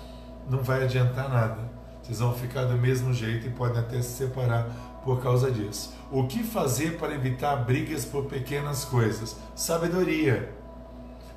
não 0.48 0.62
vai 0.62 0.84
adiantar 0.84 1.28
nada. 1.28 1.75
Vocês 2.06 2.20
vão 2.20 2.32
ficar 2.32 2.66
do 2.66 2.74
mesmo 2.74 3.12
jeito 3.12 3.48
e 3.48 3.50
podem 3.50 3.80
até 3.80 4.00
se 4.00 4.16
separar 4.16 5.00
por 5.04 5.20
causa 5.20 5.50
disso. 5.50 5.92
O 6.08 6.28
que 6.28 6.44
fazer 6.44 6.98
para 6.98 7.12
evitar 7.12 7.56
brigas 7.56 8.04
por 8.04 8.26
pequenas 8.26 8.84
coisas? 8.84 9.34
Sabedoria. 9.56 10.54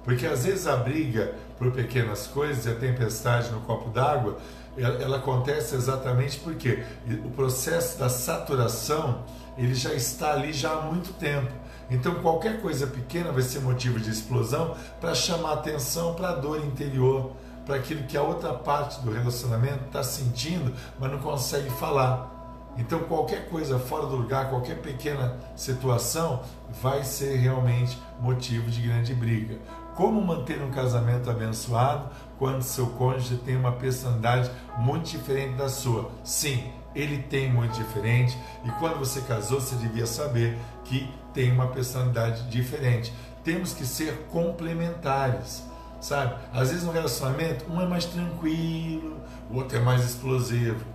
Porque 0.04 0.28
às 0.28 0.46
vezes 0.46 0.68
a 0.68 0.76
briga 0.76 1.34
por 1.58 1.72
pequenas 1.72 2.28
coisas 2.28 2.68
a 2.68 2.76
tempestade 2.76 3.50
no 3.52 3.62
copo 3.62 3.90
d'água, 3.90 4.38
ela, 4.78 5.02
ela, 5.02 5.18
acontece 5.18 5.74
exatamente 5.74 6.40
porque 6.40 6.84
o 7.26 7.32
processo 7.32 7.98
da 7.98 8.08
saturação 8.08 9.24
ele 9.58 9.74
já 9.74 9.92
está 9.92 10.34
ali 10.34 10.54
já 10.54 10.74
há 10.74 10.82
muito 10.82 11.14
tempo. 11.14 11.52
Então 11.90 12.14
qualquer 12.22 12.62
coisa 12.62 12.86
pequena 12.86 13.32
vai 13.32 13.42
ser 13.42 13.60
motivo 13.60 14.00
de 14.00 14.12
explosão 14.12 14.76
para 15.02 15.16
chamar 15.16 15.54
atenção 15.54 16.14
para 16.14 16.30
a 16.30 16.36
dor 16.36 16.64
interior, 16.64 17.32
para 17.70 17.78
aquilo 17.78 18.02
que 18.06 18.18
a 18.18 18.24
outra 18.24 18.52
parte 18.52 19.00
do 19.02 19.12
relacionamento 19.12 19.86
está 19.86 20.02
sentindo, 20.02 20.74
mas 21.00 21.12
não 21.12 21.20
consegue 21.20 21.70
falar. 21.70 22.74
Então, 22.76 23.02
qualquer 23.02 23.48
coisa 23.48 23.78
fora 23.78 24.08
do 24.08 24.16
lugar, 24.16 24.50
qualquer 24.50 24.82
pequena 24.82 25.38
situação, 25.56 26.42
vai 26.82 27.04
ser 27.04 27.36
realmente 27.36 27.96
motivo 28.20 28.72
de 28.72 28.82
grande 28.82 29.14
briga. 29.14 29.60
Como 29.96 30.20
manter 30.20 30.60
um 30.64 30.72
casamento 30.72 31.30
abençoado 31.30 32.10
quando 32.40 32.64
seu 32.64 32.88
cônjuge 32.88 33.38
tem 33.38 33.56
uma 33.56 33.74
personalidade 33.74 34.50
muito 34.80 35.12
diferente 35.12 35.54
da 35.54 35.70
sua? 35.70 36.10
Sim, 36.24 36.72
ele 36.96 37.22
tem 37.22 37.54
muito 37.54 37.74
diferente 37.78 38.36
e 38.66 38.72
quando 38.80 38.98
você 38.98 39.22
casou, 39.22 39.62
você 39.62 39.76
devia 39.76 40.08
saber 40.08 40.58
que 40.86 41.08
tem 41.36 41.52
uma 41.52 41.68
personalidade 41.68 42.50
diferente. 42.50 43.14
Temos 43.44 43.74
que 43.74 43.86
ser 43.86 44.26
complementares, 44.32 45.69
sabe? 46.00 46.36
Às 46.54 46.70
vezes 46.70 46.84
no 46.84 46.91
relacionamento, 46.91 47.66
um 47.72 47.82
é 47.82 47.88
mais 47.88 48.06
tranquilo, 48.06 49.18
o 49.50 49.58
outro 49.58 49.78
é 49.78 49.82
mais 49.82 50.04
explosivo 50.06 50.86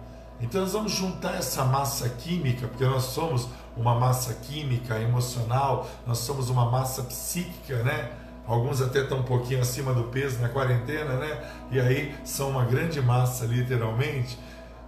Então 0.41 0.61
nós 0.61 0.73
vamos 0.73 0.93
juntar 0.93 1.35
essa 1.37 1.65
massa 1.65 2.09
química, 2.09 2.67
porque 2.67 2.85
nós 2.85 3.05
somos 3.05 3.49
uma 3.77 3.95
massa 3.99 4.35
química, 4.35 4.99
emocional, 4.99 5.89
nós 6.07 6.19
somos 6.19 6.51
uma 6.51 6.71
massa 6.71 7.03
psíquica, 7.03 7.83
né? 7.83 8.11
Alguns 8.47 8.83
até 8.83 9.01
estão 9.03 9.21
um 9.21 9.23
pouquinho 9.23 9.61
acima 9.61 9.95
do 9.95 10.05
peso 10.05 10.41
na 10.41 10.49
quarentena, 10.49 11.15
né? 11.17 11.51
E 11.71 11.81
aí 11.81 12.15
são 12.25 12.51
uma 12.51 12.65
grande 12.65 13.01
massa, 13.01 13.47
literalmente. 13.47 14.39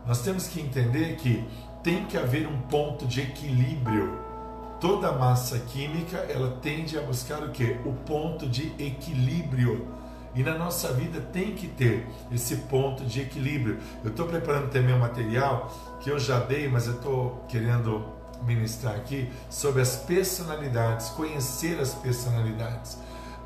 Nós 0.06 0.20
temos 0.20 0.46
que 0.46 0.60
entender 0.60 1.16
que 1.16 1.44
tem 1.82 2.04
que 2.04 2.18
haver 2.18 2.46
um 2.46 2.60
ponto 2.62 3.06
de 3.06 3.22
equilíbrio. 3.22 4.18
Toda 4.80 5.10
massa 5.12 5.58
química, 5.58 6.18
ela 6.28 6.58
tende 6.60 6.98
a 6.98 7.02
buscar 7.02 7.42
o 7.42 7.50
quê? 7.50 7.80
O 7.84 7.92
ponto 7.92 8.46
de 8.46 8.72
equilíbrio. 8.78 9.88
E 10.36 10.42
na 10.42 10.56
nossa 10.56 10.92
vida 10.92 11.18
tem 11.32 11.54
que 11.54 11.66
ter 11.66 12.06
esse 12.30 12.56
ponto 12.56 13.04
de 13.04 13.22
equilíbrio. 13.22 13.78
Eu 14.04 14.10
estou 14.10 14.26
preparando 14.26 14.70
também 14.70 14.94
um 14.94 14.98
material 14.98 15.72
que 16.00 16.10
eu 16.10 16.18
já 16.18 16.38
dei, 16.38 16.68
mas 16.68 16.86
eu 16.86 16.92
estou 16.92 17.42
querendo 17.48 18.04
ministrar 18.42 18.94
aqui 18.94 19.32
sobre 19.48 19.80
as 19.80 19.96
personalidades, 19.96 21.08
conhecer 21.08 21.80
as 21.80 21.94
personalidades. 21.94 22.98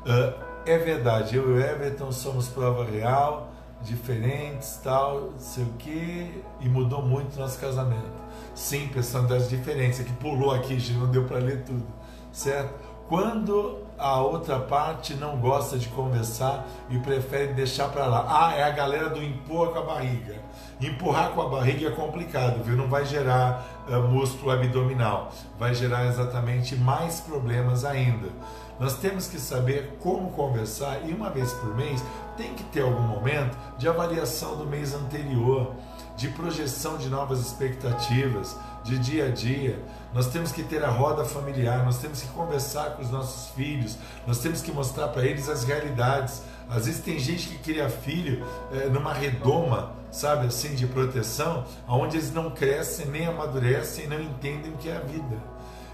Uh, 0.05 0.51
é 0.65 0.77
verdade, 0.77 1.37
eu 1.37 1.49
e 1.49 1.53
o 1.53 1.61
Everton 1.61 2.11
somos 2.11 2.49
prova 2.49 2.83
real, 2.83 3.51
diferentes, 3.83 4.79
tal, 4.83 5.33
sei 5.37 5.63
o 5.63 5.73
que, 5.79 6.43
e 6.59 6.67
mudou 6.67 7.01
muito 7.01 7.39
nosso 7.39 7.57
casamento. 7.57 8.21
Sim, 8.53 8.89
personalidades 8.89 9.49
diferentes, 9.49 10.01
é 10.01 10.03
que 10.03 10.13
pulou 10.13 10.51
aqui, 10.51 10.77
não 10.93 11.09
deu 11.09 11.23
para 11.23 11.37
ler 11.37 11.63
tudo, 11.63 11.85
certo? 12.33 12.73
Quando 13.07 13.79
a 14.01 14.19
outra 14.19 14.59
parte 14.59 15.13
não 15.13 15.37
gosta 15.37 15.77
de 15.77 15.87
conversar 15.89 16.65
e 16.89 16.97
prefere 16.97 17.53
deixar 17.53 17.89
para 17.89 18.07
lá. 18.07 18.25
Ah, 18.27 18.55
é 18.55 18.63
a 18.63 18.71
galera 18.71 19.09
do 19.09 19.23
empurra 19.23 19.71
com 19.71 19.79
a 19.79 19.83
barriga. 19.83 20.35
Empurrar 20.81 21.29
com 21.29 21.41
a 21.41 21.47
barriga 21.47 21.89
é 21.89 21.91
complicado, 21.91 22.63
viu? 22.63 22.75
Não 22.75 22.89
vai 22.89 23.05
gerar 23.05 23.63
uh, 23.87 24.01
músculo 24.01 24.51
abdominal, 24.51 25.31
vai 25.59 25.75
gerar 25.75 26.07
exatamente 26.07 26.75
mais 26.75 27.19
problemas 27.19 27.85
ainda. 27.85 28.29
Nós 28.79 28.95
temos 28.95 29.27
que 29.27 29.39
saber 29.39 29.99
como 30.01 30.31
conversar 30.31 31.07
e 31.07 31.13
uma 31.13 31.29
vez 31.29 31.53
por 31.53 31.75
mês 31.75 32.03
tem 32.35 32.55
que 32.55 32.63
ter 32.63 32.81
algum 32.81 33.03
momento 33.03 33.55
de 33.77 33.87
avaliação 33.87 34.57
do 34.57 34.65
mês 34.65 34.95
anterior, 34.95 35.75
de 36.17 36.29
projeção 36.29 36.97
de 36.97 37.07
novas 37.07 37.39
expectativas, 37.41 38.57
de 38.83 38.97
dia 38.97 39.27
a 39.27 39.29
dia. 39.29 39.79
Nós 40.13 40.27
temos 40.27 40.51
que 40.51 40.61
ter 40.63 40.83
a 40.83 40.89
roda 40.89 41.23
familiar, 41.23 41.85
nós 41.85 41.99
temos 41.99 42.21
que 42.21 42.27
conversar 42.29 42.91
com 42.91 43.01
os 43.01 43.09
nossos 43.09 43.51
filhos, 43.51 43.97
nós 44.27 44.39
temos 44.39 44.61
que 44.61 44.71
mostrar 44.71 45.07
para 45.07 45.25
eles 45.25 45.47
as 45.47 45.63
realidades. 45.63 46.43
Às 46.69 46.85
vezes 46.85 47.01
tem 47.01 47.17
gente 47.17 47.47
que 47.47 47.57
cria 47.59 47.89
filho 47.89 48.45
é, 48.71 48.89
numa 48.89 49.13
redoma, 49.13 49.93
sabe, 50.11 50.47
assim, 50.47 50.75
de 50.75 50.85
proteção, 50.85 51.63
onde 51.87 52.17
eles 52.17 52.33
não 52.33 52.51
crescem, 52.51 53.05
nem 53.07 53.27
amadurecem, 53.27 54.07
não 54.07 54.19
entendem 54.19 54.73
o 54.73 54.77
que 54.77 54.89
é 54.89 54.97
a 54.97 54.99
vida. 54.99 55.37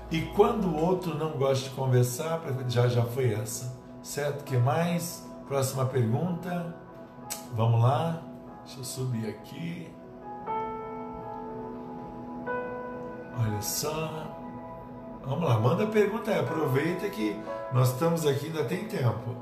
E 0.10 0.22
quando 0.36 0.68
o 0.68 0.76
outro 0.76 1.16
não 1.16 1.32
gosta 1.32 1.66
de 1.66 1.76
conversar, 1.76 2.42
já 2.68 2.88
já 2.88 3.04
foi 3.04 3.34
essa, 3.34 3.76
certo? 4.02 4.44
Que 4.44 4.58
mais? 4.58 5.24
Próxima 5.48 5.86
pergunta. 5.86 6.76
Vamos 7.56 7.82
lá. 7.82 8.22
Deixa 8.66 8.80
eu 8.80 8.84
subir 8.84 9.30
aqui. 9.30 9.90
Olha 13.40 13.62
só. 13.62 14.36
Vamos 15.26 15.48
lá, 15.48 15.60
manda 15.60 15.86
pergunta 15.88 16.32
aí. 16.32 16.40
Aproveita 16.40 17.10
que 17.10 17.40
nós 17.74 17.92
estamos 17.92 18.26
aqui, 18.26 18.48
ainda 18.48 18.64
tem 18.64 18.86
tempo, 18.86 19.36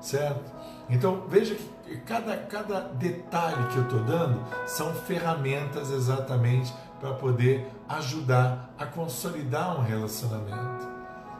certo? 0.00 0.52
Então 0.88 1.24
veja 1.28 1.54
que 1.54 1.96
cada, 2.00 2.36
cada 2.36 2.80
detalhe 2.80 3.66
que 3.68 3.76
eu 3.76 3.82
estou 3.84 4.00
dando 4.00 4.40
são 4.66 4.92
ferramentas 4.94 5.90
exatamente 5.90 6.72
para 7.00 7.14
poder 7.14 7.66
ajudar 7.88 8.74
a 8.78 8.86
consolidar 8.86 9.78
um 9.78 9.82
relacionamento. 9.82 10.88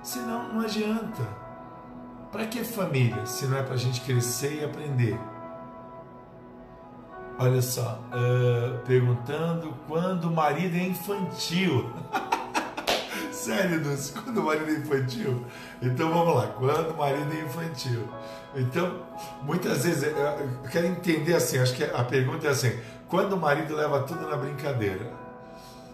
Senão, 0.03 0.53
não 0.55 0.63
adianta. 0.63 1.23
Para 2.33 2.47
que 2.47 2.65
família 2.65 3.27
se 3.27 3.47
não 3.47 3.59
é 3.59 3.63
para 3.63 3.75
a 3.75 3.79
gente 3.79 4.01
crescer 4.01 4.61
e 4.61 4.65
aprender? 4.65 5.19
Olha 7.43 7.61
só, 7.61 7.99
uh, 8.13 8.79
perguntando 8.87 9.75
quando 9.89 10.27
o 10.27 10.31
marido 10.31 10.77
é 10.77 10.85
infantil. 10.85 11.91
Sério, 13.33 13.83
Dulce, 13.83 14.13
quando 14.13 14.39
o 14.39 14.45
marido 14.45 14.71
é 14.71 14.75
infantil? 14.75 15.45
Então 15.83 16.09
vamos 16.09 16.37
lá, 16.37 16.47
quando 16.57 16.93
o 16.93 16.97
marido 16.97 17.33
é 17.33 17.41
infantil. 17.41 18.09
Então, 18.55 19.01
muitas 19.43 19.83
vezes, 19.83 20.05
eu 20.05 20.71
quero 20.71 20.87
entender 20.87 21.35
assim, 21.35 21.59
acho 21.59 21.75
que 21.75 21.83
a 21.83 22.05
pergunta 22.05 22.47
é 22.47 22.51
assim: 22.51 22.79
quando 23.09 23.33
o 23.33 23.41
marido 23.41 23.75
leva 23.75 24.05
tudo 24.05 24.25
na 24.29 24.37
brincadeira? 24.37 25.11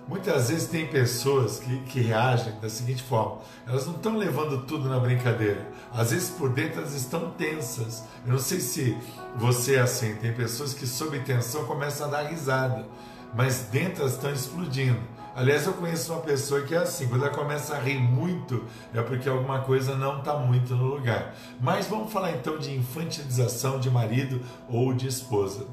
Muitas 0.09 0.49
vezes 0.49 0.69
tem 0.69 0.87
pessoas 0.87 1.59
que, 1.59 1.81
que 1.81 2.01
reagem 2.01 2.59
da 2.61 2.71
seguinte 2.71 3.03
forma: 3.03 3.43
elas 3.67 3.87
não 3.87 3.95
estão 3.95 4.17
levando 4.17 4.65
tudo 4.65 4.89
na 4.89 4.99
brincadeira. 4.99 5.69
Às 5.93 6.13
vezes 6.13 6.31
por 6.31 6.49
dentro 6.49 6.81
elas 6.81 6.95
estão 6.95 7.31
tensas. 7.33 8.03
Eu 8.25 8.33
não 8.33 8.39
sei 8.39 8.59
se 8.59 8.97
você 9.37 9.75
é 9.75 9.81
assim. 9.81 10.15
Tem 10.15 10.33
pessoas 10.33 10.73
que 10.73 10.87
sob 10.87 11.19
tensão 11.21 11.67
começam 11.67 12.09
a 12.09 12.11
dar 12.11 12.23
risada, 12.23 12.87
mas 13.35 13.69
dentro 13.71 14.01
elas 14.01 14.15
estão 14.15 14.33
explodindo. 14.33 14.99
Aliás, 15.37 15.67
eu 15.67 15.75
conheço 15.75 16.13
uma 16.13 16.23
pessoa 16.23 16.63
que 16.63 16.75
é 16.75 16.79
assim, 16.79 17.07
quando 17.07 17.25
ela 17.25 17.33
começa 17.33 17.77
a 17.77 17.79
rir 17.79 18.01
muito, 18.01 18.65
é 18.93 19.01
porque 19.03 19.29
alguma 19.29 19.61
coisa 19.61 19.95
não 19.95 20.19
está 20.19 20.37
muito 20.37 20.75
no 20.75 20.87
lugar. 20.87 21.35
Mas 21.61 21.87
vamos 21.87 22.11
falar 22.11 22.33
então 22.33 22.59
de 22.59 22.75
infantilização 22.75 23.79
de 23.79 23.91
marido 23.91 24.41
ou 24.69 24.93
de 24.95 25.07
esposa. 25.07 25.67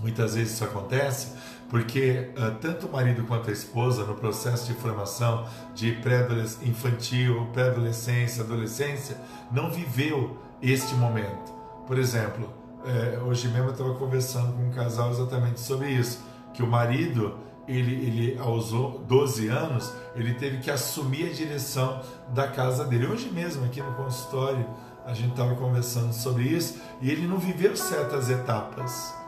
Muitas 0.00 0.34
vezes 0.34 0.54
isso 0.54 0.64
acontece 0.64 1.28
porque 1.70 2.30
uh, 2.36 2.56
tanto 2.60 2.88
o 2.88 2.92
marido 2.92 3.22
quanto 3.22 3.48
a 3.48 3.52
esposa, 3.52 4.04
no 4.04 4.16
processo 4.16 4.66
de 4.66 4.74
formação 4.74 5.46
de 5.72 5.92
pré-infantil, 5.92 7.46
pré-adolescência, 7.52 8.42
adolescência, 8.42 9.16
não 9.52 9.70
viveu 9.70 10.36
este 10.60 10.94
momento. 10.94 11.52
Por 11.86 11.96
exemplo, 11.96 12.52
eh, 12.84 13.18
hoje 13.24 13.48
mesmo 13.48 13.68
eu 13.68 13.72
estava 13.72 13.94
conversando 13.94 14.52
com 14.52 14.62
um 14.64 14.70
casal 14.70 15.10
exatamente 15.10 15.60
sobre 15.60 15.88
isso, 15.90 16.20
que 16.52 16.62
o 16.62 16.66
marido, 16.66 17.38
ele, 17.66 17.94
ele 17.94 18.38
aos 18.38 18.70
12 18.70 19.48
anos, 19.48 19.92
ele 20.14 20.34
teve 20.34 20.58
que 20.58 20.70
assumir 20.70 21.30
a 21.30 21.32
direção 21.32 22.00
da 22.28 22.48
casa 22.48 22.84
dele. 22.84 23.06
Hoje 23.06 23.30
mesmo, 23.30 23.64
aqui 23.64 23.80
no 23.80 23.92
consultório, 23.94 24.66
a 25.06 25.14
gente 25.14 25.30
estava 25.30 25.54
conversando 25.54 26.12
sobre 26.12 26.44
isso, 26.44 26.80
e 27.00 27.10
ele 27.10 27.26
não 27.26 27.38
viveu 27.38 27.76
certas 27.76 28.28
etapas 28.28 29.19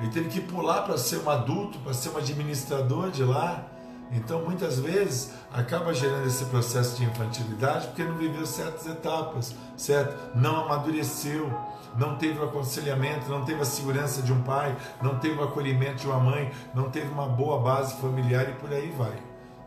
ele 0.00 0.10
teve 0.10 0.28
que 0.28 0.40
pular 0.40 0.82
para 0.82 0.96
ser 0.96 1.18
um 1.18 1.28
adulto, 1.30 1.78
para 1.80 1.92
ser 1.92 2.08
um 2.08 2.16
administrador 2.16 3.10
de 3.10 3.22
lá. 3.22 3.66
Então, 4.12 4.42
muitas 4.42 4.80
vezes, 4.80 5.32
acaba 5.52 5.94
gerando 5.94 6.26
esse 6.26 6.44
processo 6.46 6.96
de 6.96 7.04
infantilidade 7.04 7.88
porque 7.88 8.02
não 8.02 8.16
viveu 8.16 8.44
certas 8.44 8.86
etapas, 8.86 9.54
certo? 9.76 10.36
Não 10.36 10.64
amadureceu, 10.64 11.52
não 11.96 12.16
teve 12.16 12.38
o 12.38 12.44
aconselhamento, 12.44 13.30
não 13.30 13.44
teve 13.44 13.60
a 13.60 13.64
segurança 13.64 14.22
de 14.22 14.32
um 14.32 14.42
pai, 14.42 14.76
não 15.02 15.18
teve 15.18 15.38
o 15.38 15.44
acolhimento 15.44 15.96
de 15.96 16.06
uma 16.06 16.18
mãe, 16.18 16.50
não 16.74 16.90
teve 16.90 17.08
uma 17.08 17.26
boa 17.26 17.60
base 17.60 17.94
familiar 18.00 18.48
e 18.48 18.52
por 18.54 18.72
aí 18.72 18.90
vai, 18.96 19.16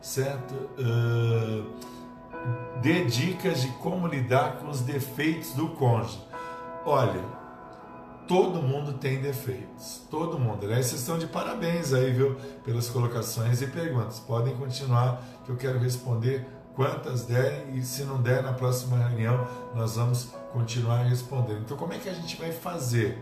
certo? 0.01 0.53
Uh, 0.77 1.65
dê 2.81 3.05
dicas 3.05 3.61
de 3.61 3.69
como 3.73 4.07
lidar 4.07 4.57
com 4.57 4.69
os 4.69 4.81
defeitos 4.81 5.53
do 5.53 5.69
cônjuge. 5.69 6.21
Olha, 6.85 7.21
todo 8.27 8.61
mundo 8.61 8.93
tem 8.93 9.21
defeitos, 9.21 10.01
todo 10.09 10.39
mundo. 10.39 10.65
Aliás, 10.65 10.87
vocês 10.87 11.01
estão 11.01 11.17
de 11.17 11.27
parabéns 11.27 11.93
aí, 11.93 12.11
viu, 12.11 12.35
pelas 12.63 12.89
colocações 12.89 13.61
e 13.61 13.67
perguntas. 13.67 14.19
Podem 14.19 14.55
continuar, 14.55 15.21
que 15.45 15.51
eu 15.51 15.57
quero 15.57 15.79
responder 15.79 16.47
quantas 16.75 17.25
derem 17.25 17.77
e 17.77 17.83
se 17.83 18.03
não 18.03 18.21
der, 18.21 18.41
na 18.41 18.53
próxima 18.53 18.97
reunião 18.97 19.47
nós 19.75 19.95
vamos 19.95 20.29
continuar 20.51 21.03
respondendo. 21.03 21.61
Então, 21.61 21.77
como 21.77 21.93
é 21.93 21.97
que 21.97 22.09
a 22.09 22.13
gente 22.13 22.35
vai 22.37 22.51
fazer 22.51 23.17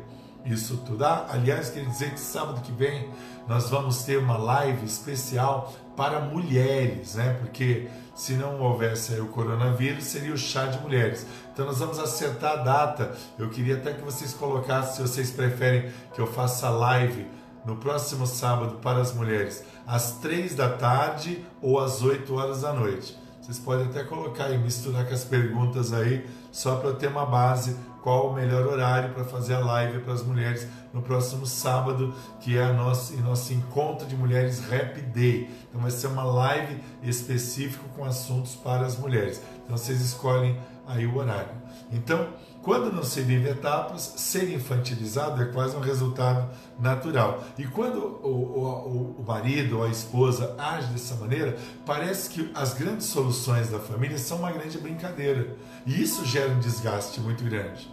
isso 0.45 0.77
tudo? 0.85 1.05
Ah, 1.05 1.27
aliás, 1.29 1.69
queria 1.69 1.89
dizer 1.89 2.11
que 2.11 2.19
sábado 2.19 2.61
que 2.61 2.71
vem 2.71 3.09
nós 3.47 3.69
vamos 3.69 4.03
ter 4.03 4.17
uma 4.17 4.37
live 4.37 4.85
especial 4.85 5.73
para 5.95 6.19
mulheres, 6.19 7.15
né? 7.15 7.37
Porque 7.39 7.87
se 8.15 8.33
não 8.33 8.59
houvesse 8.59 9.19
o 9.19 9.27
coronavírus, 9.27 10.05
seria 10.05 10.33
o 10.33 10.37
chá 10.37 10.65
de 10.65 10.79
mulheres. 10.79 11.25
Então 11.53 11.65
nós 11.65 11.79
vamos 11.79 11.99
acertar 11.99 12.53
a 12.53 12.55
data. 12.57 13.15
Eu 13.37 13.49
queria 13.49 13.75
até 13.75 13.93
que 13.93 14.01
vocês 14.01 14.33
colocassem, 14.33 14.95
se 14.95 15.01
vocês 15.01 15.31
preferem 15.31 15.91
que 16.13 16.19
eu 16.19 16.27
faça 16.27 16.69
live 16.69 17.25
no 17.65 17.75
próximo 17.77 18.25
sábado 18.25 18.77
para 18.77 18.99
as 18.99 19.13
mulheres, 19.13 19.63
às 19.85 20.19
três 20.19 20.55
da 20.55 20.69
tarde 20.69 21.45
ou 21.61 21.79
às 21.79 22.01
8 22.01 22.33
horas 22.33 22.61
da 22.61 22.73
noite. 22.73 23.17
Vocês 23.41 23.59
podem 23.59 23.87
até 23.87 24.03
colocar 24.03 24.49
e 24.51 24.57
misturar 24.57 25.05
com 25.07 25.13
as 25.13 25.23
perguntas 25.23 25.93
aí, 25.93 26.25
só 26.51 26.75
para 26.75 26.89
eu 26.89 26.95
ter 26.95 27.07
uma 27.07 27.25
base 27.25 27.75
qual 28.01 28.29
o 28.29 28.33
melhor 28.33 28.65
horário 28.67 29.13
para 29.13 29.23
fazer 29.23 29.53
a 29.53 29.59
live 29.59 29.99
para 29.99 30.13
as 30.13 30.23
mulheres 30.23 30.67
no 30.93 31.01
próximo 31.01 31.45
sábado, 31.45 32.13
que 32.39 32.57
é 32.57 32.63
a 32.63 32.73
nosso, 32.73 33.15
nosso 33.21 33.53
encontro 33.53 34.07
de 34.07 34.15
mulheres 34.15 34.59
Rap 34.59 34.99
Day. 35.01 35.49
Então 35.69 35.81
vai 35.81 35.91
ser 35.91 36.07
uma 36.07 36.23
live 36.23 36.79
específica 37.03 37.83
com 37.95 38.03
assuntos 38.03 38.55
para 38.55 38.85
as 38.85 38.97
mulheres. 38.97 39.41
Então 39.63 39.77
vocês 39.77 40.01
escolhem 40.01 40.57
aí 40.87 41.05
o 41.05 41.15
horário. 41.15 41.51
Então, 41.91 42.27
quando 42.62 42.93
não 42.93 43.03
se 43.03 43.22
vive 43.22 43.49
etapas, 43.49 44.14
ser 44.18 44.53
infantilizado 44.53 45.41
é 45.41 45.45
quase 45.45 45.76
um 45.76 45.80
resultado 45.80 46.47
natural. 46.80 47.43
E 47.57 47.66
quando 47.66 47.97
o, 47.97 48.28
o, 48.28 49.16
o 49.20 49.24
marido 49.26 49.80
ou 49.80 49.84
a 49.84 49.89
esposa 49.89 50.55
age 50.59 50.88
dessa 50.88 51.16
maneira, 51.16 51.57
parece 51.86 52.30
que 52.30 52.51
as 52.53 52.76
grandes 52.76 53.07
soluções 53.07 53.70
da 53.70 53.80
família 53.80 54.18
são 54.20 54.38
uma 54.38 54.51
grande 54.51 54.78
brincadeira. 54.78 55.55
E 55.88 56.01
isso 56.01 56.24
gera 56.24 56.51
um 56.51 56.59
desgaste 56.59 57.20
muito 57.20 57.43
grande. 57.43 57.89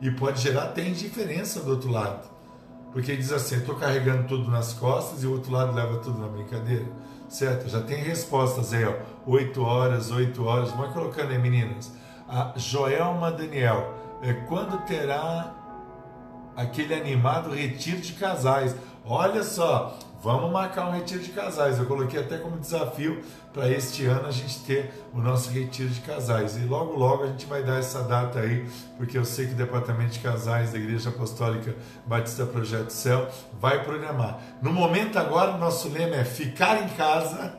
E 0.00 0.10
pode 0.10 0.40
gerar 0.40 0.64
até 0.64 0.86
indiferença 0.86 1.60
do 1.60 1.70
outro 1.70 1.90
lado. 1.90 2.28
Porque 2.92 3.16
diz 3.16 3.30
assim: 3.30 3.56
estou 3.56 3.76
carregando 3.76 4.26
tudo 4.26 4.50
nas 4.50 4.72
costas 4.72 5.22
e 5.22 5.26
o 5.26 5.32
outro 5.32 5.52
lado 5.52 5.74
leva 5.74 5.98
tudo 5.98 6.18
na 6.18 6.26
brincadeira. 6.26 6.86
Certo? 7.28 7.68
Já 7.68 7.82
tem 7.82 8.02
respostas 8.02 8.72
aí, 8.72 8.84
ó. 8.84 8.94
8 9.26 9.62
horas, 9.62 10.10
8 10.10 10.44
horas. 10.44 10.70
Vai 10.72 10.92
colocando 10.92 11.30
aí, 11.30 11.38
meninas. 11.38 11.92
A 12.28 12.52
Joelma 12.56 13.30
Daniel 13.30 13.97
é, 14.22 14.32
quando 14.32 14.84
terá 14.84 15.54
aquele 16.58 16.92
animado 16.92 17.50
retiro 17.50 18.00
de 18.00 18.14
casais. 18.14 18.74
Olha 19.04 19.44
só, 19.44 19.96
vamos 20.22 20.50
marcar 20.50 20.88
um 20.88 20.92
retiro 20.92 21.22
de 21.22 21.30
casais. 21.30 21.78
Eu 21.78 21.86
coloquei 21.86 22.18
até 22.18 22.36
como 22.36 22.58
desafio 22.58 23.22
para 23.54 23.70
este 23.70 24.04
ano 24.06 24.26
a 24.26 24.30
gente 24.32 24.60
ter 24.64 24.92
o 25.14 25.18
nosso 25.20 25.50
retiro 25.50 25.88
de 25.88 26.00
casais. 26.00 26.56
E 26.56 26.60
logo, 26.60 26.98
logo 26.98 27.22
a 27.22 27.26
gente 27.28 27.46
vai 27.46 27.62
dar 27.62 27.78
essa 27.78 28.02
data 28.02 28.40
aí, 28.40 28.68
porque 28.96 29.16
eu 29.16 29.24
sei 29.24 29.46
que 29.46 29.52
o 29.52 29.56
Departamento 29.56 30.10
de 30.10 30.18
Casais 30.18 30.72
da 30.72 30.78
Igreja 30.78 31.10
Apostólica 31.10 31.76
Batista 32.04 32.44
Projeto 32.44 32.90
Céu 32.90 33.28
vai 33.60 33.84
programar. 33.84 34.40
No 34.60 34.72
momento 34.72 35.16
agora, 35.16 35.52
o 35.52 35.58
nosso 35.58 35.88
lema 35.88 36.16
é 36.16 36.24
ficar 36.24 36.82
em 36.82 36.88
casa 36.88 37.56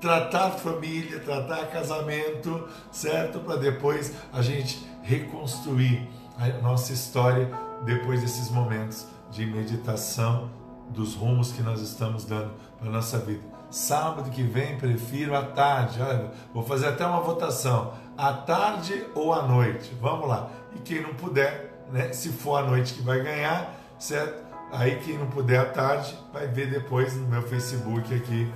tratar 0.00 0.50
família, 0.50 1.20
tratar 1.20 1.66
casamento, 1.66 2.68
certo? 2.90 3.38
Para 3.38 3.54
depois 3.54 4.12
a 4.32 4.42
gente 4.42 4.84
reconstruir 5.02 6.08
a 6.38 6.48
nossa 6.62 6.92
história 6.92 7.50
depois 7.84 8.20
desses 8.20 8.50
momentos 8.50 9.06
de 9.30 9.46
meditação 9.46 10.50
dos 10.88 11.14
rumos 11.14 11.52
que 11.52 11.62
nós 11.62 11.80
estamos 11.80 12.24
dando 12.24 12.52
para 12.78 12.88
a 12.88 12.92
nossa 12.92 13.18
vida. 13.18 13.42
Sábado 13.70 14.30
que 14.30 14.42
vem 14.42 14.76
prefiro 14.76 15.34
à 15.34 15.42
tarde. 15.42 16.00
Olha, 16.02 16.30
vou 16.52 16.62
fazer 16.62 16.88
até 16.88 17.06
uma 17.06 17.20
votação. 17.20 17.94
À 18.16 18.32
tarde 18.32 19.06
ou 19.14 19.32
à 19.32 19.42
noite? 19.42 19.96
Vamos 20.00 20.28
lá. 20.28 20.50
E 20.76 20.78
quem 20.80 21.00
não 21.00 21.14
puder, 21.14 21.82
né? 21.90 22.12
Se 22.12 22.28
for 22.28 22.56
à 22.58 22.62
noite 22.62 22.92
que 22.94 23.02
vai 23.02 23.22
ganhar, 23.22 23.74
certo? 23.98 24.42
Aí 24.72 24.98
quem 25.00 25.18
não 25.18 25.26
puder 25.26 25.60
à 25.60 25.64
tarde 25.64 26.14
vai 26.32 26.46
ver 26.46 26.70
depois 26.70 27.16
no 27.16 27.26
meu 27.26 27.42
Facebook 27.42 28.14
aqui 28.14 28.50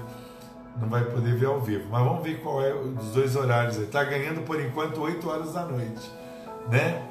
não 0.80 0.88
vai 0.88 1.04
poder 1.04 1.34
ver 1.34 1.46
ao 1.46 1.60
vivo. 1.60 1.86
Mas 1.90 2.04
vamos 2.04 2.22
ver 2.22 2.40
qual 2.40 2.62
é 2.62 2.74
os 2.74 3.12
dois 3.12 3.36
horários. 3.36 3.78
Está 3.78 4.04
ganhando 4.04 4.42
por 4.42 4.60
enquanto 4.60 5.00
8 5.00 5.28
horas 5.28 5.52
da 5.52 5.64
noite, 5.64 6.10
né? 6.70 7.02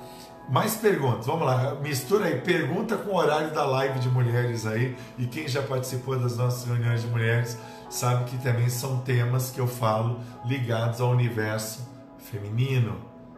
Mais 0.47 0.76
perguntas, 0.76 1.26
vamos 1.26 1.45
lá, 1.45 1.74
mistura 1.82 2.26
aí, 2.26 2.39
pergunta 2.39 2.95
com 2.97 3.10
o 3.12 3.16
horário 3.16 3.51
da 3.51 3.66
live 3.66 3.97
de 3.97 4.10
mulheres 4.10 4.68
aí, 4.68 4.95
e 5.18 5.26
quem 5.26 5.47
já 5.47 5.64
participou 5.64 6.20
das 6.20 6.38
nossas 6.38 6.68
reuniões 6.68 7.01
de 7.01 7.08
mulheres 7.08 7.58
sabe 7.89 8.26
que 8.26 8.38
também 8.38 8.70
são 8.70 8.99
temas 8.99 9.49
que 9.49 9.60
eu 9.60 9.68
falo 9.68 10.20
ligados 10.45 11.01
ao 11.01 11.10
universo 11.10 11.89
feminino, 12.20 12.97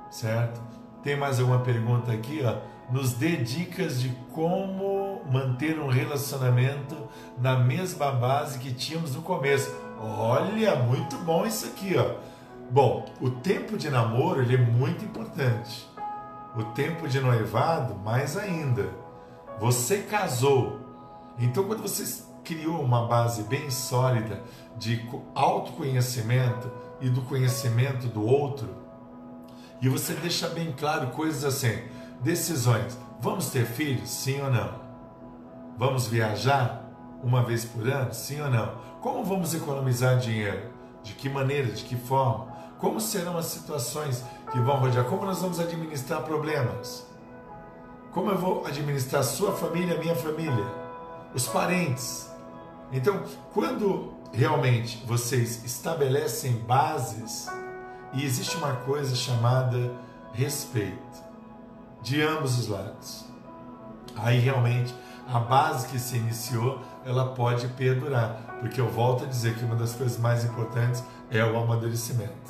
certo? 0.10 0.60
Tem 1.02 1.16
mais 1.16 1.40
alguma 1.40 1.60
pergunta 1.60 2.12
aqui, 2.12 2.42
ó? 2.44 2.58
Nos 2.92 3.14
dê 3.14 3.38
dicas 3.38 4.02
de 4.02 4.10
como 4.34 5.22
manter 5.32 5.80
um 5.80 5.88
relacionamento 5.88 6.96
na 7.38 7.58
mesma 7.58 8.12
base 8.12 8.60
que 8.60 8.74
tínhamos 8.74 9.16
no 9.16 9.22
começo. 9.22 9.74
Olha, 10.00 10.76
muito 10.76 11.18
bom 11.18 11.46
isso 11.46 11.66
aqui, 11.68 11.96
ó. 11.98 12.16
Bom, 12.70 13.06
o 13.22 13.30
tempo 13.30 13.78
de 13.78 13.90
namoro 13.90 14.42
ele 14.42 14.56
é 14.56 14.58
muito 14.58 15.06
importante. 15.06 15.88
O 16.58 16.64
tempo 16.74 17.08
de 17.08 17.20
noivado, 17.20 17.94
mais 17.96 18.36
ainda. 18.36 18.90
Você 19.60 20.00
casou. 20.00 20.80
Então, 21.38 21.66
quando 21.66 21.84
você 21.84 22.24
criou 22.44 22.82
uma 22.82 23.06
base 23.06 23.44
bem 23.44 23.70
sólida 23.70 24.42
de 24.76 25.08
autoconhecimento 25.36 26.72
e 27.00 27.10
do 27.10 27.22
conhecimento 27.22 28.08
do 28.08 28.26
outro, 28.26 28.70
e 29.80 29.88
você 29.88 30.14
deixa 30.16 30.50
bem 30.50 30.72
claro 30.72 31.12
coisas 31.12 31.44
assim, 31.44 31.84
decisões. 32.22 32.98
Vamos 33.20 33.50
ter 33.52 33.66
filhos? 33.66 34.10
Sim 34.10 34.42
ou 34.42 34.50
não? 34.50 34.74
Vamos 35.78 36.08
viajar 36.08 36.90
uma 37.22 37.44
vez 37.44 37.66
por 37.66 37.88
ano? 37.88 38.12
Sim 38.14 38.42
ou 38.42 38.50
não? 38.50 38.74
Como 39.00 39.24
vamos 39.24 39.54
economizar 39.54 40.18
dinheiro? 40.18 40.72
De 41.04 41.14
que 41.14 41.30
maneira? 41.30 41.72
De 41.72 41.84
que 41.84 41.96
forma? 41.96 42.47
Como 42.80 43.00
serão 43.00 43.38
as 43.38 43.46
situações 43.48 44.24
que 44.52 44.60
vão 44.60 44.78
rodear? 44.78 45.06
Como 45.06 45.26
nós 45.26 45.42
vamos 45.42 45.60
administrar 45.60 46.22
problemas? 46.22 47.06
Como 48.12 48.30
eu 48.30 48.38
vou 48.38 48.66
administrar 48.66 49.24
sua 49.24 49.52
família, 49.52 49.98
minha 49.98 50.16
família, 50.16 50.66
os 51.34 51.48
parentes? 51.48 52.30
Então, 52.92 53.24
quando 53.54 54.14
realmente 54.32 55.04
vocês 55.06 55.64
estabelecem 55.66 56.54
bases, 56.60 57.48
e 58.14 58.24
existe 58.24 58.56
uma 58.58 58.74
coisa 58.74 59.16
chamada 59.16 59.92
respeito 60.34 60.98
de 62.02 62.22
ambos 62.22 62.58
os 62.58 62.68
lados. 62.68 63.26
Aí 64.16 64.40
realmente 64.40 64.96
a 65.28 65.40
base 65.40 65.88
que 65.88 66.00
se 66.00 66.16
iniciou, 66.16 66.82
ela 67.06 67.34
pode 67.34 67.68
perdurar. 67.70 68.58
Porque 68.60 68.80
eu 68.80 68.90
volto 68.90 69.26
a 69.26 69.28
dizer 69.28 69.56
que 69.56 69.66
uma 69.66 69.76
das 69.76 69.94
coisas 69.94 70.18
mais 70.18 70.46
importantes 70.46 71.04
é 71.30 71.44
o 71.44 71.58
amadurecimento. 71.58 72.47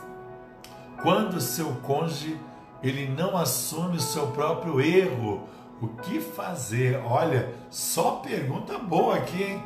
Quando 1.01 1.39
seu 1.39 1.73
cônjuge 1.83 2.39
ele 2.81 3.07
não 3.07 3.37
assume 3.37 3.97
o 3.97 4.01
seu 4.01 4.27
próprio 4.27 4.79
erro, 4.81 5.47
o 5.81 5.87
que 5.87 6.19
fazer? 6.19 6.99
Olha, 7.05 7.53
só 7.69 8.13
pergunta 8.15 8.77
boa 8.77 9.15
aqui, 9.15 9.43
hein? 9.43 9.63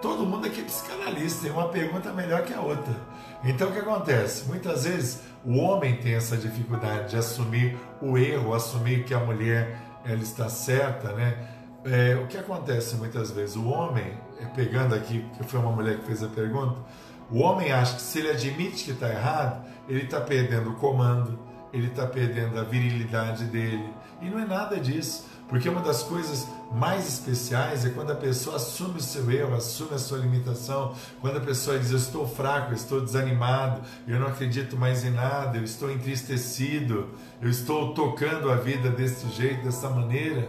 Todo 0.00 0.26
mundo 0.26 0.46
aqui 0.46 0.60
é 0.60 0.64
psicanalista, 0.64 1.42
tem 1.42 1.52
uma 1.52 1.68
pergunta 1.68 2.12
melhor 2.12 2.42
que 2.42 2.52
a 2.52 2.60
outra. 2.60 2.94
Então 3.44 3.68
o 3.68 3.72
que 3.72 3.78
acontece? 3.78 4.48
Muitas 4.48 4.84
vezes 4.84 5.20
o 5.44 5.58
homem 5.58 5.96
tem 5.96 6.14
essa 6.14 6.36
dificuldade 6.36 7.10
de 7.10 7.16
assumir 7.16 7.78
o 8.00 8.18
erro, 8.18 8.54
assumir 8.54 9.04
que 9.04 9.14
a 9.14 9.20
mulher 9.20 9.78
ela 10.04 10.22
está 10.22 10.48
certa, 10.48 11.12
né? 11.12 11.48
É, 11.84 12.16
o 12.16 12.26
que 12.26 12.36
acontece 12.36 12.96
muitas 12.96 13.30
vezes? 13.30 13.56
O 13.56 13.66
homem, 13.66 14.16
é, 14.40 14.44
pegando 14.46 14.94
aqui, 14.94 15.24
que 15.36 15.44
foi 15.44 15.60
uma 15.60 15.72
mulher 15.72 15.98
que 15.98 16.06
fez 16.06 16.22
a 16.22 16.28
pergunta, 16.28 16.76
o 17.30 17.40
homem 17.40 17.72
acha 17.72 17.96
que 17.96 18.02
se 18.02 18.18
ele 18.18 18.30
admite 18.30 18.84
que 18.84 18.90
está 18.92 19.08
errado, 19.08 19.64
ele 19.88 20.04
está 20.04 20.20
perdendo 20.20 20.70
o 20.70 20.74
comando, 20.74 21.38
ele 21.72 21.88
está 21.88 22.06
perdendo 22.06 22.58
a 22.58 22.62
virilidade 22.62 23.44
dele. 23.44 23.88
E 24.20 24.28
não 24.28 24.38
é 24.38 24.44
nada 24.44 24.78
disso, 24.78 25.26
porque 25.48 25.68
uma 25.68 25.80
das 25.80 26.02
coisas 26.02 26.46
mais 26.70 27.06
especiais 27.06 27.84
é 27.84 27.90
quando 27.90 28.12
a 28.12 28.14
pessoa 28.14 28.56
assume 28.56 28.98
o 28.98 29.02
seu 29.02 29.30
erro, 29.30 29.54
assume 29.54 29.94
a 29.94 29.98
sua 29.98 30.18
limitação, 30.18 30.94
quando 31.20 31.38
a 31.38 31.40
pessoa 31.40 31.78
diz: 31.78 31.90
Eu 31.90 31.98
estou 31.98 32.26
fraco, 32.26 32.70
eu 32.70 32.76
estou 32.76 33.00
desanimado, 33.00 33.82
eu 34.06 34.18
não 34.20 34.28
acredito 34.28 34.76
mais 34.76 35.04
em 35.04 35.10
nada, 35.10 35.58
eu 35.58 35.64
estou 35.64 35.90
entristecido, 35.90 37.08
eu 37.40 37.50
estou 37.50 37.92
tocando 37.94 38.50
a 38.50 38.56
vida 38.56 38.90
desse 38.90 39.28
jeito, 39.30 39.64
dessa 39.64 39.90
maneira. 39.90 40.48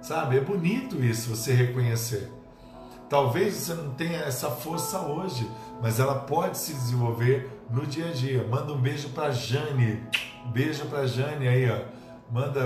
Sabe? 0.00 0.36
É 0.36 0.40
bonito 0.40 1.02
isso, 1.02 1.30
você 1.30 1.52
reconhecer. 1.52 2.41
Talvez 3.12 3.52
você 3.56 3.74
não 3.74 3.90
tenha 3.90 4.20
essa 4.20 4.50
força 4.50 4.98
hoje, 5.00 5.46
mas 5.82 6.00
ela 6.00 6.14
pode 6.20 6.56
se 6.56 6.72
desenvolver 6.72 7.62
no 7.68 7.84
dia 7.84 8.08
a 8.08 8.10
dia. 8.10 8.42
Manda 8.48 8.72
um 8.72 8.78
beijo 8.78 9.10
para 9.10 9.30
Jane. 9.30 10.02
Beijo 10.46 10.86
para 10.86 11.06
Jane 11.06 11.46
aí, 11.46 11.70
ó. 11.70 11.80
Manda, 12.30 12.60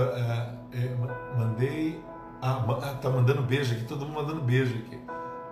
é, 0.73 0.77
é, 0.77 0.95
mandei, 1.37 2.01
ah, 2.41 2.63
ah, 2.81 2.93
tá 2.93 3.09
mandando 3.09 3.41
beijo 3.41 3.73
aqui, 3.73 3.83
todo 3.83 4.05
mundo 4.05 4.13
mandando 4.13 4.39
beijo 4.41 4.73
aqui. 4.77 4.97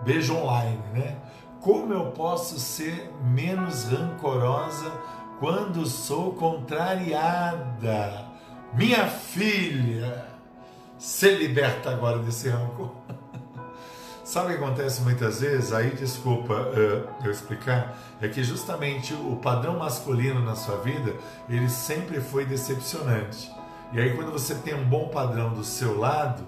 Beijo 0.02 0.34
online, 0.34 0.80
né? 0.94 1.18
Como 1.60 1.92
eu 1.92 2.12
posso 2.12 2.58
ser 2.58 3.12
menos 3.22 3.84
rancorosa 3.84 4.90
quando 5.38 5.84
sou 5.84 6.32
contrariada? 6.32 8.24
Minha 8.72 9.06
filha, 9.08 10.26
se 10.96 11.30
liberta 11.32 11.90
agora 11.90 12.18
desse 12.20 12.48
rancor. 12.48 12.92
Sabe 14.26 14.46
o 14.46 14.58
que 14.58 14.64
acontece 14.64 15.02
muitas 15.02 15.40
vezes? 15.40 15.72
Aí, 15.72 15.90
desculpa 15.90 16.52
uh, 16.52 17.24
eu 17.24 17.30
explicar, 17.30 17.96
é 18.20 18.26
que 18.26 18.42
justamente 18.42 19.14
o 19.14 19.36
padrão 19.36 19.78
masculino 19.78 20.44
na 20.44 20.56
sua 20.56 20.78
vida, 20.78 21.14
ele 21.48 21.70
sempre 21.70 22.20
foi 22.20 22.44
decepcionante. 22.44 23.48
E 23.92 24.00
aí, 24.00 24.16
quando 24.16 24.32
você 24.32 24.56
tem 24.56 24.74
um 24.74 24.84
bom 24.84 25.10
padrão 25.10 25.54
do 25.54 25.62
seu 25.62 25.96
lado, 25.96 26.42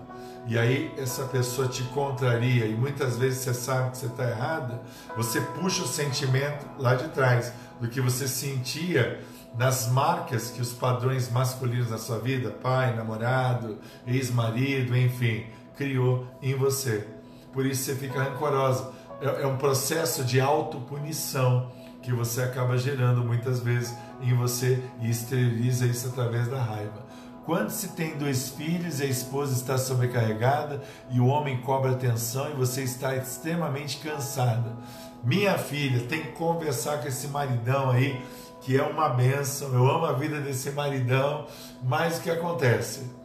e 0.44 0.58
aí 0.58 0.92
essa 0.98 1.22
pessoa 1.26 1.68
te 1.68 1.84
contraria, 1.84 2.66
e 2.66 2.74
muitas 2.74 3.16
vezes 3.16 3.44
você 3.44 3.54
sabe 3.54 3.92
que 3.92 3.98
você 3.98 4.06
está 4.06 4.28
errada, 4.28 4.82
você 5.16 5.40
puxa 5.40 5.84
o 5.84 5.86
sentimento 5.86 6.66
lá 6.80 6.96
de 6.96 7.06
trás, 7.10 7.52
do 7.80 7.86
que 7.86 8.00
você 8.00 8.26
sentia 8.26 9.20
nas 9.56 9.88
marcas 9.88 10.50
que 10.50 10.60
os 10.60 10.72
padrões 10.72 11.30
masculinos 11.30 11.90
da 11.90 11.98
sua 11.98 12.18
vida, 12.18 12.50
pai, 12.50 12.96
namorado, 12.96 13.78
ex-marido, 14.04 14.96
enfim, 14.96 15.46
criou 15.76 16.26
em 16.42 16.56
você. 16.56 17.17
Por 17.52 17.66
isso 17.66 17.84
você 17.84 17.94
fica 17.94 18.22
rancorosa. 18.22 18.90
É, 19.20 19.42
é 19.42 19.46
um 19.46 19.56
processo 19.56 20.24
de 20.24 20.40
autopunição 20.40 21.70
que 22.02 22.12
você 22.12 22.42
acaba 22.42 22.78
gerando 22.78 23.24
muitas 23.24 23.60
vezes 23.60 23.94
em 24.20 24.34
você 24.34 24.82
e 25.00 25.10
esteriliza 25.10 25.86
isso 25.86 26.08
através 26.08 26.48
da 26.48 26.60
raiva. 26.60 27.06
Quando 27.44 27.70
se 27.70 27.88
tem 27.88 28.16
dois 28.18 28.50
filhos 28.50 29.00
a 29.00 29.06
esposa 29.06 29.54
está 29.54 29.78
sobrecarregada 29.78 30.82
e 31.10 31.18
o 31.18 31.26
homem 31.26 31.62
cobra 31.62 31.92
atenção 31.92 32.50
e 32.50 32.52
você 32.52 32.82
está 32.82 33.16
extremamente 33.16 33.98
cansada. 33.98 34.76
Minha 35.24 35.56
filha, 35.56 36.06
tem 36.06 36.22
que 36.22 36.32
conversar 36.32 37.00
com 37.00 37.08
esse 37.08 37.26
maridão 37.28 37.90
aí, 37.90 38.22
que 38.60 38.76
é 38.76 38.82
uma 38.82 39.08
benção. 39.08 39.72
Eu 39.72 39.90
amo 39.90 40.04
a 40.04 40.12
vida 40.12 40.40
desse 40.40 40.70
maridão, 40.70 41.46
mas 41.82 42.18
o 42.18 42.22
que 42.22 42.30
acontece? 42.30 43.17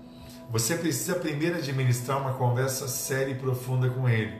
Você 0.54 0.78
precisa 0.78 1.16
primeiro 1.16 1.58
administrar 1.58 2.22
uma 2.22 2.34
conversa 2.34 2.88
séria 2.88 3.32
e 3.32 3.36
profunda 3.36 3.90
com 3.90 4.08
ele, 4.08 4.40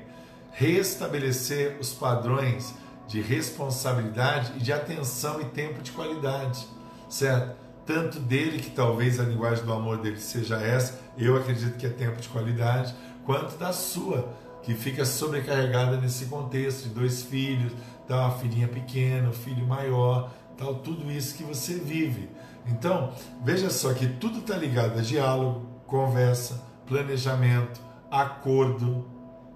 restabelecer 0.52 1.76
os 1.82 1.92
padrões 1.92 2.76
de 3.08 3.20
responsabilidade 3.20 4.54
e 4.56 4.60
de 4.60 4.72
atenção 4.72 5.42
e 5.42 5.46
tempo 5.46 5.82
de 5.82 5.92
qualidade, 5.92 6.68
certo? 7.10 7.56
Tanto 7.84 8.20
dele, 8.20 8.60
que 8.60 8.70
talvez 8.70 9.20
a 9.20 9.24
linguagem 9.24 9.66
do 9.66 9.74
amor 9.74 9.98
dele 9.98 10.20
seja 10.20 10.58
essa, 10.58 11.00
eu 11.18 11.36
acredito 11.36 11.80
que 11.80 11.88
é 11.88 11.90
tempo 11.90 12.22
de 12.22 12.30
qualidade, 12.30 12.94
quanto 13.26 13.58
da 13.58 13.74
sua, 13.74 14.32
que 14.62 14.76
fica 14.76 15.06
sobrecarregada 15.06 15.98
nesse 15.98 16.26
contexto 16.26 16.84
de 16.84 16.90
dois 16.90 17.24
filhos, 17.24 17.74
tá, 18.08 18.28
uma 18.28 18.38
filhinha 18.38 18.68
pequena, 18.68 19.30
um 19.30 19.34
filho 19.34 19.66
maior, 19.66 20.32
tal, 20.60 20.76
tudo 20.76 21.12
isso 21.12 21.36
que 21.36 21.44
você 21.44 21.74
vive. 21.74 22.30
Então, 22.68 23.12
veja 23.44 23.72
só 23.72 23.96
que 23.96 24.06
tudo 24.06 24.40
está 24.40 24.56
ligado 24.56 25.00
a 25.00 25.02
diálogo, 25.02 25.73
conversa, 25.86 26.62
planejamento, 26.86 27.82
acordo, 28.10 29.06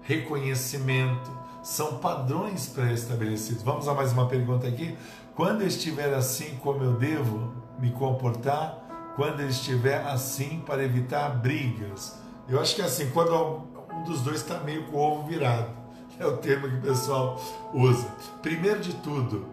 reconhecimento, 0.02 1.30
são 1.62 1.98
padrões 1.98 2.66
pré-estabelecidos. 2.66 3.62
Vamos 3.62 3.86
a 3.88 3.94
mais 3.94 4.12
uma 4.12 4.26
pergunta 4.26 4.66
aqui. 4.66 4.96
Quando 5.34 5.62
estiver 5.62 6.12
assim, 6.14 6.56
como 6.62 6.82
eu 6.82 6.94
devo 6.94 7.52
me 7.78 7.90
comportar? 7.92 9.12
Quando 9.16 9.42
estiver 9.42 10.04
assim, 10.06 10.62
para 10.64 10.82
evitar 10.82 11.28
brigas. 11.38 12.18
Eu 12.48 12.60
acho 12.60 12.74
que 12.74 12.82
é 12.82 12.84
assim, 12.84 13.10
quando 13.10 13.62
um 13.92 14.02
dos 14.04 14.22
dois 14.22 14.40
está 14.40 14.58
meio 14.60 14.84
com 14.84 14.96
o 14.96 15.00
ovo 15.00 15.28
virado. 15.28 15.76
É 16.18 16.26
o 16.26 16.36
termo 16.38 16.68
que 16.68 16.74
o 16.74 16.80
pessoal 16.80 17.40
usa. 17.72 18.08
Primeiro 18.42 18.80
de 18.80 18.92
tudo, 18.94 19.46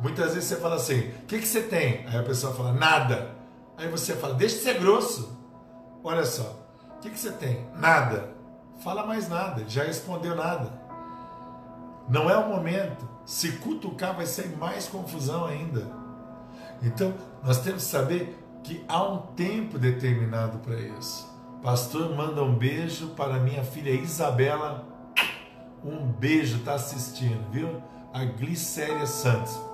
muitas 0.00 0.34
vezes 0.34 0.48
você 0.48 0.56
fala 0.56 0.74
assim: 0.74 0.98
o 0.98 1.26
que, 1.28 1.38
que 1.38 1.46
você 1.46 1.62
tem? 1.62 2.04
Aí 2.08 2.16
a 2.16 2.24
pessoa 2.24 2.52
fala: 2.52 2.72
nada. 2.72 3.36
Aí 3.76 3.88
você 3.88 4.16
fala: 4.16 4.34
deixa 4.34 4.56
de 4.56 4.62
ser 4.62 4.80
grosso. 4.80 5.37
Olha 6.02 6.24
só, 6.24 6.56
o 6.96 7.00
que, 7.00 7.10
que 7.10 7.18
você 7.18 7.32
tem? 7.32 7.66
Nada. 7.74 8.30
Fala 8.82 9.04
mais 9.04 9.28
nada, 9.28 9.64
já 9.68 9.82
respondeu 9.82 10.36
nada. 10.36 10.72
Não 12.08 12.30
é 12.30 12.36
o 12.36 12.48
momento. 12.48 13.08
Se 13.24 13.52
cutucar, 13.52 14.16
vai 14.16 14.24
ser 14.24 14.56
mais 14.56 14.88
confusão 14.88 15.44
ainda. 15.44 15.86
Então, 16.82 17.12
nós 17.42 17.60
temos 17.60 17.84
que 17.84 17.90
saber 17.90 18.38
que 18.62 18.84
há 18.88 19.02
um 19.02 19.18
tempo 19.18 19.78
determinado 19.78 20.58
para 20.58 20.76
isso. 20.76 21.28
Pastor, 21.62 22.14
manda 22.14 22.42
um 22.42 22.54
beijo 22.54 23.08
para 23.08 23.34
minha 23.40 23.64
filha 23.64 23.90
Isabela. 23.90 24.86
Um 25.84 26.06
beijo, 26.06 26.58
está 26.58 26.74
assistindo, 26.74 27.50
viu? 27.50 27.82
A 28.12 28.24
Glicéria 28.24 29.06
Santos. 29.06 29.67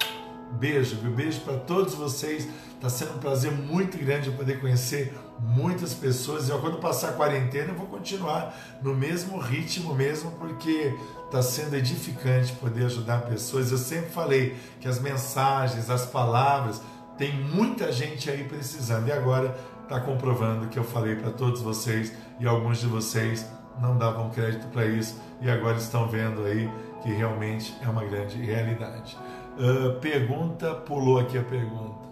Beijo, 0.55 0.96
viu? 0.96 1.11
Beijo 1.11 1.40
para 1.40 1.59
todos 1.59 1.94
vocês. 1.94 2.48
Está 2.74 2.88
sendo 2.88 3.14
um 3.14 3.18
prazer 3.18 3.50
muito 3.50 3.96
grande 3.96 4.30
poder 4.30 4.61
conhecer 4.61 5.16
muitas 5.40 5.94
pessoas. 5.94 6.48
E 6.48 6.52
quando 6.52 6.78
passar 6.78 7.11
a 7.11 7.12
quarentena, 7.12 7.70
eu 7.70 7.74
vou 7.74 7.86
continuar 7.86 8.55
no 8.82 8.94
mesmo 8.94 9.38
ritmo 9.38 9.94
mesmo, 9.94 10.32
porque 10.32 10.94
está 11.24 11.42
sendo 11.42 11.76
edificante 11.76 12.52
poder 12.52 12.86
ajudar 12.86 13.22
pessoas. 13.22 13.72
Eu 13.72 13.78
sempre 13.78 14.11
falei 14.11 14.57
que 14.80 14.86
as 14.86 15.00
mensagens, 15.00 15.88
as 15.90 16.07
palavras, 16.07 16.80
tem 17.16 17.32
muita 17.32 17.90
gente 17.90 18.30
aí 18.30 18.44
precisando. 18.44 19.09
E 19.09 19.12
agora 19.12 19.57
está 19.82 20.00
comprovando 20.00 20.68
que 20.68 20.78
eu 20.78 20.84
falei 20.84 21.16
para 21.16 21.30
todos 21.30 21.61
vocês 21.61 22.12
e 22.38 22.46
alguns 22.46 22.78
de 22.78 22.86
vocês 22.86 23.46
não 23.80 23.96
davam 23.96 24.30
crédito 24.30 24.66
para 24.68 24.86
isso 24.86 25.20
e 25.40 25.50
agora 25.50 25.76
estão 25.76 26.09
vendo 26.09 26.44
aí 26.44 26.70
que 27.02 27.12
realmente 27.12 27.74
é 27.82 27.88
uma 27.88 28.05
grande 28.05 28.38
realidade. 28.38 29.16
Uh, 29.57 30.00
pergunta, 30.00 30.74
pulou 30.74 31.20
aqui 31.20 31.38
a 31.38 31.42
pergunta. 31.42 32.05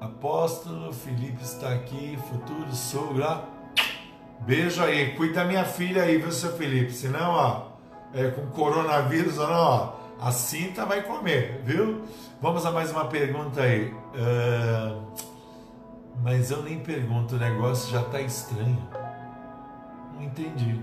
Apóstolo 0.00 0.92
Felipe 0.94 1.42
está 1.42 1.74
aqui, 1.74 2.18
futuro 2.28 2.74
sogro. 2.74 3.42
Beijo 4.40 4.82
aí, 4.82 5.14
cuida 5.14 5.34
da 5.34 5.44
minha 5.44 5.64
filha 5.64 6.04
aí, 6.04 6.16
viu, 6.16 6.32
seu 6.32 6.52
Felipe? 6.56 6.90
Senão, 6.92 7.32
ó, 7.32 7.66
é, 8.14 8.30
com 8.30 8.46
coronavírus 8.46 9.36
não, 9.36 9.50
ó, 9.50 9.92
a 10.18 10.32
cinta 10.32 10.86
vai 10.86 11.02
comer, 11.02 11.60
viu? 11.66 12.02
Vamos 12.40 12.64
a 12.64 12.70
mais 12.70 12.90
uma 12.90 13.04
pergunta 13.04 13.60
aí. 13.60 13.92
Uh, 14.14 15.02
mas 16.22 16.50
eu 16.50 16.62
nem 16.62 16.78
pergunto, 16.78 17.36
o 17.36 17.38
negócio 17.38 17.92
já 17.92 18.00
está 18.00 18.22
estranho. 18.22 18.88
Não 20.14 20.22
entendi. 20.22 20.80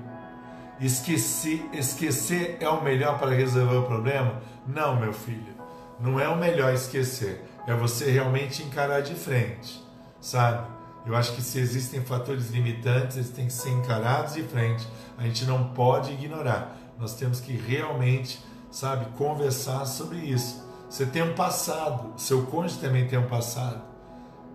Esqueci, 0.80 1.68
esquecer 1.74 2.58
é 2.60 2.70
o 2.70 2.84
melhor 2.84 3.18
para 3.18 3.32
resolver 3.32 3.78
o 3.78 3.84
problema? 3.84 4.40
Não, 4.68 4.96
meu 4.96 5.12
filho. 5.12 5.57
Não 6.00 6.20
é 6.20 6.28
o 6.28 6.36
melhor 6.36 6.74
esquecer 6.74 7.44
é 7.68 7.76
você 7.76 8.10
realmente 8.10 8.64
encarar 8.64 9.02
de 9.02 9.14
frente, 9.14 9.86
sabe? 10.22 10.66
Eu 11.06 11.16
acho 11.16 11.34
que 11.34 11.42
se 11.42 11.60
existem 11.60 12.02
fatores 12.02 12.50
limitantes, 12.50 13.18
eles 13.18 13.30
têm 13.30 13.48
que 13.48 13.54
ser 13.54 13.70
encarados 13.72 14.34
de 14.34 14.44
frente. 14.44 14.88
A 15.18 15.24
gente 15.24 15.46
não 15.46 15.70
pode 15.70 16.14
ignorar. 16.14 16.78
Nós 16.98 17.16
temos 17.16 17.42
que 17.42 17.52
realmente, 17.52 18.42
sabe, 18.72 19.06
conversar 19.18 19.86
sobre 19.86 20.18
isso. 20.18 20.66
Você 20.90 21.06
tem 21.06 21.22
um 21.22 21.34
passado, 21.34 22.18
seu 22.18 22.46
cônjuge 22.46 22.80
também 22.80 23.06
tem 23.06 23.20
um 23.20 23.28
passado. 23.28 23.82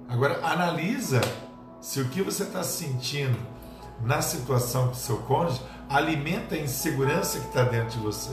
Agora 0.08 0.44
analisa 0.44 1.20
se 1.82 2.00
o 2.00 2.08
que 2.08 2.22
você 2.22 2.44
está 2.44 2.62
sentindo 2.62 3.38
na 4.00 4.22
situação 4.22 4.88
com 4.88 4.94
seu 4.94 5.18
cônjuge 5.18 5.60
alimenta 5.88 6.54
a 6.54 6.58
insegurança 6.58 7.38
que 7.38 7.46
está 7.46 7.62
dentro 7.64 7.98
de 7.98 7.98
você. 7.98 8.32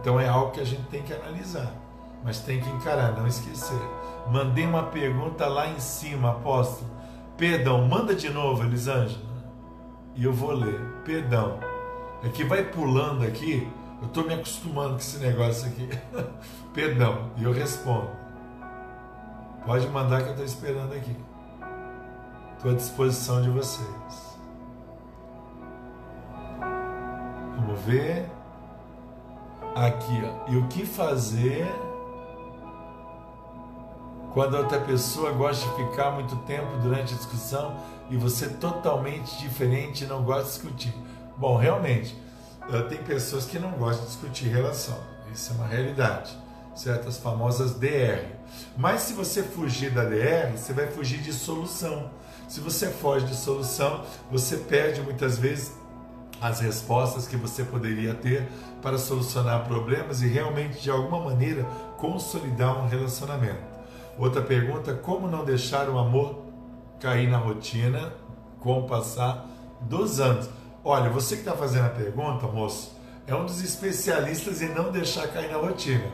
Então 0.00 0.18
é 0.18 0.28
algo 0.28 0.50
que 0.50 0.60
a 0.60 0.66
gente 0.66 0.82
tem 0.88 1.02
que 1.02 1.12
analisar 1.12 1.72
mas 2.22 2.40
tem 2.40 2.60
que 2.60 2.68
encarar, 2.70 3.12
não 3.12 3.26
esquecer. 3.26 3.80
Mandei 4.30 4.66
uma 4.66 4.84
pergunta 4.84 5.46
lá 5.46 5.68
em 5.68 5.80
cima, 5.80 6.32
apóstolo. 6.32 6.90
Perdão, 7.36 7.86
manda 7.86 8.14
de 8.14 8.28
novo, 8.28 8.62
Elisângela. 8.62 9.22
E 10.14 10.24
eu 10.24 10.32
vou 10.32 10.52
ler. 10.52 10.80
Perdão. 11.04 11.58
É 12.22 12.28
que 12.28 12.44
vai 12.44 12.62
pulando 12.64 13.24
aqui, 13.24 13.66
eu 14.02 14.08
estou 14.08 14.24
me 14.24 14.34
acostumando 14.34 14.90
com 14.90 14.98
esse 14.98 15.18
negócio 15.18 15.68
aqui. 15.68 15.88
Perdão. 16.74 17.30
E 17.36 17.44
eu 17.44 17.52
respondo. 17.52 18.10
Pode 19.64 19.86
mandar 19.88 20.22
que 20.22 20.28
eu 20.28 20.32
estou 20.32 20.44
esperando 20.44 20.92
aqui. 20.94 21.16
Estou 22.56 22.72
à 22.72 22.74
disposição 22.74 23.40
de 23.40 23.48
vocês. 23.48 24.38
Vamos 27.56 27.80
ver. 27.80 28.28
Aqui, 29.74 30.22
ó. 30.24 30.50
E 30.50 30.56
o 30.56 30.66
que 30.68 30.84
fazer 30.84 31.66
quando 34.32 34.54
outra 34.54 34.78
pessoa 34.80 35.32
gosta 35.32 35.68
de 35.68 35.84
ficar 35.84 36.12
muito 36.12 36.36
tempo 36.46 36.76
durante 36.82 37.14
a 37.14 37.16
discussão 37.16 37.76
e 38.08 38.16
você 38.16 38.48
totalmente 38.48 39.38
diferente 39.38 40.04
e 40.04 40.06
não 40.06 40.22
gosta 40.22 40.44
de 40.44 40.50
discutir. 40.50 40.94
Bom, 41.36 41.56
realmente, 41.56 42.16
eh, 42.72 42.82
tem 42.82 42.98
pessoas 42.98 43.44
que 43.44 43.58
não 43.58 43.72
gostam 43.72 44.04
de 44.04 44.12
discutir 44.12 44.48
relação. 44.48 44.98
Isso 45.32 45.52
é 45.52 45.54
uma 45.56 45.66
realidade. 45.66 46.36
Certas 46.74 47.18
famosas 47.18 47.74
DR. 47.74 48.24
Mas 48.76 49.02
se 49.02 49.12
você 49.12 49.42
fugir 49.42 49.90
da 49.90 50.04
DR, 50.04 50.50
você 50.56 50.72
vai 50.72 50.86
fugir 50.86 51.20
de 51.20 51.32
solução. 51.32 52.10
Se 52.48 52.60
você 52.60 52.88
foge 52.88 53.26
de 53.26 53.34
solução, 53.34 54.04
você 54.30 54.56
perde 54.56 55.00
muitas 55.00 55.38
vezes 55.38 55.72
as 56.40 56.60
respostas 56.60 57.28
que 57.28 57.36
você 57.36 57.62
poderia 57.64 58.14
ter 58.14 58.48
para 58.80 58.96
solucionar 58.98 59.66
problemas 59.66 60.22
e 60.22 60.26
realmente, 60.26 60.80
de 60.80 60.90
alguma 60.90 61.20
maneira, 61.20 61.64
consolidar 61.98 62.82
um 62.82 62.88
relacionamento. 62.88 63.69
Outra 64.20 64.42
pergunta: 64.42 64.92
como 64.92 65.26
não 65.26 65.46
deixar 65.46 65.88
o 65.88 65.98
amor 65.98 66.42
cair 67.00 67.26
na 67.26 67.38
rotina 67.38 68.12
com 68.60 68.80
o 68.80 68.86
passar 68.86 69.46
dos 69.80 70.20
anos? 70.20 70.46
Olha, 70.84 71.08
você 71.08 71.36
que 71.36 71.40
está 71.40 71.56
fazendo 71.56 71.86
a 71.86 71.90
pergunta, 71.90 72.46
moço, 72.46 72.94
é 73.26 73.34
um 73.34 73.46
dos 73.46 73.62
especialistas 73.62 74.60
em 74.60 74.68
não 74.74 74.92
deixar 74.92 75.26
cair 75.28 75.50
na 75.50 75.56
rotina, 75.56 76.04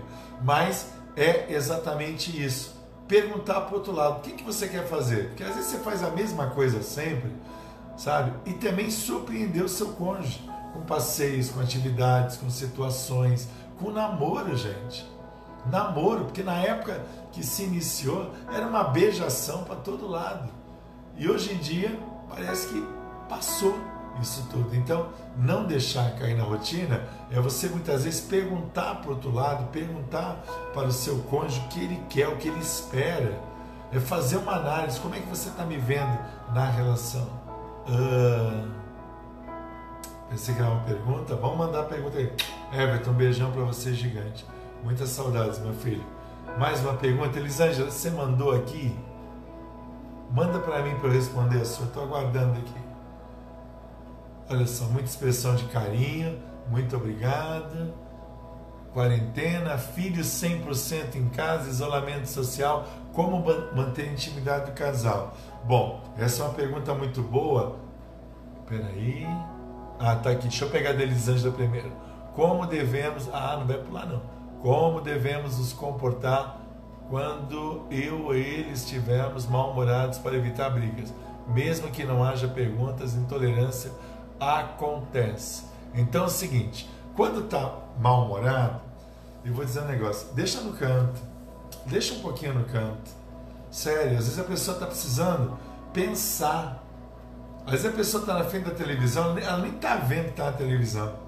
mas 0.41 0.93
é 1.17 1.53
exatamente 1.53 2.31
isso. 2.41 2.77
Perguntar 3.09 3.63
para 3.63 3.75
o 3.75 3.79
outro 3.79 3.93
lado: 3.93 4.19
o 4.19 4.21
que, 4.21 4.33
que 4.33 4.45
você 4.45 4.69
quer 4.69 4.87
fazer? 4.87 5.31
Porque 5.31 5.43
às 5.43 5.57
vezes 5.57 5.73
você 5.73 5.79
faz 5.79 6.05
a 6.05 6.11
mesma 6.11 6.51
coisa 6.51 6.83
sempre, 6.85 7.33
sabe? 7.97 8.33
E 8.45 8.53
também 8.53 8.89
surpreender 8.89 9.65
o 9.65 9.69
seu 9.69 9.89
cônjuge 9.89 10.49
com 10.73 10.83
passeios, 10.83 11.51
com 11.51 11.59
atividades, 11.59 12.37
com 12.37 12.49
situações, 12.51 13.49
com 13.81 13.91
namoro, 13.91 14.57
gente 14.57 15.16
namoro, 15.71 16.25
porque 16.25 16.43
na 16.43 16.55
época 16.55 17.03
que 17.33 17.45
se 17.45 17.65
iniciou 17.65 18.31
era 18.53 18.67
uma 18.67 18.85
beijação 18.85 19.65
para 19.65 19.77
todo 19.77 20.09
lado. 20.09 20.49
E 21.17 21.29
hoje 21.29 21.53
em 21.53 21.59
dia 21.59 21.99
parece 22.29 22.69
que 22.69 22.87
passou 23.29 23.77
isso 24.21 24.47
tudo. 24.51 24.75
Então, 24.75 25.09
não 25.37 25.65
deixar 25.65 26.15
cair 26.17 26.37
na 26.37 26.45
rotina 26.45 27.03
é 27.31 27.41
você 27.41 27.69
muitas 27.69 28.05
vezes 28.05 28.21
perguntar 28.21 28.97
para 28.97 29.11
o 29.11 29.15
outro 29.15 29.33
lado, 29.33 29.71
perguntar 29.71 30.43
para 30.73 30.87
o 30.87 30.93
seu 30.93 31.19
cônjuge 31.25 31.61
o 31.61 31.69
que 31.69 31.81
ele 31.81 32.03
quer, 32.09 32.29
o 32.29 32.37
que 32.37 32.49
ele 32.49 32.61
espera. 32.61 33.39
É 33.93 34.01
fazer 34.01 34.37
uma 34.39 34.55
análise, 34.57 34.99
como 35.01 35.15
é 35.15 35.21
que 35.21 35.29
você 35.29 35.49
está 35.49 35.65
me 35.65 35.77
vendo 35.77 36.19
na 36.53 36.69
relação. 36.69 37.29
Uh, 37.89 38.69
pensei 40.29 40.55
que 40.55 40.61
era 40.61 40.71
uma 40.71 40.83
pergunta. 40.83 41.37
Vamos 41.37 41.57
mandar 41.57 41.81
a 41.81 41.85
pergunta 41.85 42.19
aí. 42.19 42.33
Everton, 42.73 43.11
um 43.11 43.15
beijão 43.15 43.53
para 43.53 43.63
você 43.63 43.95
gigante. 43.95 44.45
Muitas 44.87 45.09
saudades, 45.09 45.59
meu 45.59 45.75
filho. 45.75 46.05
Mais 46.61 46.81
uma 46.81 46.95
pergunta. 46.95 47.41
Elisângela, 47.41 47.91
você 47.91 48.09
mandou 48.09 48.53
aqui? 48.53 48.97
Manda 50.31 50.61
para 50.61 50.81
mim 50.81 50.95
para 51.01 51.09
eu 51.09 51.13
responder 51.13 51.61
a 51.61 51.65
sua. 51.65 51.87
Estou 51.87 52.05
aguardando 52.05 52.53
aqui. 52.61 52.81
Olha 54.49 54.65
só, 54.65 54.85
muita 54.85 55.09
expressão 55.09 55.57
de 55.57 55.65
carinho. 55.65 56.39
Muito 56.71 56.95
obrigado. 56.95 57.93
Quarentena, 58.93 59.77
filhos 59.77 60.29
100% 60.29 61.17
em 61.17 61.31
casa, 61.31 61.69
isolamento 61.69 62.29
social. 62.29 62.87
Como 63.13 63.45
manter 63.75 64.09
a 64.09 64.13
intimidade 64.13 64.67
do 64.67 64.73
casal? 64.73 65.37
Bom, 65.65 66.01
essa 66.17 66.45
é 66.45 66.47
uma 66.47 66.55
pergunta 66.55 66.95
muito 66.95 67.23
boa. 67.23 67.75
Peraí. 68.69 69.27
Ah, 69.99 70.15
tá 70.15 70.31
aqui. 70.31 70.47
Deixa 70.47 70.65
eu 70.65 70.71
pegar 70.71 70.91
a 70.91 71.03
Elisângela 71.03 71.53
primeiro. 71.53 71.91
Como 72.37 72.65
devemos. 72.67 73.29
Ah, 73.33 73.57
não 73.59 73.67
vai 73.67 73.79
pular 73.79 74.07
não. 74.07 74.36
Como 74.67 75.01
devemos 75.01 75.59
nos 75.59 75.73
comportar 75.73 76.61
quando 77.09 77.87
eu 77.89 78.25
ou 78.25 78.35
ele 78.35 78.73
estivermos 78.73 79.47
mal-humorados 79.47 80.19
para 80.19 80.35
evitar 80.35 80.71
brigas? 80.71 81.15
Mesmo 81.47 81.89
que 81.93 82.03
não 82.03 82.25
haja 82.25 82.49
perguntas, 82.49 83.15
intolerância 83.15 83.93
acontece. 84.41 85.67
Então 85.95 86.25
é 86.25 86.27
o 86.27 86.29
seguinte: 86.29 86.91
quando 87.15 87.45
está 87.45 87.79
mal-humorado, 88.01 88.81
eu 89.45 89.55
vou 89.55 89.65
dizer 89.65 89.83
um 89.83 89.87
negócio, 89.87 90.35
deixa 90.35 90.61
no 90.61 90.73
canto, 90.73 91.21
deixa 91.87 92.15
um 92.15 92.19
pouquinho 92.19 92.55
no 92.55 92.65
canto. 92.65 93.09
Sério, 93.71 94.19
às 94.19 94.25
vezes 94.25 94.39
a 94.41 94.43
pessoa 94.43 94.75
está 94.75 94.87
precisando 94.89 95.57
pensar. 95.93 96.83
Às 97.65 97.71
vezes 97.71 97.87
a 97.87 97.93
pessoa 97.93 98.21
está 98.21 98.35
na 98.35 98.43
frente 98.43 98.65
da 98.65 98.75
televisão, 98.75 99.39
ela 99.39 99.59
nem 99.59 99.77
está 99.77 99.95
vendo 99.95 100.25
que 100.25 100.31
está 100.31 100.47
na 100.47 100.57
televisão. 100.57 101.26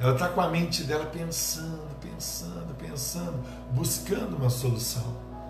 Ela 0.00 0.14
está 0.14 0.28
com 0.28 0.40
a 0.40 0.48
mente 0.48 0.84
dela 0.84 1.04
pensando, 1.04 1.94
pensando, 2.00 2.74
pensando, 2.78 3.38
buscando 3.72 4.34
uma 4.34 4.48
solução. 4.48 5.04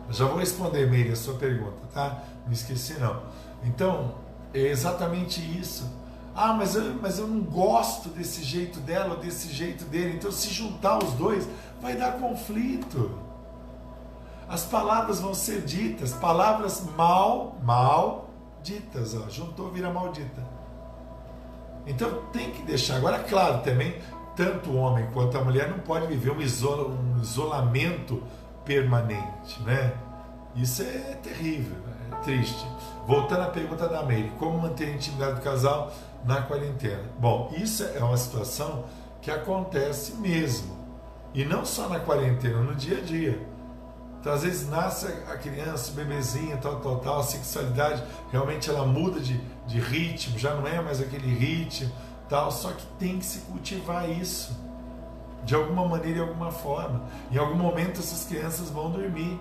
Eu 0.08 0.12
já 0.12 0.24
vou 0.24 0.38
responder, 0.38 0.90
Meire, 0.90 1.12
a 1.12 1.16
sua 1.16 1.34
pergunta, 1.34 1.78
tá? 1.94 2.24
Não 2.44 2.52
esqueci 2.52 2.94
não. 2.94 3.22
Então, 3.62 4.16
é 4.52 4.58
exatamente 4.58 5.40
isso. 5.40 5.88
Ah, 6.34 6.52
mas 6.52 6.74
eu, 6.74 6.94
mas 7.00 7.20
eu 7.20 7.28
não 7.28 7.40
gosto 7.40 8.08
desse 8.08 8.42
jeito 8.42 8.80
dela 8.80 9.14
ou 9.14 9.20
desse 9.20 9.52
jeito 9.52 9.84
dele. 9.84 10.16
Então, 10.16 10.32
se 10.32 10.50
juntar 10.50 10.98
os 10.98 11.12
dois, 11.12 11.48
vai 11.80 11.96
dar 11.96 12.18
conflito. 12.18 13.16
As 14.48 14.64
palavras 14.64 15.20
vão 15.20 15.32
ser 15.32 15.62
ditas, 15.62 16.12
palavras 16.12 16.82
mal, 16.96 17.56
mal 17.62 18.30
ditas. 18.64 19.14
Ó. 19.14 19.28
Juntou, 19.28 19.70
vira 19.70 19.92
maldita. 19.92 20.42
Então 21.86 22.22
tem 22.32 22.50
que 22.50 22.62
deixar. 22.62 22.96
Agora, 22.96 23.20
claro, 23.20 23.62
também, 23.62 23.94
tanto 24.36 24.70
o 24.70 24.76
homem 24.76 25.06
quanto 25.12 25.36
a 25.36 25.44
mulher 25.44 25.68
não 25.68 25.78
pode 25.78 26.06
viver 26.06 26.30
um, 26.30 26.40
isola, 26.40 26.88
um 26.88 27.20
isolamento 27.20 28.22
permanente, 28.64 29.62
né? 29.62 29.92
Isso 30.54 30.82
é 30.82 31.18
terrível, 31.22 31.76
é 32.10 32.16
triste. 32.22 32.66
Voltando 33.06 33.42
à 33.42 33.46
pergunta 33.46 33.88
da 33.88 34.02
Meire, 34.02 34.30
como 34.38 34.58
manter 34.58 34.88
a 34.88 34.90
intimidade 34.92 35.34
do 35.36 35.40
casal 35.42 35.92
na 36.24 36.42
quarentena? 36.42 37.04
Bom, 37.18 37.52
isso 37.56 37.84
é 37.84 38.02
uma 38.02 38.16
situação 38.16 38.84
que 39.22 39.30
acontece 39.30 40.14
mesmo. 40.14 40.78
E 41.32 41.44
não 41.44 41.64
só 41.64 41.88
na 41.88 42.00
quarentena, 42.00 42.60
no 42.60 42.74
dia 42.74 42.98
a 42.98 43.00
dia. 43.00 43.40
Então, 44.20 44.32
às 44.32 44.42
vezes 44.42 44.68
nasce 44.68 45.06
a 45.06 45.36
criança, 45.36 45.92
o 45.92 45.94
bebezinho, 45.94 46.58
tal, 46.58 46.80
tal, 46.80 46.98
tal, 46.98 47.20
a 47.20 47.22
sexualidade 47.22 48.02
realmente 48.30 48.68
ela 48.68 48.84
muda 48.84 49.18
de, 49.18 49.40
de 49.66 49.80
ritmo, 49.80 50.38
já 50.38 50.54
não 50.54 50.66
é 50.66 50.80
mais 50.82 51.00
aquele 51.00 51.32
ritmo, 51.32 51.90
tal, 52.30 52.50
só 52.50 52.70
que 52.72 52.86
tem 52.98 53.18
que 53.18 53.26
se 53.26 53.40
cultivar 53.40 54.08
isso. 54.08 54.58
De 55.44 55.54
alguma 55.54 55.86
maneira 55.86 56.18
e 56.18 56.20
alguma 56.22 56.50
forma. 56.50 57.02
Em 57.30 57.36
algum 57.36 57.56
momento 57.56 58.00
essas 58.00 58.24
crianças 58.24 58.70
vão 58.70 58.90
dormir, 58.90 59.38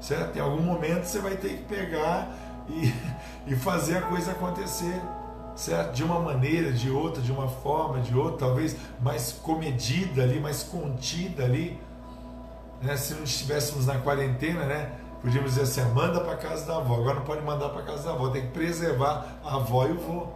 certo? 0.00 0.36
Em 0.36 0.40
algum 0.40 0.62
momento 0.62 1.04
você 1.04 1.18
vai 1.18 1.36
ter 1.36 1.56
que 1.56 1.64
pegar 1.64 2.30
e, 2.68 2.94
e 3.50 3.56
fazer 3.56 3.98
a 3.98 4.02
coisa 4.02 4.32
acontecer 4.32 5.00
certo? 5.60 5.92
De 5.92 6.02
uma 6.02 6.18
maneira, 6.18 6.72
de 6.72 6.90
outra, 6.90 7.22
de 7.22 7.30
uma 7.30 7.48
forma, 7.48 8.00
de 8.00 8.16
outra, 8.16 8.46
talvez 8.46 8.76
mais 9.00 9.32
comedida 9.32 10.22
ali, 10.22 10.40
mais 10.40 10.62
contida 10.62 11.44
ali. 11.44 11.78
Né? 12.82 12.96
Se 12.96 13.14
não 13.14 13.24
estivéssemos 13.24 13.86
na 13.86 13.98
quarentena, 13.98 14.64
né? 14.64 14.92
Podíamos 15.20 15.54
dizer 15.54 15.62
assim, 15.62 15.82
manda 15.92 16.20
para 16.20 16.36
casa 16.36 16.66
da 16.66 16.78
avó. 16.78 16.94
Agora 16.94 17.16
não 17.16 17.24
pode 17.24 17.42
mandar 17.42 17.68
para 17.68 17.82
casa 17.82 18.04
da 18.04 18.12
avó, 18.12 18.30
tem 18.30 18.42
que 18.42 18.52
preservar 18.52 19.26
a 19.44 19.56
avó 19.56 19.86
e 19.86 19.92
o 19.92 19.98
vô, 20.00 20.28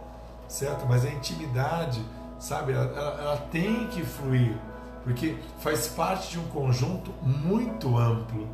certo? 0.47 0.85
Mas 0.87 1.05
a 1.05 1.09
intimidade, 1.09 2.03
sabe? 2.39 2.73
Ela, 2.73 2.85
ela, 2.85 3.21
ela 3.21 3.37
tem 3.37 3.87
que 3.87 4.03
fluir, 4.03 4.55
porque 5.03 5.37
faz 5.59 5.87
parte 5.87 6.31
de 6.31 6.39
um 6.39 6.47
conjunto 6.47 7.11
muito 7.21 7.97
amplo. 7.97 8.47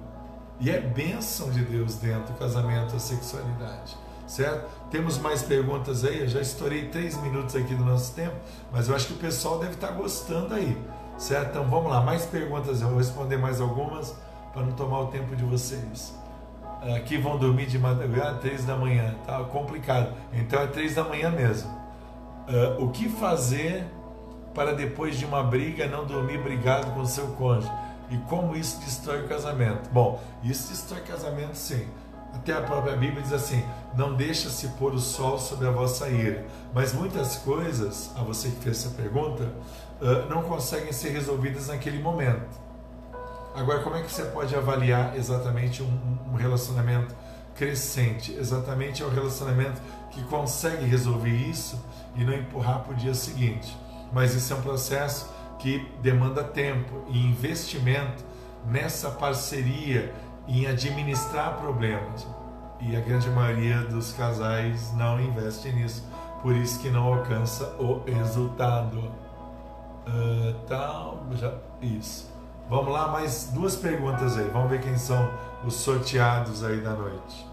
E 0.59 0.69
é 0.69 0.79
bênção 0.79 1.49
de 1.49 1.63
Deus 1.63 1.95
dentro 1.95 2.33
do 2.33 2.39
casamento, 2.39 2.95
a 2.95 2.99
sexualidade 2.99 3.97
certo? 4.31 4.65
Temos 4.89 5.17
mais 5.17 5.43
perguntas 5.43 6.05
aí, 6.05 6.21
eu 6.21 6.27
já 6.27 6.39
estourei 6.39 6.87
três 6.87 7.21
minutos 7.21 7.53
aqui 7.55 7.75
do 7.75 7.83
nosso 7.83 8.13
tempo, 8.15 8.35
mas 8.71 8.87
eu 8.87 8.95
acho 8.95 9.07
que 9.07 9.13
o 9.13 9.17
pessoal 9.17 9.59
deve 9.59 9.73
estar 9.73 9.91
gostando 9.91 10.55
aí, 10.55 10.77
certo? 11.17 11.49
Então 11.49 11.69
vamos 11.69 11.91
lá, 11.91 12.01
mais 12.01 12.25
perguntas, 12.25 12.81
eu 12.81 12.87
vou 12.87 12.97
responder 12.97 13.37
mais 13.37 13.59
algumas 13.59 14.15
para 14.53 14.63
não 14.63 14.71
tomar 14.71 15.01
o 15.01 15.07
tempo 15.07 15.35
de 15.35 15.43
vocês. 15.43 16.15
Aqui 16.95 17.17
vão 17.17 17.37
dormir 17.37 17.67
de 17.67 17.77
madrugada, 17.77 18.37
três 18.37 18.63
da 18.63 18.75
manhã, 18.75 19.15
tá 19.25 19.43
complicado, 19.43 20.13
então 20.31 20.61
é 20.61 20.67
três 20.67 20.95
da 20.95 21.03
manhã 21.03 21.29
mesmo. 21.29 21.80
Uh, 22.51 22.83
o 22.83 22.89
que 22.89 23.07
fazer 23.07 23.85
para 24.53 24.73
depois 24.73 25.17
de 25.17 25.23
uma 25.23 25.41
briga 25.41 25.87
não 25.87 26.05
dormir 26.05 26.37
brigado 26.43 26.91
com 26.91 27.05
seu 27.05 27.27
cônjuge? 27.29 27.71
E 28.09 28.17
como 28.17 28.57
isso 28.57 28.77
destrói 28.81 29.21
o 29.21 29.27
casamento? 29.29 29.89
Bom, 29.89 30.21
isso 30.43 30.67
destrói 30.67 30.99
o 30.99 31.05
casamento 31.05 31.55
sim. 31.55 31.87
Até 32.33 32.51
a 32.51 32.61
própria 32.61 32.97
Bíblia 32.97 33.21
diz 33.21 33.31
assim: 33.31 33.63
não 33.95 34.13
deixa-se 34.15 34.67
pôr 34.69 34.93
o 34.93 34.99
sol 34.99 35.39
sobre 35.39 35.65
a 35.65 35.71
vossa 35.71 36.09
ira. 36.09 36.45
Mas 36.73 36.93
muitas 36.93 37.37
coisas, 37.37 38.11
a 38.17 38.21
você 38.21 38.49
que 38.49 38.57
fez 38.57 38.85
essa 38.85 38.95
pergunta, 38.95 39.49
não 40.29 40.43
conseguem 40.43 40.91
ser 40.91 41.11
resolvidas 41.11 41.67
naquele 41.67 42.01
momento. 42.01 42.59
Agora, 43.53 43.83
como 43.83 43.95
é 43.95 44.01
que 44.01 44.11
você 44.11 44.23
pode 44.25 44.55
avaliar 44.55 45.15
exatamente 45.17 45.83
um, 45.83 46.35
relacionamento 46.35 47.13
crescente? 47.55 48.33
Exatamente 48.33 49.03
é 49.03 49.05
o 49.05 49.09
relacionamento 49.09 49.81
que 50.11 50.23
consegue 50.23 50.85
resolver 50.85 51.29
isso 51.29 51.83
e 52.15 52.23
não 52.23 52.33
empurrar 52.33 52.79
para 52.79 52.93
o 52.93 52.95
dia 52.95 53.13
seguinte. 53.13 53.77
Mas 54.11 54.35
isso 54.35 54.51
é 54.53 54.55
um 54.55 54.61
processo 54.61 55.29
que 55.59 55.87
demanda 56.01 56.43
tempo 56.43 57.03
e 57.09 57.23
investimento 57.23 58.23
nessa 58.67 59.09
parceria 59.11 60.13
em 60.47 60.67
administrar 60.67 61.57
problemas. 61.57 62.27
E 62.79 62.95
a 62.95 62.99
grande 62.99 63.29
maioria 63.29 63.81
dos 63.81 64.11
casais 64.11 64.91
não 64.93 65.21
investe 65.21 65.71
nisso, 65.71 66.03
por 66.41 66.55
isso 66.55 66.79
que 66.79 66.89
não 66.89 67.13
alcança 67.13 67.75
o 67.79 68.03
resultado. 68.03 68.97
Uh, 70.07 70.53
tal, 70.67 71.27
já, 71.33 71.53
isso. 71.79 72.29
Vamos 72.67 72.91
lá, 72.91 73.07
mais 73.09 73.51
duas 73.53 73.75
perguntas 73.75 74.37
aí. 74.37 74.49
Vamos 74.51 74.71
ver 74.71 74.81
quem 74.81 74.97
são 74.97 75.29
os 75.65 75.75
sorteados 75.75 76.63
aí 76.63 76.81
da 76.81 76.91
noite. 76.91 77.47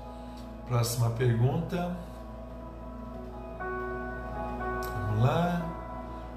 Próxima 0.67 1.11
pergunta. 1.11 1.97
Vamos 5.07 5.23
lá. 5.23 5.63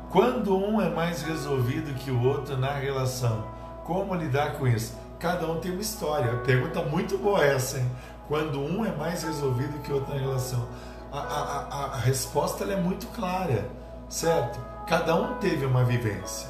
Quando 0.09 0.57
um 0.57 0.81
é 0.81 0.89
mais 0.89 1.21
resolvido 1.21 1.93
que 1.95 2.11
o 2.11 2.23
outro 2.23 2.57
na 2.57 2.73
relação, 2.73 3.45
como 3.85 4.13
lidar 4.13 4.53
com 4.53 4.67
isso? 4.67 4.95
cada 5.21 5.49
um 5.49 5.59
tem 5.59 5.71
uma 5.71 5.81
história. 5.81 6.35
Pergunta 6.37 6.81
muito 6.81 7.17
boa 7.17 7.45
essa, 7.45 7.77
hein? 7.77 7.89
Quando 8.27 8.59
um 8.59 8.83
é 8.83 8.91
mais 8.91 9.23
resolvido 9.23 9.79
que 9.83 9.91
o 9.91 9.95
outro 9.95 10.13
na 10.13 10.19
relação. 10.19 10.67
A, 11.11 11.19
a, 11.19 11.67
a, 11.69 11.85
a 11.93 11.97
resposta 11.97 12.63
é 12.63 12.75
muito 12.75 13.05
clara, 13.07 13.69
certo? 14.09 14.59
Cada 14.87 15.15
um 15.15 15.35
teve 15.35 15.65
uma 15.65 15.83
vivência. 15.83 16.49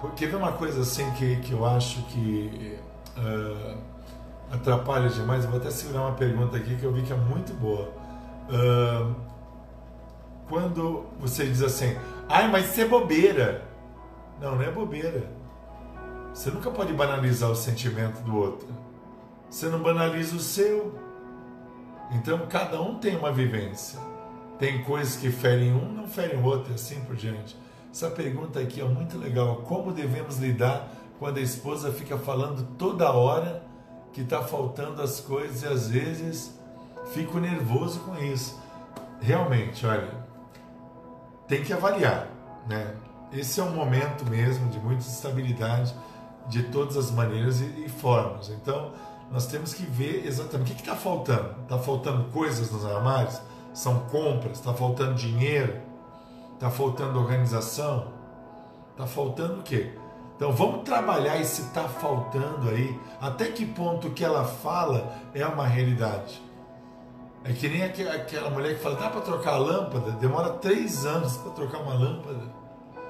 Porque 0.00 0.26
vê 0.26 0.34
uma 0.34 0.52
coisa 0.52 0.80
assim 0.82 1.08
que, 1.12 1.36
que 1.36 1.52
eu 1.52 1.64
acho 1.64 2.02
que 2.06 2.78
uh, 3.16 3.78
atrapalha 4.50 5.08
demais. 5.08 5.44
Eu 5.44 5.50
vou 5.50 5.60
até 5.60 5.70
segurar 5.70 6.02
uma 6.02 6.12
pergunta 6.12 6.56
aqui 6.56 6.76
que 6.76 6.84
eu 6.84 6.92
vi 6.92 7.02
que 7.02 7.12
é 7.12 7.16
muito 7.16 7.52
boa. 7.54 7.92
Uh, 8.48 9.14
quando 10.48 11.06
você 11.18 11.46
diz 11.46 11.62
assim, 11.62 11.96
ai, 12.28 12.48
mas 12.48 12.70
isso 12.70 12.80
é 12.80 12.84
bobeira. 12.86 13.64
Não, 14.40 14.56
não 14.56 14.62
é 14.62 14.70
bobeira 14.70 15.44
você 16.34 16.50
nunca 16.50 16.68
pode 16.68 16.92
banalizar 16.92 17.48
o 17.48 17.54
sentimento 17.54 18.20
do 18.22 18.36
outro. 18.36 18.66
Você 19.48 19.68
não 19.68 19.78
banaliza 19.78 20.34
o 20.34 20.40
seu. 20.40 20.92
Então 22.10 22.44
cada 22.48 22.82
um 22.82 22.98
tem 22.98 23.16
uma 23.16 23.30
vivência. 23.30 24.00
Tem 24.58 24.82
coisas 24.82 25.16
que 25.16 25.30
ferem 25.30 25.72
um, 25.72 25.92
não 25.92 26.08
ferem 26.08 26.40
o 26.40 26.44
outro, 26.44 26.72
e 26.72 26.74
assim 26.74 27.00
por 27.02 27.14
diante. 27.14 27.56
Essa 27.90 28.10
pergunta 28.10 28.58
aqui 28.58 28.80
é 28.80 28.84
muito 28.84 29.16
legal. 29.16 29.62
Como 29.64 29.92
devemos 29.92 30.38
lidar 30.38 30.88
quando 31.20 31.38
a 31.38 31.40
esposa 31.40 31.92
fica 31.92 32.18
falando 32.18 32.66
toda 32.76 33.12
hora 33.12 33.62
que 34.14 34.20
está 34.20 34.42
faltando 34.42 35.02
as 35.02 35.20
coisas 35.20 35.62
e 35.62 35.66
às 35.66 35.88
vezes 35.88 36.56
fico 37.12 37.38
nervoso 37.38 38.00
com 38.00 38.16
isso. 38.16 38.62
realmente, 39.20 39.84
olha, 39.86 40.24
tem 41.48 41.62
que 41.64 41.72
avaliar, 41.72 42.28
né? 42.68 42.94
Esse 43.32 43.58
é 43.60 43.64
um 43.64 43.74
momento 43.74 44.24
mesmo 44.30 44.68
de 44.68 44.78
muita 44.78 45.02
estabilidade 45.02 45.94
de 46.48 46.62
todas 46.64 46.96
as 46.96 47.10
maneiras 47.10 47.60
e, 47.60 47.84
e 47.84 47.88
formas. 47.88 48.48
Então, 48.50 48.92
nós 49.30 49.46
temos 49.46 49.74
que 49.74 49.84
ver 49.84 50.24
exatamente 50.26 50.72
o 50.72 50.74
que 50.76 50.82
está 50.82 50.94
faltando. 50.94 51.62
Está 51.62 51.78
faltando 51.78 52.30
coisas 52.30 52.70
nos 52.70 52.84
armários? 52.84 53.40
São 53.72 54.00
compras? 54.10 54.58
Está 54.58 54.72
faltando 54.72 55.14
dinheiro? 55.14 55.80
Está 56.54 56.70
faltando 56.70 57.18
organização? 57.18 58.12
Está 58.92 59.06
faltando 59.06 59.60
o 59.60 59.62
quê? 59.62 59.92
Então 60.44 60.54
vamos 60.54 60.84
trabalhar 60.84 61.40
esse 61.40 61.62
está 61.62 61.88
faltando 61.88 62.68
aí. 62.68 63.00
Até 63.18 63.46
que 63.46 63.64
ponto 63.64 64.10
que 64.10 64.22
ela 64.22 64.44
fala 64.44 65.10
é 65.32 65.46
uma 65.46 65.66
realidade? 65.66 66.38
É 67.42 67.54
que 67.54 67.66
nem 67.66 67.82
aquela 67.82 68.50
mulher 68.50 68.74
que 68.74 68.82
fala, 68.82 68.96
dá 68.96 69.08
para 69.08 69.22
trocar 69.22 69.54
a 69.54 69.56
lâmpada? 69.56 70.10
Demora 70.10 70.50
três 70.50 71.06
anos 71.06 71.38
para 71.38 71.52
trocar 71.52 71.78
uma 71.78 71.94
lâmpada. 71.94 72.42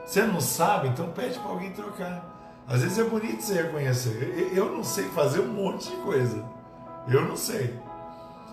Você 0.07 0.22
não 0.22 0.41
sabe, 0.41 0.87
então 0.87 1.11
pede 1.11 1.37
para 1.41 1.51
alguém 1.51 1.72
trocar. 1.72 2.62
Às 2.68 2.82
vezes 2.82 3.01
é 3.01 3.03
bonito 3.03 3.43
você 3.43 3.62
reconhecer. 3.62 4.53
Eu 4.55 4.70
não 4.70 4.85
sei 4.85 5.07
fazer 5.07 5.41
um 5.41 5.49
monte 5.49 5.91
de 5.91 5.97
coisa. 6.03 6.41
Eu 7.09 7.22
não 7.22 7.37
sei. 7.37 7.76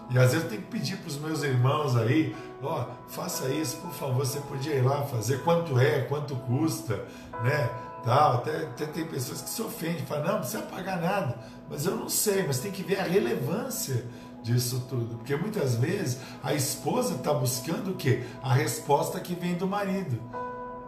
E 0.10 0.18
às 0.18 0.32
vezes 0.32 0.44
eu 0.44 0.50
tenho 0.50 0.64
que 0.64 0.70
pedir 0.70 0.98
para 0.98 1.08
os 1.08 1.20
meus 1.20 1.44
irmãos 1.44 1.96
aí, 1.96 2.36
ó, 2.64 2.82
oh, 2.82 3.12
faça 3.12 3.48
isso, 3.48 3.78
por 3.78 3.92
favor, 3.92 4.26
você 4.26 4.40
podia 4.42 4.74
ir 4.74 4.82
lá 4.82 5.04
fazer, 5.04 5.44
quanto 5.44 5.80
é, 5.80 6.02
quanto 6.02 6.36
custa, 6.36 7.06
né? 7.44 7.70
Tal. 8.04 8.36
Até, 8.38 8.58
até 8.58 8.86
tem 8.86 9.06
pessoas 9.06 9.42
que 9.42 9.50
se 9.50 9.62
ofendem, 9.62 10.06
falam, 10.06 10.24
não, 10.24 10.34
não 10.34 10.40
precisa 10.40 10.64
pagar 10.64 11.02
nada. 11.02 11.38
Mas 11.70 11.86
eu 11.86 11.96
não 11.96 12.10
sei, 12.10 12.46
mas 12.46 12.60
tem 12.60 12.72
que 12.72 12.84
ver 12.84 13.00
a 13.00 13.04
relevância 13.04 14.06
disso 14.44 14.86
tudo. 14.90 15.18
Porque 15.18 15.36
muitas 15.36 15.76
vezes 15.76 16.20
a 16.44 16.54
esposa 16.54 17.16
está 17.16 17.34
buscando 17.34 17.92
o 17.92 17.96
quê? 17.96 18.24
A 18.42 18.54
resposta 18.54 19.20
que 19.20 19.36
vem 19.36 19.56
do 19.56 19.68
marido. 19.68 20.20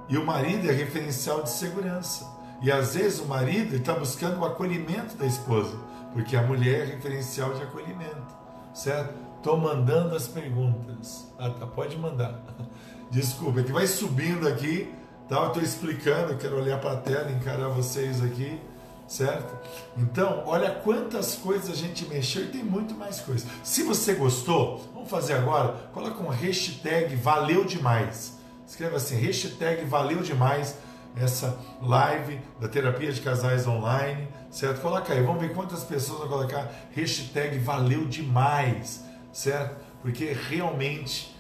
E 0.10 0.18
o 0.18 0.26
marido 0.26 0.70
é 0.70 0.74
referencial 0.74 1.44
de 1.44 1.50
segurança. 1.50 2.28
E 2.62 2.72
às 2.72 2.96
vezes 2.96 3.20
o 3.20 3.26
marido 3.26 3.76
está 3.76 3.94
buscando 3.94 4.40
o 4.40 4.46
acolhimento 4.46 5.18
da 5.18 5.26
esposa, 5.26 5.78
porque 6.14 6.36
a 6.36 6.42
mulher 6.42 6.88
é 6.88 6.96
referencial 6.96 7.54
de 7.54 7.62
acolhimento, 7.62 8.34
certo? 8.74 9.14
Estou 9.36 9.58
mandando 9.58 10.16
as 10.16 10.28
perguntas. 10.28 11.28
Ah, 11.38 11.50
tá, 11.50 11.68
pode 11.68 11.98
mandar. 11.98 12.40
Desculpa, 13.12 13.60
é 13.60 13.64
que 13.64 13.72
vai 13.74 13.86
subindo 13.86 14.48
aqui, 14.48 14.90
tá? 15.28 15.38
Eu 15.38 15.48
estou 15.48 15.64
explicando, 15.64 16.36
quero 16.36 16.58
olhar 16.58 16.80
para 16.80 16.94
a 16.94 16.98
tela, 16.98 17.32
encarar 17.32 17.70
vocês 17.70 18.24
aqui, 18.24 18.60
certo? 19.08 19.56
Então, 19.98 20.44
olha 20.46 20.72
quantas 20.72 21.36
coisas 21.36 21.72
a 21.72 21.76
gente 21.76 22.06
mexeu 22.06 22.44
e 22.46 22.48
tem 22.48 22.64
muito 22.64 22.94
mais 22.96 23.20
coisas. 23.20 23.48
Se 23.64 23.84
você 23.84 24.14
gostou, 24.14 24.84
vamos 24.94 25.10
fazer 25.10 25.34
agora, 25.34 25.90
coloca 25.94 26.22
um 26.24 26.30
hashtag 26.30 27.16
valeu 27.16 27.66
demais. 27.66 28.38
Escreva 28.68 28.98
assim, 28.98 29.16
hashtag 29.16 29.86
valeu 29.86 30.22
demais 30.22 30.78
essa 31.16 31.58
live 31.82 32.40
da 32.60 32.68
terapia 32.68 33.12
de 33.12 33.22
casais 33.22 33.68
online, 33.68 34.28
certo? 34.50 34.82
Coloca 34.82 35.14
aí, 35.14 35.22
vamos 35.22 35.42
ver 35.42 35.54
quantas 35.54 35.84
pessoas 35.84 36.20
vão 36.20 36.28
colocar 36.28 36.72
hashtag 36.92 37.60
valeu 37.60 38.06
demais, 38.08 39.04
certo? 39.32 39.76
Porque 40.02 40.36
realmente 40.50 41.36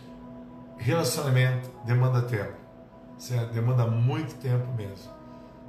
relacionamento 0.78 1.70
demanda 1.86 2.22
tempo, 2.22 2.54
Demanda 3.54 3.86
muito 3.86 4.36
tempo 4.36 4.68
mesmo, 4.74 5.12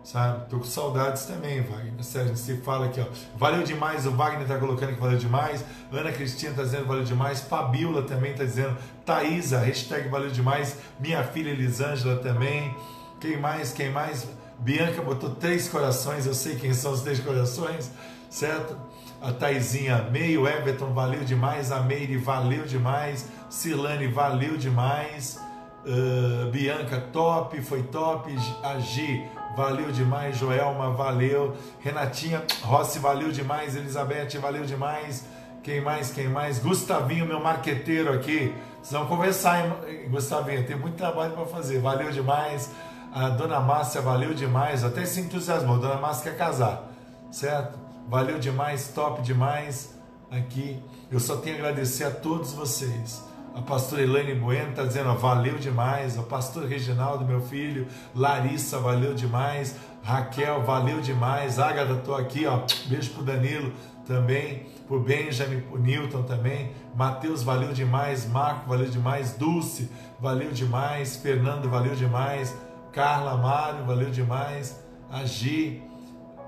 sabe? 0.03 0.49
Tô 0.49 0.59
com 0.59 0.64
saudades 0.64 1.24
também, 1.24 1.62
Wagner. 1.62 2.03
Gente 2.03 2.38
se 2.38 2.57
fala 2.59 2.86
aqui, 2.86 3.01
ó. 3.01 3.07
Valeu 3.36 3.62
demais, 3.62 4.07
o 4.07 4.11
Wagner 4.11 4.47
tá 4.47 4.59
colocando 4.59 4.95
que 4.95 5.01
valeu 5.01 5.18
demais, 5.18 5.64
Ana 5.92 6.11
Cristina 6.11 6.55
tá 6.55 6.62
dizendo 6.62 6.86
valeu 6.86 7.05
demais, 7.05 7.40
Fabiola 7.40 8.03
também 8.03 8.34
tá 8.34 8.45
dizendo, 8.45 8.76
Thaisa, 9.07 9.59
hashtag 9.59 10.09
valeu 10.09 10.30
demais, 10.30 10.78
minha 10.99 11.22
filha 11.22 11.51
Elisângela 11.51 12.16
também. 12.16 12.74
Quem 13.20 13.38
mais? 13.38 13.72
Quem 13.72 13.90
mais? 13.90 14.26
Bianca 14.59 15.01
botou 15.03 15.30
três 15.30 15.68
corações, 15.68 16.26
eu 16.26 16.34
sei 16.34 16.57
quem 16.57 16.74
são 16.74 16.92
os 16.92 17.03
três 17.03 17.20
corações, 17.20 17.90
certo? 18.28 18.76
A 19.24 19.32
Taizinha, 19.32 20.03
meio, 20.11 20.47
Everton, 20.47 20.92
valeu 20.92 21.24
demais. 21.24 21.72
A 21.72 21.80
Meire, 21.80 22.18
valeu 22.18 22.66
demais. 22.66 23.26
Silane, 23.49 24.07
valeu 24.07 24.59
demais. 24.59 25.40
Uh, 25.87 26.51
Bianca, 26.51 27.01
top, 27.12 27.61
foi 27.61 27.82
top. 27.85 28.35
A 28.62 28.78
Gi, 28.78 29.26
valeu 29.57 29.93
demais. 29.93 30.37
Joelma, 30.37 30.91
valeu. 30.91 31.55
Renatinha, 31.80 32.43
Rossi, 32.62 32.99
valeu 32.99 33.30
demais. 33.30 33.76
Elizabeth, 33.76 34.39
valeu 34.41 34.64
demais. 34.64 35.26
Quem 35.62 35.80
mais? 35.80 36.11
Quem 36.11 36.28
mais? 36.28 36.59
Gustavinho, 36.59 37.26
meu 37.26 37.41
marqueteiro 37.41 38.12
aqui. 38.12 38.55
Vão 38.91 39.07
conversar, 39.07 39.64
hein, 39.64 40.09
Gustavinho? 40.11 40.66
Tem 40.66 40.76
muito 40.76 40.97
trabalho 40.97 41.32
para 41.32 41.47
fazer. 41.47 41.80
Valeu 41.80 42.11
demais. 42.11 42.70
A 43.14 43.28
dona 43.28 43.61
Márcia 43.61 44.01
valeu 44.01 44.35
demais, 44.35 44.82
até 44.82 45.07
se 45.07 45.20
entusiasmou. 45.20 45.78
Dona 45.78 45.97
Márcia 46.01 46.32
quer 46.32 46.37
casar, 46.37 46.91
certo? 47.30 47.78
Valeu 48.09 48.41
demais, 48.41 48.89
top 48.89 49.22
demais 49.22 49.95
aqui. 50.28 50.82
Eu 51.12 51.20
só 51.20 51.37
tenho 51.37 51.55
a 51.55 51.59
agradecer 51.61 52.03
a 52.03 52.11
todos 52.11 52.53
vocês. 52.53 53.22
A 53.55 53.62
pastora 53.62 54.02
Elaine 54.02 54.34
Bueno 54.34 54.70
está 54.70 54.82
dizendo, 54.82 55.11
ó, 55.11 55.14
valeu 55.14 55.57
demais. 55.59 56.18
O 56.18 56.24
pastor 56.24 56.66
Reginaldo, 56.66 57.24
meu 57.24 57.40
filho. 57.40 57.86
Larissa, 58.12 58.80
valeu 58.80 59.14
demais. 59.14 59.76
Raquel, 60.02 60.64
valeu 60.64 61.00
demais. 61.00 61.61
Ágata, 61.61 61.92
estou 61.92 62.16
aqui, 62.16 62.46
ó. 62.46 62.62
Beijo 62.86 63.12
pro 63.12 63.22
Danilo 63.22 63.72
também. 64.09 64.66
Pro 64.88 64.98
Benjamin, 64.98 65.61
pro 65.61 65.78
Newton 65.78 66.24
também. 66.24 66.72
Mateus, 66.96 67.44
valeu 67.44 67.72
demais. 67.72 68.28
Marco, 68.28 68.68
valeu 68.68 68.90
demais. 68.90 69.34
Dulce, 69.34 69.88
valeu 70.18 70.50
demais. 70.50 71.14
Fernando, 71.16 71.70
valeu 71.70 71.94
demais. 71.94 72.52
Carla 72.90 73.36
Mário, 73.36 73.84
valeu 73.84 74.11
demais. 74.11 74.82
A 75.09 75.24
Gi, 75.24 75.80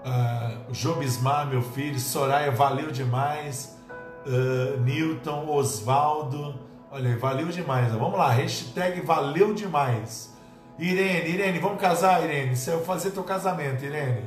uh, 0.04 0.74
Jobismar, 0.74 1.46
meu 1.46 1.62
filho. 1.62 2.00
Soraya, 2.00 2.50
valeu 2.50 2.90
demais. 2.90 3.78
Uh, 4.26 4.80
Newton, 4.80 5.48
Osvaldo, 5.48 6.65
olha 6.96 7.16
valeu 7.18 7.48
demais. 7.48 7.92
Vamos 7.92 8.18
lá, 8.18 8.30
hashtag 8.30 9.02
valeu 9.02 9.52
demais. 9.52 10.34
Irene, 10.78 11.28
Irene, 11.28 11.58
vamos 11.58 11.80
casar, 11.80 12.24
Irene. 12.24 12.56
Se 12.56 12.70
eu 12.70 12.82
fazer 12.84 13.10
teu 13.10 13.22
casamento, 13.22 13.84
Irene. 13.84 14.24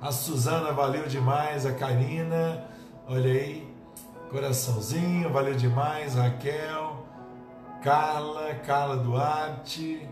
A 0.00 0.12
Suzana, 0.12 0.72
valeu 0.72 1.06
demais. 1.06 1.66
A 1.66 1.72
Karina, 1.72 2.64
olha 3.08 3.32
aí. 3.32 3.68
Coraçãozinho, 4.30 5.32
valeu 5.32 5.54
demais. 5.54 6.14
Raquel, 6.14 7.06
Carla, 7.82 8.54
Carla 8.66 8.96
Duarte. 8.96 10.08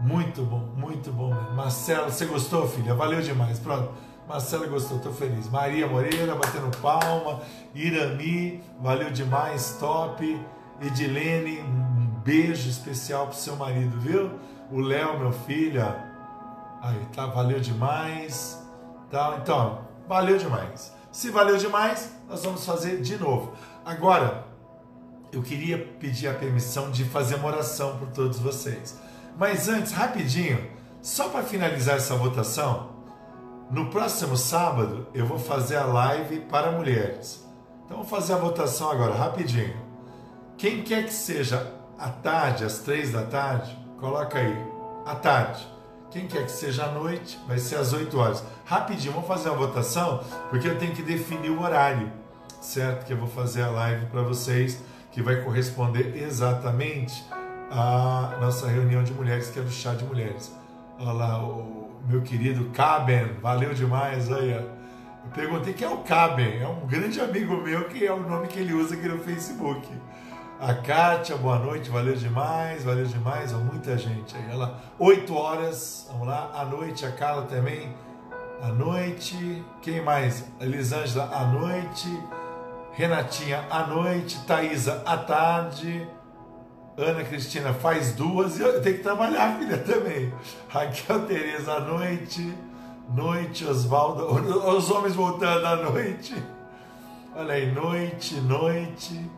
Muito 0.00 0.42
bom, 0.42 0.68
muito 0.76 1.12
bom. 1.12 1.32
Marcelo, 1.54 2.10
você 2.10 2.26
gostou, 2.26 2.68
filha? 2.68 2.94
Valeu 2.94 3.20
demais. 3.20 3.58
Pronto. 3.60 3.92
Marcelo 4.28 4.68
gostou, 4.68 4.98
estou 4.98 5.12
feliz. 5.12 5.48
Maria 5.48 5.86
Moreira, 5.86 6.34
batendo 6.34 6.76
palma. 6.78 7.40
Irami, 7.74 8.62
valeu 8.80 9.10
demais, 9.10 9.76
top. 9.80 10.38
Edilene, 10.80 11.60
um 11.60 12.06
beijo 12.22 12.68
especial 12.68 13.26
pro 13.26 13.36
seu 13.36 13.56
marido, 13.56 13.98
viu? 13.98 14.30
O 14.70 14.80
Léo, 14.80 15.18
meu 15.18 15.32
filho, 15.32 15.82
aí, 16.80 17.06
tá? 17.14 17.26
Valeu 17.26 17.58
demais. 17.60 18.62
Tá? 19.10 19.38
Então, 19.40 19.86
valeu 20.06 20.36
demais. 20.36 20.92
Se 21.10 21.30
valeu 21.30 21.56
demais, 21.56 22.12
nós 22.28 22.44
vamos 22.44 22.64
fazer 22.64 23.00
de 23.00 23.16
novo. 23.16 23.52
Agora, 23.84 24.46
eu 25.32 25.42
queria 25.42 25.78
pedir 25.78 26.28
a 26.28 26.34
permissão 26.34 26.90
de 26.90 27.04
fazer 27.04 27.36
uma 27.36 27.48
oração 27.48 27.96
por 27.98 28.08
todos 28.08 28.38
vocês. 28.38 28.98
Mas 29.36 29.68
antes, 29.68 29.92
rapidinho, 29.92 30.70
só 31.00 31.28
para 31.28 31.42
finalizar 31.42 31.96
essa 31.96 32.14
votação, 32.14 32.90
no 33.70 33.90
próximo 33.90 34.36
sábado 34.36 35.06
eu 35.14 35.26
vou 35.26 35.38
fazer 35.38 35.76
a 35.76 35.84
live 35.84 36.40
para 36.40 36.72
mulheres. 36.72 37.46
Então 37.84 37.98
vou 37.98 38.06
fazer 38.06 38.34
a 38.34 38.36
votação 38.36 38.90
agora, 38.90 39.14
rapidinho. 39.14 39.87
Quem 40.58 40.82
quer 40.82 41.04
que 41.04 41.14
seja 41.14 41.72
à 41.96 42.08
tarde, 42.08 42.64
às 42.64 42.80
três 42.80 43.12
da 43.12 43.22
tarde, 43.22 43.78
coloca 44.00 44.38
aí, 44.38 44.56
à 45.06 45.14
tarde. 45.14 45.64
Quem 46.10 46.26
quer 46.26 46.46
que 46.46 46.50
seja 46.50 46.86
à 46.86 46.90
noite, 46.90 47.38
vai 47.46 47.58
ser 47.58 47.76
às 47.76 47.92
8 47.92 48.18
horas. 48.18 48.42
Rapidinho, 48.64 49.12
vamos 49.12 49.28
fazer 49.28 49.50
uma 49.50 49.58
votação, 49.58 50.20
porque 50.50 50.66
eu 50.66 50.76
tenho 50.76 50.92
que 50.92 51.02
definir 51.02 51.50
o 51.50 51.62
horário, 51.62 52.10
certo? 52.60 53.06
Que 53.06 53.12
eu 53.12 53.16
vou 53.16 53.28
fazer 53.28 53.62
a 53.62 53.70
live 53.70 54.06
para 54.06 54.22
vocês, 54.22 54.82
que 55.12 55.22
vai 55.22 55.36
corresponder 55.42 56.20
exatamente 56.20 57.24
a 57.70 58.36
nossa 58.40 58.66
reunião 58.66 59.04
de 59.04 59.12
mulheres, 59.12 59.50
que 59.50 59.60
é 59.60 59.62
do 59.62 59.70
chá 59.70 59.94
de 59.94 60.04
mulheres. 60.04 60.52
Olha 60.98 61.12
lá, 61.12 61.38
o 61.40 62.02
meu 62.08 62.22
querido 62.22 62.68
Caben, 62.70 63.34
valeu 63.40 63.72
demais, 63.74 64.28
olha. 64.28 64.66
Eu 65.24 65.30
perguntei 65.32 65.72
quem 65.72 65.86
é 65.86 65.90
o 65.90 65.98
Caben, 65.98 66.60
é 66.60 66.66
um 66.66 66.84
grande 66.84 67.20
amigo 67.20 67.56
meu 67.58 67.84
que 67.84 68.04
é 68.04 68.12
o 68.12 68.28
nome 68.28 68.48
que 68.48 68.58
ele 68.58 68.72
usa 68.72 68.96
aqui 68.96 69.06
no 69.06 69.20
Facebook. 69.20 69.86
A 70.60 70.74
Kátia, 70.74 71.36
boa 71.36 71.56
noite, 71.56 71.88
valeu 71.88 72.16
demais, 72.16 72.82
valeu 72.82 73.06
demais, 73.06 73.54
ó, 73.54 73.58
muita 73.58 73.96
gente 73.96 74.36
aí. 74.36 74.50
Ela, 74.50 74.76
8 74.98 75.32
horas, 75.32 76.08
vamos 76.10 76.26
lá, 76.26 76.50
à 76.52 76.64
noite, 76.64 77.06
a 77.06 77.12
Carla 77.12 77.42
também, 77.42 77.94
à 78.60 78.66
noite. 78.66 79.64
Quem 79.80 80.02
mais? 80.02 80.44
Elisângela, 80.60 81.30
à 81.32 81.44
noite. 81.46 82.08
Renatinha, 82.92 83.64
à 83.70 83.86
noite. 83.86 84.36
Thaisa, 84.48 85.00
à 85.06 85.16
tarde. 85.16 86.04
Ana 86.96 87.22
Cristina 87.22 87.72
faz 87.72 88.14
duas 88.14 88.58
e 88.58 88.62
eu 88.62 88.82
tenho 88.82 88.96
que 88.96 89.02
trabalhar, 89.04 89.56
filha, 89.60 89.78
também. 89.78 90.34
Raquel 90.68 91.24
Tereza 91.26 91.74
à 91.74 91.80
noite. 91.80 92.52
Noite, 93.14 93.64
Oswaldo. 93.64 94.26
Os 94.76 94.90
homens 94.90 95.14
voltando 95.14 95.64
à 95.64 95.76
noite. 95.76 96.34
Olha 97.36 97.54
aí, 97.54 97.70
noite, 97.70 98.40
noite. 98.40 99.37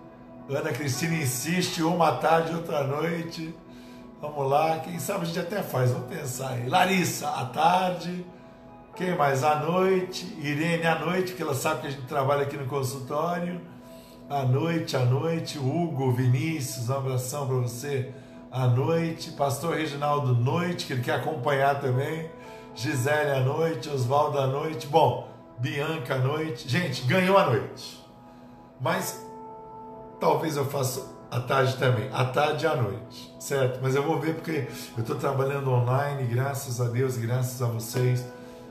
Ana 0.56 0.72
Cristina 0.72 1.14
insiste, 1.14 1.81
uma 1.81 2.12
tarde, 2.16 2.52
outra 2.52 2.82
noite. 2.82 3.55
Vamos 4.20 4.51
lá, 4.51 4.81
quem 4.81 4.98
sabe 4.98 5.22
a 5.22 5.24
gente 5.24 5.39
até 5.39 5.62
faz, 5.62 5.93
vamos 5.93 6.09
pensar 6.09 6.51
aí. 6.51 6.68
Larissa, 6.68 7.28
à 7.28 7.47
tarde. 7.47 8.27
Quem 8.97 9.16
mais? 9.16 9.44
À 9.44 9.60
noite. 9.60 10.27
Irene, 10.43 10.86
à 10.86 10.98
noite, 10.98 11.28
porque 11.28 11.43
ela 11.43 11.55
sabe 11.55 11.82
que 11.82 11.86
a 11.86 11.90
gente 11.90 12.06
trabalha 12.06 12.43
aqui 12.43 12.56
no 12.56 12.66
consultório. 12.66 13.60
À 14.28 14.43
noite, 14.43 14.97
à 14.97 15.05
noite. 15.05 15.56
Hugo, 15.56 16.10
Vinícius, 16.12 16.90
um 16.90 16.97
abração 16.97 17.47
para 17.47 17.56
você. 17.56 18.12
À 18.51 18.66
noite. 18.66 19.31
Pastor 19.31 19.77
Reginaldo, 19.77 20.35
noite, 20.35 20.85
que 20.85 20.93
ele 20.93 21.02
quer 21.02 21.14
acompanhar 21.14 21.81
também. 21.81 22.28
Gisele, 22.74 23.31
à 23.31 23.40
noite. 23.40 23.89
Oswaldo, 23.89 24.39
à 24.39 24.48
noite. 24.48 24.86
Bom, 24.89 25.28
Bianca, 25.59 26.16
à 26.16 26.18
noite. 26.18 26.68
Gente, 26.68 27.02
ganhou 27.06 27.39
a 27.39 27.47
noite. 27.47 28.05
Mas 28.81 29.30
talvez 30.21 30.57
eu 30.57 30.65
faça 30.67 31.03
à 31.31 31.41
tarde 31.41 31.77
também. 31.77 32.09
À 32.13 32.25
tarde 32.25 32.65
e 32.65 32.69
à 32.69 32.77
noite, 32.77 33.35
certo? 33.41 33.81
Mas 33.83 33.95
eu 33.95 34.03
vou 34.03 34.21
ver 34.21 34.35
porque 34.35 34.69
eu 34.97 35.01
estou 35.01 35.17
trabalhando 35.17 35.71
online, 35.71 36.25
graças 36.25 36.81
a 36.81 36.85
Deus, 36.85 37.17
graças 37.17 37.61
a 37.63 37.67
vocês 37.67 38.25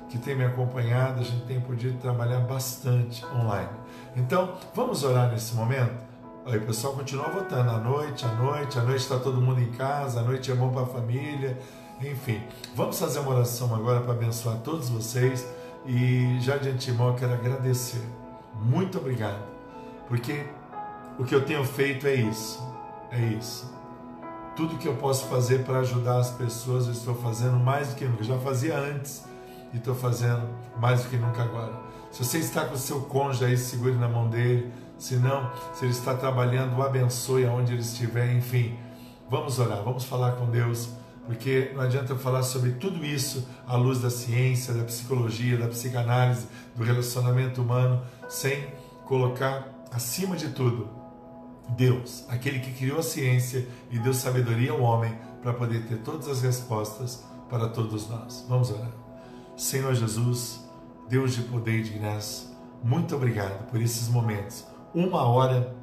que 0.09 0.17
têm 0.17 0.35
me 0.35 0.45
acompanhado, 0.45 1.21
a 1.21 1.23
gente 1.23 1.45
tem 1.45 1.59
podido 1.61 1.99
trabalhar 1.99 2.39
bastante 2.39 3.25
online. 3.27 3.69
Então, 4.15 4.53
vamos 4.73 5.03
orar 5.03 5.31
nesse 5.31 5.55
momento? 5.55 6.09
Aí 6.45 6.57
o 6.57 6.65
pessoal 6.65 6.93
continua 6.93 7.29
votando 7.29 7.69
à 7.69 7.77
noite, 7.77 8.25
à 8.25 8.33
noite, 8.33 8.79
à 8.79 8.81
noite 8.81 9.01
está 9.01 9.19
todo 9.19 9.39
mundo 9.39 9.61
em 9.61 9.71
casa, 9.71 10.21
à 10.21 10.23
noite 10.23 10.51
é 10.51 10.55
bom 10.55 10.69
para 10.69 10.81
a 10.81 10.85
família, 10.85 11.59
enfim. 12.01 12.41
Vamos 12.75 12.99
fazer 12.99 13.19
uma 13.19 13.35
oração 13.35 13.73
agora 13.75 14.01
para 14.01 14.13
abençoar 14.13 14.57
todos 14.57 14.89
vocês 14.89 15.47
e 15.85 16.39
já 16.41 16.57
de 16.57 16.69
antemão 16.69 17.09
eu 17.09 17.15
quero 17.15 17.33
agradecer. 17.33 18.01
Muito 18.55 18.97
obrigado, 18.97 19.43
porque 20.07 20.43
o 21.19 21.25
que 21.25 21.35
eu 21.35 21.43
tenho 21.43 21.65
feito 21.65 22.07
é 22.07 22.15
isso, 22.15 22.65
é 23.11 23.19
isso. 23.19 23.69
Tudo 24.55 24.77
que 24.77 24.87
eu 24.87 24.95
posso 24.95 25.25
fazer 25.25 25.65
para 25.65 25.79
ajudar 25.79 26.17
as 26.17 26.31
pessoas, 26.31 26.85
eu 26.85 26.93
estou 26.93 27.13
fazendo 27.13 27.57
mais 27.57 27.89
do 27.89 27.95
que 27.95 28.05
nunca. 28.05 28.21
Eu 28.21 28.25
já 28.25 28.37
fazia 28.39 28.77
antes 28.77 29.25
e 29.73 29.77
estou 29.77 29.93
fazendo 29.93 30.47
mais 30.77 31.03
do 31.03 31.09
que 31.09 31.17
nunca 31.17 31.43
agora. 31.43 31.73
Se 32.09 32.23
você 32.23 32.37
está 32.37 32.63
com 32.63 32.75
o 32.75 32.77
seu 32.77 33.01
cônjuge 33.01 33.43
aí, 33.43 33.57
segure 33.57 33.95
na 33.95 34.07
mão 34.07 34.29
dele. 34.29 34.71
Se 34.97 35.17
não, 35.17 35.51
se 35.73 35.83
ele 35.83 35.91
está 35.91 36.13
trabalhando, 36.13 36.77
o 36.77 36.81
abençoe 36.81 37.45
aonde 37.45 37.73
ele 37.73 37.81
estiver. 37.81 38.33
Enfim, 38.33 38.79
vamos 39.29 39.59
orar, 39.59 39.83
vamos 39.83 40.05
falar 40.05 40.33
com 40.33 40.49
Deus, 40.49 40.89
porque 41.25 41.71
não 41.75 41.81
adianta 41.81 42.13
eu 42.13 42.17
falar 42.17 42.43
sobre 42.43 42.71
tudo 42.71 43.05
isso 43.05 43.45
à 43.67 43.75
luz 43.75 43.99
da 43.99 44.09
ciência, 44.09 44.73
da 44.73 44.85
psicologia, 44.85 45.57
da 45.57 45.67
psicanálise, 45.67 46.47
do 46.77 46.83
relacionamento 46.83 47.61
humano, 47.61 48.01
sem 48.29 48.67
colocar 49.05 49.67
acima 49.91 50.37
de 50.37 50.49
tudo 50.49 50.98
Deus, 51.69 52.25
aquele 52.27 52.59
que 52.59 52.71
criou 52.71 52.99
a 52.99 53.03
ciência 53.03 53.67
e 53.91 53.99
deu 53.99 54.13
sabedoria 54.13 54.71
ao 54.71 54.81
homem 54.81 55.15
para 55.41 55.53
poder 55.53 55.85
ter 55.85 55.97
todas 55.99 56.27
as 56.27 56.41
respostas 56.41 57.23
para 57.49 57.69
todos 57.69 58.09
nós. 58.09 58.45
Vamos 58.47 58.71
orar. 58.71 58.91
Senhor 59.55 59.93
Jesus, 59.93 60.59
Deus 61.07 61.35
de 61.35 61.43
poder 61.43 61.79
e 61.79 61.83
de 61.83 61.91
graça, 61.97 62.47
muito 62.83 63.15
obrigado 63.15 63.69
por 63.69 63.81
esses 63.81 64.07
momentos. 64.07 64.65
Uma 64.93 65.23
hora 65.23 65.75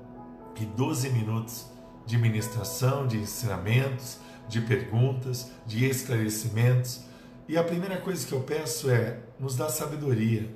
e 0.59 0.65
doze 0.65 1.11
minutos 1.11 1.67
de 2.07 2.17
ministração, 2.17 3.07
de 3.07 3.19
ensinamentos, 3.19 4.19
de 4.49 4.61
perguntas, 4.61 5.51
de 5.67 5.85
esclarecimentos. 5.85 7.03
E 7.49 7.59
a 7.59 7.65
primeira 7.65 7.99
coisa 7.99 8.27
que 8.27 8.33
eu 8.33 8.41
peço 8.41 8.91
é: 8.91 9.19
nos 9.39 9.57
dá 9.57 9.69
sabedoria, 9.69 10.51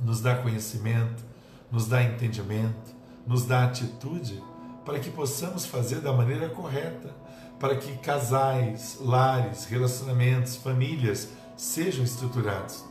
nos 0.00 0.20
dá 0.20 0.36
conhecimento, 0.36 1.24
nos 1.70 1.88
dá 1.88 2.02
entendimento, 2.02 2.94
nos 3.28 3.44
dá 3.44 3.62
atitude 3.62 4.42
para 4.84 4.98
que 4.98 5.10
possamos 5.10 5.64
fazer 5.64 6.00
da 6.00 6.12
maneira 6.12 6.48
correta, 6.48 7.14
para 7.60 7.76
que 7.76 7.96
casais, 7.98 8.98
lares, 9.00 9.66
relacionamentos, 9.66 10.56
famílias 10.56 11.28
sejam 11.56 12.04
estruturados 12.04 12.88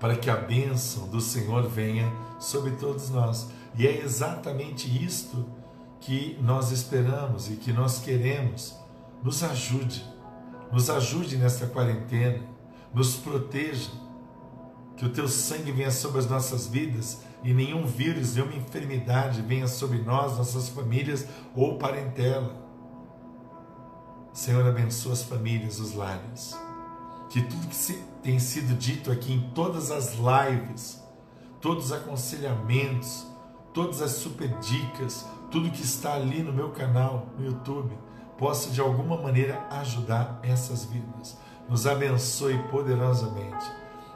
para 0.00 0.16
que 0.16 0.30
a 0.30 0.36
bênção 0.36 1.06
do 1.08 1.20
Senhor 1.20 1.68
venha 1.68 2.10
sobre 2.40 2.72
todos 2.72 3.10
nós. 3.10 3.50
E 3.76 3.86
é 3.86 4.02
exatamente 4.02 4.88
isto 5.04 5.46
que 6.00 6.38
nós 6.40 6.72
esperamos 6.72 7.50
e 7.50 7.56
que 7.56 7.70
nós 7.70 8.00
queremos. 8.00 8.74
Nos 9.22 9.42
ajude, 9.44 10.02
nos 10.72 10.88
ajude 10.88 11.36
nesta 11.36 11.66
quarentena, 11.66 12.42
nos 12.94 13.16
proteja, 13.16 13.90
que 14.96 15.04
o 15.04 15.10
teu 15.10 15.28
sangue 15.28 15.70
venha 15.70 15.90
sobre 15.90 16.18
as 16.18 16.28
nossas 16.28 16.66
vidas 16.66 17.18
e 17.42 17.54
nenhum 17.54 17.86
vírus, 17.86 18.34
nenhuma 18.34 18.54
enfermidade 18.54 19.42
venha 19.42 19.66
sobre 19.66 19.98
nós, 19.98 20.36
nossas 20.36 20.68
famílias 20.68 21.26
ou 21.54 21.78
parentela. 21.78 22.68
Senhor, 24.32 24.66
abençoa 24.66 25.12
as 25.12 25.22
famílias, 25.22 25.80
os 25.80 25.94
lares 25.94 26.56
que 27.30 27.40
tudo 27.42 27.68
que 27.68 27.92
tem 28.22 28.38
sido 28.40 28.76
dito 28.76 29.10
aqui 29.10 29.32
em 29.32 29.40
todas 29.54 29.92
as 29.92 30.16
lives, 30.16 31.00
todos 31.60 31.86
os 31.86 31.92
aconselhamentos, 31.92 33.24
todas 33.72 34.02
as 34.02 34.10
super 34.10 34.48
dicas, 34.58 35.24
tudo 35.48 35.70
que 35.70 35.82
está 35.82 36.14
ali 36.14 36.42
no 36.42 36.52
meu 36.52 36.70
canal 36.70 37.28
no 37.38 37.46
YouTube, 37.46 37.96
possa 38.36 38.70
de 38.70 38.80
alguma 38.80 39.16
maneira 39.16 39.64
ajudar 39.70 40.40
essas 40.42 40.84
vidas. 40.84 41.38
Nos 41.68 41.86
abençoe 41.86 42.58
poderosamente. 42.64 43.64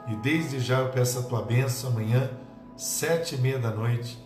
E 0.07 0.15
desde 0.17 0.59
já 0.59 0.79
eu 0.79 0.89
peço 0.89 1.19
a 1.19 1.23
tua 1.23 1.41
bênção 1.41 1.91
amanhã, 1.91 2.29
sete 2.75 3.35
e 3.35 3.37
meia 3.37 3.59
da 3.59 3.71
noite, 3.71 4.17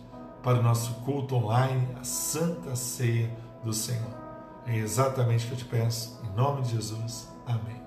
para 0.42 0.58
o 0.58 0.62
nosso 0.62 0.94
culto 1.04 1.34
online, 1.36 1.88
a 2.00 2.04
Santa 2.04 2.74
Ceia 2.74 3.30
do 3.62 3.72
Senhor. 3.72 4.18
É 4.66 4.76
exatamente 4.76 5.44
o 5.44 5.48
que 5.48 5.54
eu 5.54 5.58
te 5.58 5.64
peço, 5.64 6.20
em 6.24 6.36
nome 6.36 6.62
de 6.62 6.70
Jesus. 6.70 7.28
Amém. 7.46 7.80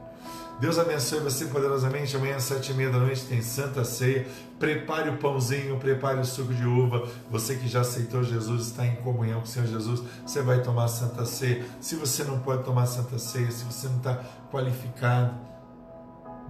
Deus 0.60 0.78
abençoe 0.78 1.20
você 1.20 1.46
poderosamente. 1.48 2.16
Amanhã 2.16 2.36
às 2.36 2.44
sete 2.44 2.72
e 2.72 2.76
meia 2.76 2.90
da 2.90 3.00
noite 3.00 3.26
tem 3.26 3.42
Santa 3.42 3.84
Ceia. 3.84 4.28
Prepare 4.60 5.10
o 5.10 5.18
pãozinho, 5.18 5.78
prepare 5.78 6.20
o 6.20 6.26
suco 6.26 6.54
de 6.54 6.66
uva. 6.66 7.08
Você 7.30 7.56
que 7.56 7.68
já 7.68 7.82
aceitou 7.82 8.24
Jesus, 8.24 8.68
está 8.68 8.86
em 8.86 8.96
comunhão 8.98 9.40
com 9.40 9.46
o 9.46 9.50
Senhor 9.50 9.68
Jesus, 9.68 10.04
você 10.26 10.42
vai 10.42 10.62
tomar 10.62 10.88
Santa 10.88 11.26
Ceia. 11.26 11.66
Se 11.82 11.96
você 11.96 12.24
não 12.24 12.40
pode 12.40 12.64
tomar 12.64 12.86
Santa 12.86 13.18
Ceia, 13.18 13.52
se 13.52 13.66
você 13.66 13.88
não 13.88 13.98
está 13.98 14.24
qualificado, 14.52 15.34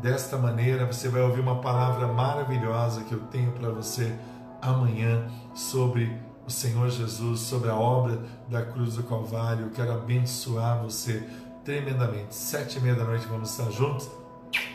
desta 0.04 0.38
maneira 0.38 0.86
você 0.86 1.08
vai 1.08 1.22
ouvir 1.22 1.40
uma 1.40 1.62
palavra 1.62 2.08
maravilhosa 2.08 3.06
que 3.06 3.14
eu 3.14 3.22
tenho 3.32 3.54
para 3.54 3.70
você 3.70 4.14
amanhã 4.62 5.26
sobre 5.56 6.20
o 6.46 6.52
Senhor 6.52 6.90
Jesus, 6.90 7.40
sobre 7.40 7.70
a 7.70 7.76
obra 7.76 8.22
da 8.50 8.62
cruz 8.62 8.96
do 8.96 9.04
Calvário. 9.04 9.68
Eu 9.68 9.72
quero 9.72 9.94
abençoar 9.94 10.84
você 10.84 11.26
tremendamente. 11.64 12.36
Sete 12.36 12.78
e 12.78 12.82
meia 12.82 12.96
da 12.96 13.06
noite 13.06 13.26
vamos 13.28 13.50
estar 13.50 13.72
juntos. 13.72 14.12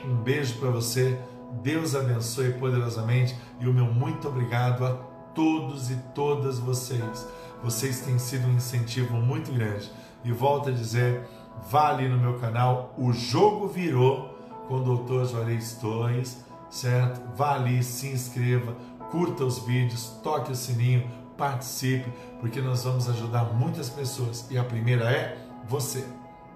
Um 0.03 0.17
beijo 0.17 0.59
para 0.59 0.71
você. 0.71 1.21
Deus 1.63 1.95
abençoe 1.95 2.55
poderosamente 2.55 3.37
e 3.61 3.69
o 3.69 3.73
meu 3.73 3.85
muito 3.85 4.29
obrigado 4.29 4.85
a 4.87 4.95
todos 5.35 5.91
e 5.91 5.97
todas 6.15 6.59
vocês. 6.59 7.29
Vocês 7.63 8.01
têm 8.01 8.19
sido 8.19 8.49
um 8.49 8.53
incentivo 8.53 9.15
muito 9.19 9.53
grande. 9.53 9.91
E 10.25 10.33
volto 10.33 10.71
a 10.71 10.73
dizer, 10.73 11.23
vale 11.71 12.09
no 12.09 12.19
meu 12.19 12.39
canal 12.39 12.95
O 12.97 13.13
Jogo 13.13 13.69
Virou 13.69 14.28
com 14.69 14.77
o 14.77 14.99
Dr. 14.99 15.25
Juarez 15.25 15.73
Torres, 15.81 16.45
certo? 16.71 17.21
Vá 17.35 17.55
ali, 17.55 17.83
se 17.83 18.09
inscreva, 18.09 18.77
curta 19.11 19.45
os 19.45 19.59
vídeos, 19.61 20.13
toque 20.23 20.53
o 20.53 20.55
sininho, 20.55 21.11
participe, 21.37 22.13
porque 22.41 22.61
nós 22.61 22.85
vamos 22.85 23.09
ajudar 23.09 23.45
muitas 23.55 23.89
pessoas. 23.89 24.47
E 24.51 24.59
a 24.59 24.63
primeira 24.63 25.11
é 25.11 25.39
você. 25.67 26.05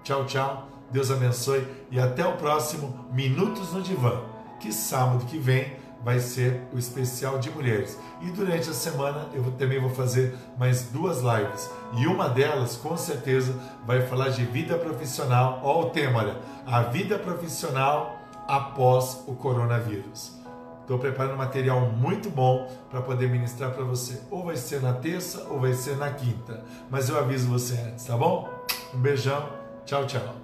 Tchau, 0.03 0.25
tchau. 0.25 0.69
Deus 0.91 1.09
abençoe 1.09 1.65
e 1.89 1.99
até 1.99 2.23
o 2.25 2.37
próximo 2.37 3.07
Minutos 3.11 3.73
no 3.73 3.81
Divã, 3.81 4.21
que 4.59 4.71
sábado 4.71 5.25
que 5.25 5.39
vem 5.39 5.82
vai 6.03 6.19
ser 6.19 6.61
o 6.73 6.77
especial 6.77 7.39
de 7.39 7.49
mulheres. 7.49 7.97
E 8.21 8.29
durante 8.31 8.69
a 8.69 8.73
semana 8.73 9.27
eu 9.33 9.43
também 9.51 9.79
vou 9.79 9.89
fazer 9.89 10.35
mais 10.57 10.83
duas 10.89 11.21
lives. 11.21 11.69
E 11.93 12.05
uma 12.07 12.29
delas, 12.29 12.75
com 12.75 12.95
certeza, 12.97 13.53
vai 13.85 14.01
falar 14.01 14.29
de 14.29 14.43
vida 14.45 14.77
profissional. 14.77 15.61
Olha 15.63 15.87
o 15.87 15.89
tema, 15.89 16.19
olha. 16.19 16.37
A 16.65 16.81
vida 16.81 17.17
profissional 17.17 18.19
após 18.47 19.23
o 19.27 19.33
coronavírus. 19.33 20.33
Estou 20.81 20.99
preparando 20.99 21.37
material 21.37 21.79
muito 21.89 22.29
bom 22.29 22.69
para 22.89 23.01
poder 23.01 23.29
ministrar 23.29 23.71
para 23.71 23.85
você. 23.85 24.21
Ou 24.29 24.43
vai 24.43 24.57
ser 24.57 24.81
na 24.81 24.91
terça 24.91 25.47
ou 25.49 25.59
vai 25.59 25.73
ser 25.73 25.95
na 25.95 26.09
quinta. 26.09 26.63
Mas 26.89 27.07
eu 27.07 27.17
aviso 27.17 27.47
você 27.47 27.79
antes, 27.79 28.05
tá 28.05 28.17
bom? 28.17 28.49
Um 28.93 28.99
beijão 28.99 29.63
Tchau, 29.85 30.05
tchau. 30.07 30.42